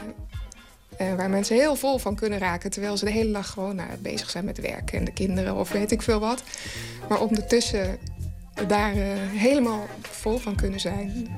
Uh, 1.02 1.16
waar 1.16 1.30
mensen 1.30 1.56
heel 1.56 1.76
vol 1.76 1.98
van 1.98 2.16
kunnen 2.16 2.40
raken. 2.40 2.72
Terwijl 2.72 2.98
ze 2.98 3.06
de 3.06 3.12
hele 3.12 3.32
dag 3.32 3.50
gewoon 3.50 3.76
nou, 3.76 3.90
bezig 4.00 4.30
zijn 4.30 4.46
met 4.46 4.60
werk 4.60 4.92
en 4.92 5.06
de 5.06 5.14
kinderen 5.14 5.56
of 5.56 5.72
weet 5.72 5.92
ik 5.92 6.02
veel 6.02 6.20
wat. 6.20 6.44
Maar 7.10 7.22
ondertussen 7.22 7.98
daar 8.68 8.96
uh, 8.96 9.04
helemaal 9.18 9.88
vol 10.02 10.38
van 10.38 10.56
kunnen 10.56 10.80
zijn. 10.80 11.30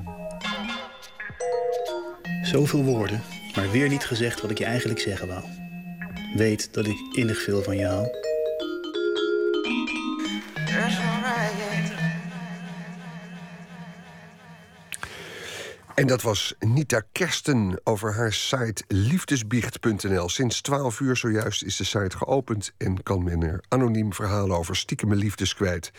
Zoveel 2.42 2.84
woorden, 2.84 3.22
maar 3.54 3.70
weer 3.70 3.88
niet 3.88 4.04
gezegd 4.04 4.40
wat 4.40 4.50
ik 4.50 4.58
je 4.58 4.64
eigenlijk 4.64 5.00
zeggen 5.00 5.28
wou. 5.28 5.44
Weet 6.34 6.72
dat 6.72 6.86
ik 6.86 6.96
innig 7.12 7.42
veel 7.42 7.62
van 7.62 7.76
je 7.76 7.86
hou. 7.86 8.22
En 15.94 16.06
dat 16.06 16.22
was 16.22 16.54
Nita 16.58 17.02
Kersten 17.12 17.80
over 17.84 18.14
haar 18.14 18.32
site 18.32 18.84
liefdesbiecht.nl. 18.88 20.28
Sinds 20.28 20.60
12 20.60 21.00
uur 21.00 21.16
zojuist 21.16 21.62
is 21.62 21.76
de 21.76 21.84
site 21.84 22.16
geopend 22.16 22.72
en 22.78 23.02
kan 23.02 23.24
men 23.24 23.42
er 23.42 23.64
anoniem 23.68 24.12
verhalen 24.12 24.56
over 24.56 24.76
stiekeme 24.76 25.14
liefdes 25.14 25.54
kwijt. 25.54 25.90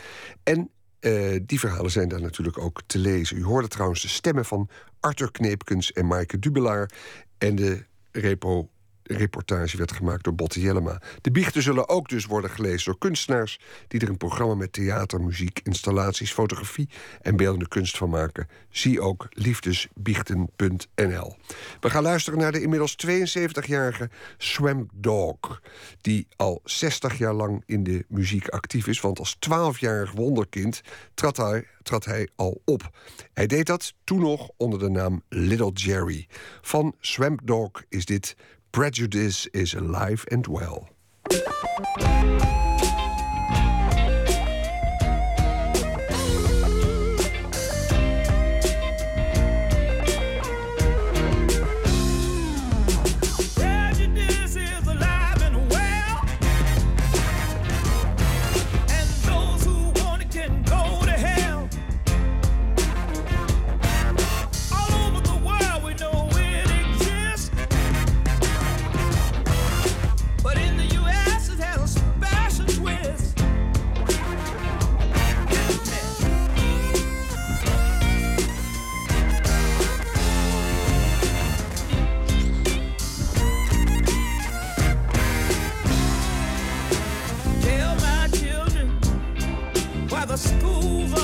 En 0.44 0.70
uh, 1.06 1.40
die 1.42 1.60
verhalen 1.60 1.92
zijn 1.92 2.08
daar 2.08 2.22
natuurlijk 2.22 2.58
ook 2.58 2.82
te 2.86 2.98
lezen. 2.98 3.38
U 3.38 3.44
hoorde 3.44 3.68
trouwens 3.68 4.02
de 4.02 4.08
stemmen 4.08 4.46
van 4.46 4.70
Arthur 5.00 5.32
Kneepkens 5.32 5.92
en 5.92 6.08
Maaike 6.08 6.40
Dubelaar. 6.40 6.92
En 7.38 7.56
de 7.56 7.84
repo 8.12 8.70
reportage 9.08 9.78
werd 9.78 9.92
gemaakt 9.92 10.24
door 10.24 10.36
Botte 10.36 10.60
Jellema. 10.60 11.02
De 11.22 11.32
biechten 11.32 11.62
zullen 11.62 11.90
ook 11.90 12.10
dus 12.10 12.26
worden 12.26 12.50
gelezen 12.50 12.86
door 12.86 12.98
kunstenaars... 12.98 13.60
die 13.88 14.02
er 14.02 14.10
een 14.10 14.18
programma 14.18 14.56
met 14.56 14.74
theater, 14.74 15.22
muziek, 15.22 15.60
installaties, 15.64 16.32
fotografie... 16.32 16.90
en 17.22 17.36
beeldende 17.36 17.68
kunst 17.68 17.98
van 17.98 18.10
maken. 18.10 18.48
Zie 18.70 19.02
ook 19.02 19.28
liefdesbiechten.nl. 19.30 21.36
We 21.80 21.90
gaan 21.90 22.04
luisteren 22.04 22.40
naar 22.40 22.52
de 22.52 22.62
inmiddels 22.62 22.96
72-jarige 23.08 24.10
Swamp 24.38 24.92
Dog... 24.94 25.62
die 26.02 26.28
al 26.36 26.62
60 26.64 27.18
jaar 27.18 27.34
lang 27.34 27.64
in 27.66 27.84
de 27.84 28.06
muziek 28.08 28.48
actief 28.48 28.88
is... 28.88 29.02
want 29.02 29.20
als 29.20 29.38
12-jarig 29.50 30.12
wonderkind 30.12 30.82
trad 31.14 31.38
hij, 31.38 31.68
trad 31.84 32.06
hij 32.06 32.30
al 32.36 32.62
op. 32.66 32.90
Hij 33.34 33.48
deed 33.48 33.66
dat 33.66 33.94
toen 34.04 34.20
nog 34.20 34.50
onder 34.58 34.80
de 34.80 34.90
naam 34.90 35.24
Little 35.30 35.72
Jerry. 35.72 36.28
Van 36.62 36.96
Swamp 37.00 37.40
Dog 37.44 37.84
is 37.90 38.06
dit 38.06 38.36
Prejudice 38.76 39.46
is 39.54 39.74
alive 39.74 40.26
and 40.34 40.46
well. 40.48 40.90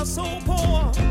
so 0.06 0.40
poor. 0.46 1.11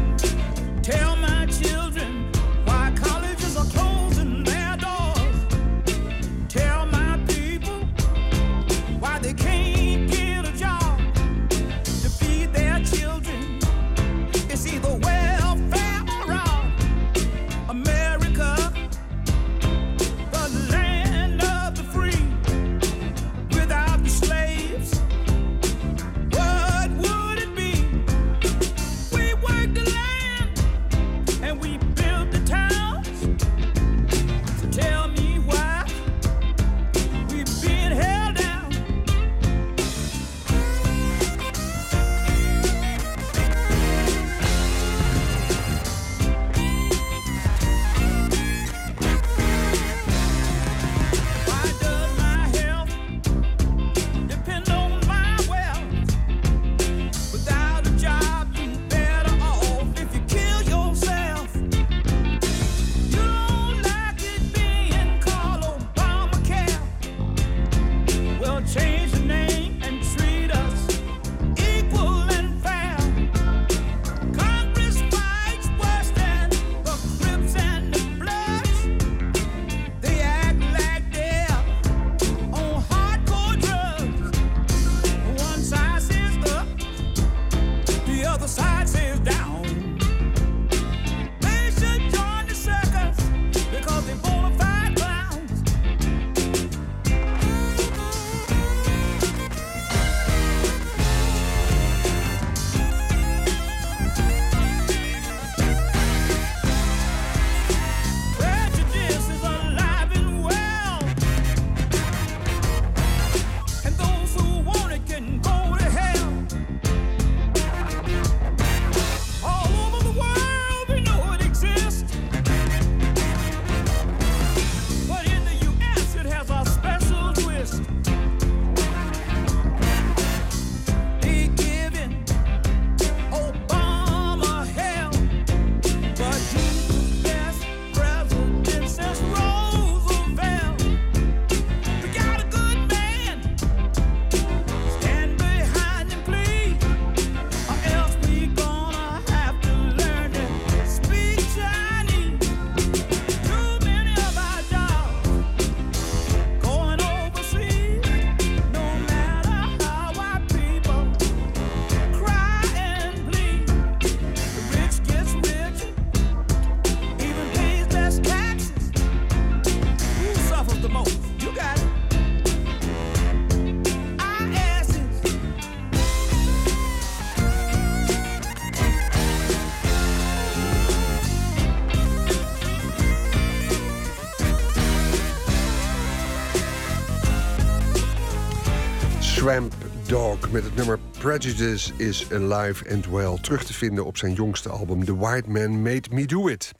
met 190.52 190.64
het 190.64 190.76
nummer 190.76 190.98
Prejudice 191.18 191.92
is 191.96 192.32
Alive 192.32 192.90
and 192.94 193.06
Well 193.06 193.38
terug 193.40 193.64
te 193.64 193.72
vinden 193.72 194.04
op 194.04 194.16
zijn 194.16 194.32
jongste 194.32 194.68
album 194.68 195.04
The 195.04 195.16
White 195.16 195.50
Man 195.50 195.82
Made 195.82 196.08
Me 196.10 196.26
Do 196.26 196.48
It. 196.48 196.72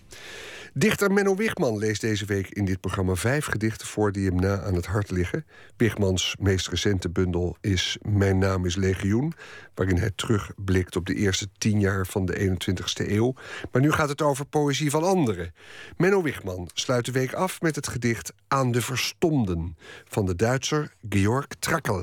Dichter 0.75 1.13
Menno 1.13 1.35
Wigman 1.35 1.79
leest 1.79 2.01
deze 2.01 2.25
week 2.25 2.49
in 2.49 2.65
dit 2.65 2.81
programma 2.81 3.15
vijf 3.15 3.47
gedichten 3.47 3.87
voor 3.87 4.13
die 4.13 4.27
hem 4.27 4.41
na 4.41 4.61
aan 4.61 4.75
het 4.75 4.87
hart 4.87 5.11
liggen. 5.11 5.47
Wigmans 5.77 6.37
meest 6.39 6.69
recente 6.69 7.11
bundel 7.11 7.57
is 7.61 7.99
Mijn 8.03 8.39
naam 8.39 8.67
is 8.67 8.77
Legioen, 8.77 9.33
waarin 9.75 9.99
hij 9.99 10.11
terugblikt 10.15 10.97
op 10.97 11.07
de 11.07 11.15
eerste 11.15 11.49
tien 11.59 11.81
jaar 11.81 12.07
van 12.07 12.27
de 12.27 12.57
21ste 12.59 13.11
eeuw. 13.11 13.35
Maar 13.73 13.83
nu 13.83 13.93
gaat 13.93 14.09
het 14.09 14.23
over 14.23 14.47
poëzie 14.47 14.91
van 14.91 15.03
anderen. 15.03 15.55
Menno 15.97 16.23
Wigman 16.23 16.69
sluit 16.75 17.05
de 17.05 17.13
week 17.13 17.33
af 17.33 17.61
met 17.61 17.77
het 17.77 17.89
gedicht 17.89 18.33
Aan 18.49 18.73
de 18.73 18.83
Verstomden 18.83 19.77
van 20.05 20.27
de 20.27 20.37
Duitser 20.37 20.93
Georg 21.09 21.47
Trakl. 21.59 22.03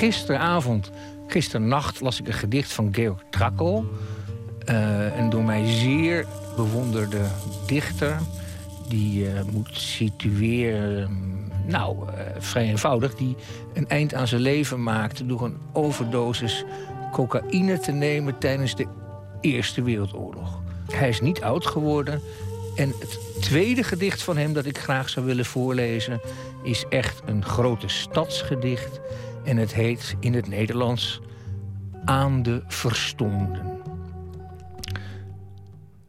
Gisteravond, 0.00 0.90
gisternacht, 1.26 2.00
las 2.00 2.20
ik 2.20 2.26
een 2.26 2.32
gedicht 2.32 2.72
van 2.72 2.88
Georg 2.94 3.22
Trakl. 3.30 3.84
Uh, 4.70 5.18
een 5.18 5.30
door 5.30 5.42
mij 5.42 5.66
zeer 5.66 6.26
bewonderde 6.56 7.20
dichter. 7.66 8.18
Die 8.88 9.24
uh, 9.24 9.40
moet 9.52 9.68
situeren, 9.72 11.10
nou, 11.66 11.96
uh, 11.96 12.12
vrij 12.38 12.64
eenvoudig. 12.64 13.14
Die 13.14 13.36
een 13.74 13.88
eind 13.88 14.14
aan 14.14 14.28
zijn 14.28 14.40
leven 14.40 14.82
maakte 14.82 15.26
door 15.26 15.44
een 15.44 15.56
overdosis 15.72 16.64
cocaïne 17.12 17.78
te 17.78 17.92
nemen 17.92 18.38
tijdens 18.38 18.76
de 18.76 18.86
Eerste 19.40 19.82
Wereldoorlog. 19.82 20.62
Hij 20.92 21.08
is 21.08 21.20
niet 21.20 21.42
oud 21.42 21.66
geworden. 21.66 22.20
En 22.76 22.94
het 22.98 23.18
tweede 23.40 23.82
gedicht 23.82 24.22
van 24.22 24.36
hem 24.36 24.52
dat 24.52 24.64
ik 24.64 24.78
graag 24.78 25.08
zou 25.08 25.26
willen 25.26 25.44
voorlezen... 25.44 26.20
is 26.62 26.84
echt 26.88 27.22
een 27.24 27.44
grote 27.44 27.88
stadsgedicht. 27.88 29.00
En 29.50 29.56
het 29.56 29.74
heet 29.74 30.16
in 30.20 30.34
het 30.34 30.48
Nederlands 30.48 31.20
Aan 32.04 32.42
de 32.42 32.62
Verstomden. 32.66 33.82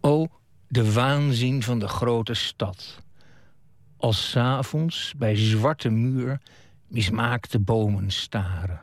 O, 0.01 0.27
de 0.68 0.93
waanzin 0.93 1.63
van 1.63 1.80
de 1.80 1.88
grote 1.88 2.34
stad. 2.34 3.01
Als 3.97 4.30
s'avonds 4.30 5.13
bij 5.18 5.35
zwarte 5.35 5.89
muur 5.89 6.41
mismaakte 6.88 7.59
bomen 7.59 8.11
staren. 8.11 8.81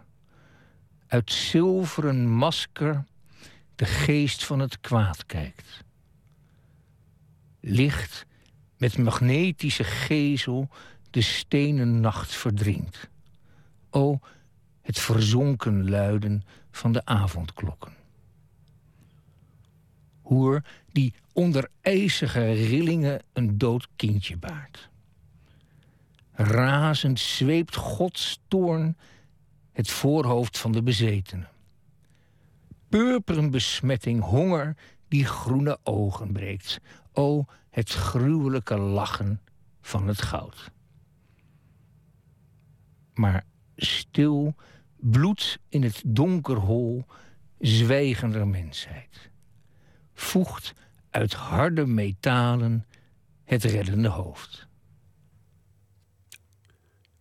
Uit 1.06 1.32
zilveren 1.32 2.28
masker 2.28 3.04
de 3.74 3.84
geest 3.84 4.44
van 4.44 4.58
het 4.58 4.80
kwaad 4.80 5.26
kijkt. 5.26 5.84
Licht 7.60 8.26
met 8.76 8.98
magnetische 8.98 9.84
gezel 9.84 10.68
de 11.10 11.22
stenen 11.22 12.00
nacht 12.00 12.34
verdringt. 12.34 13.08
O, 13.90 14.18
het 14.88 14.98
verzonken 14.98 15.90
luiden 15.90 16.42
van 16.70 16.92
de 16.92 17.04
avondklokken. 17.04 17.92
Hoer 20.20 20.64
die 20.92 21.14
onder 21.32 21.68
ijzige 21.80 22.52
rillingen 22.52 23.22
een 23.32 23.58
dood 23.58 23.88
kindje 23.96 24.36
baart. 24.36 24.90
Razend 26.32 27.20
zweept 27.20 27.76
Gods 27.76 28.40
toorn 28.48 28.96
het 29.72 29.90
voorhoofd 29.90 30.58
van 30.58 30.72
de 30.72 30.82
bezetenen. 30.82 31.48
Purperen 32.88 33.50
besmetting, 33.50 34.22
honger 34.22 34.76
die 35.08 35.24
groene 35.24 35.78
ogen 35.82 36.32
breekt. 36.32 36.80
O, 37.12 37.44
het 37.70 37.90
gruwelijke 37.90 38.78
lachen 38.78 39.40
van 39.80 40.08
het 40.08 40.22
goud. 40.22 40.70
Maar 43.14 43.44
stil 43.76 44.54
bloed 45.00 45.58
in 45.68 45.82
het 45.82 46.02
donker 46.06 46.56
hol 46.56 47.04
zwijgender 47.58 48.48
mensheid. 48.48 49.30
Voegt 50.14 50.74
uit 51.10 51.32
harde 51.32 51.86
metalen 51.86 52.86
het 53.44 53.64
reddende 53.64 54.08
hoofd. 54.08 54.66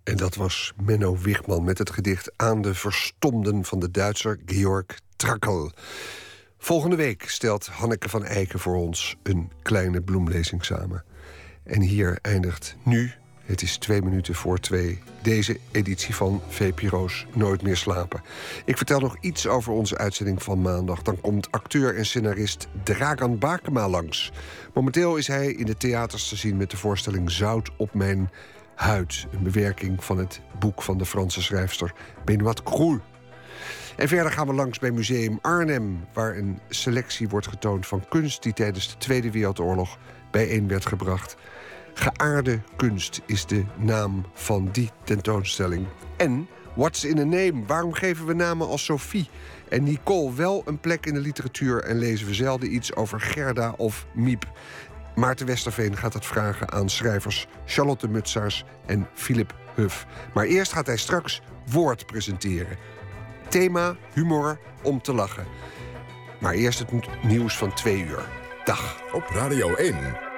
En 0.03 0.17
dat 0.17 0.35
was 0.35 0.73
Menno 0.81 1.17
Wigman 1.17 1.63
met 1.63 1.77
het 1.77 1.89
gedicht 1.89 2.31
Aan 2.35 2.61
de 2.61 2.73
Verstomden 2.73 3.65
van 3.65 3.79
de 3.79 3.91
Duitser 3.91 4.39
Georg 4.45 4.85
Trakl. 5.15 5.69
Volgende 6.57 6.95
week 6.95 7.29
stelt 7.29 7.65
Hanneke 7.65 8.09
van 8.09 8.23
Eiken 8.23 8.59
voor 8.59 8.75
ons 8.75 9.15
een 9.23 9.51
kleine 9.61 10.01
bloemlezing 10.01 10.65
samen. 10.65 11.03
En 11.63 11.81
hier 11.81 12.19
eindigt 12.21 12.75
nu 12.83 13.13
het 13.47 13.61
is 13.61 13.77
twee 13.77 14.01
minuten 14.01 14.35
voor 14.35 14.59
twee. 14.59 14.99
Deze 15.21 15.59
editie 15.71 16.15
van 16.15 16.41
VPRO's 16.47 17.25
Nooit 17.33 17.61
meer 17.61 17.77
slapen. 17.77 18.21
Ik 18.65 18.77
vertel 18.77 18.99
nog 18.99 19.17
iets 19.21 19.47
over 19.47 19.73
onze 19.73 19.97
uitzending 19.97 20.43
van 20.43 20.61
maandag. 20.61 21.01
Dan 21.01 21.21
komt 21.21 21.51
acteur 21.51 21.95
en 21.95 22.05
scenarist 22.05 22.67
Dragan 22.83 23.37
Bakema 23.37 23.89
langs. 23.89 24.31
Momenteel 24.73 25.15
is 25.15 25.27
hij 25.27 25.51
in 25.51 25.65
de 25.65 25.77
theaters 25.77 26.27
te 26.27 26.35
zien 26.35 26.57
met 26.57 26.71
de 26.71 26.77
voorstelling 26.77 27.31
Zout 27.31 27.71
op 27.77 27.93
mijn 27.93 28.29
huid. 28.75 29.27
Een 29.31 29.43
bewerking 29.43 30.03
van 30.03 30.17
het 30.17 30.41
boek 30.59 30.81
van 30.81 30.97
de 30.97 31.05
Franse 31.05 31.41
schrijfster 31.41 31.93
Benoît 32.25 32.63
Croul. 32.63 32.99
En 33.95 34.07
verder 34.07 34.31
gaan 34.31 34.47
we 34.47 34.53
langs 34.53 34.79
bij 34.79 34.91
Museum 34.91 35.39
Arnhem, 35.41 36.05
waar 36.13 36.37
een 36.37 36.59
selectie 36.69 37.29
wordt 37.29 37.47
getoond 37.47 37.87
van 37.87 38.05
kunst 38.09 38.43
die 38.43 38.53
tijdens 38.53 38.89
de 38.89 38.97
Tweede 38.97 39.31
Wereldoorlog 39.31 39.97
bijeen 40.31 40.67
werd 40.67 40.85
gebracht. 40.85 41.35
Geaarde 41.99 42.59
kunst 42.75 43.21
is 43.25 43.45
de 43.45 43.65
naam 43.77 44.25
van 44.33 44.69
die 44.71 44.91
tentoonstelling. 45.03 45.87
En 46.17 46.47
What's 46.75 47.03
in 47.03 47.19
a 47.19 47.23
Name? 47.23 47.63
Waarom 47.67 47.93
geven 47.93 48.25
we 48.25 48.33
namen 48.33 48.67
als 48.67 48.85
Sophie 48.85 49.29
en 49.69 49.83
Nicole 49.83 50.33
wel 50.33 50.61
een 50.65 50.79
plek 50.79 51.05
in 51.05 51.13
de 51.13 51.19
literatuur 51.19 51.83
en 51.83 51.97
lezen 51.97 52.27
we 52.27 52.33
zelden 52.33 52.73
iets 52.73 52.95
over 52.95 53.21
Gerda 53.21 53.73
of 53.77 54.05
Miep? 54.13 54.51
Maarten 55.15 55.45
Westerveen 55.45 55.97
gaat 55.97 56.13
het 56.13 56.25
vragen 56.25 56.71
aan 56.71 56.89
schrijvers 56.89 57.47
Charlotte 57.65 58.07
Mutsaars 58.07 58.63
en 58.85 59.07
Philip 59.13 59.55
Huff. 59.75 60.05
Maar 60.33 60.45
eerst 60.45 60.73
gaat 60.73 60.87
hij 60.87 60.97
straks 60.97 61.41
woord 61.71 62.05
presenteren. 62.05 62.77
Thema 63.47 63.95
humor 64.13 64.59
om 64.83 65.01
te 65.01 65.13
lachen. 65.13 65.45
Maar 66.39 66.53
eerst 66.53 66.79
het 66.79 67.23
nieuws 67.23 67.57
van 67.57 67.73
twee 67.73 68.05
uur. 68.05 68.25
Dag. 68.63 69.01
Op 69.13 69.23
Radio 69.33 69.75
1. 69.75 70.26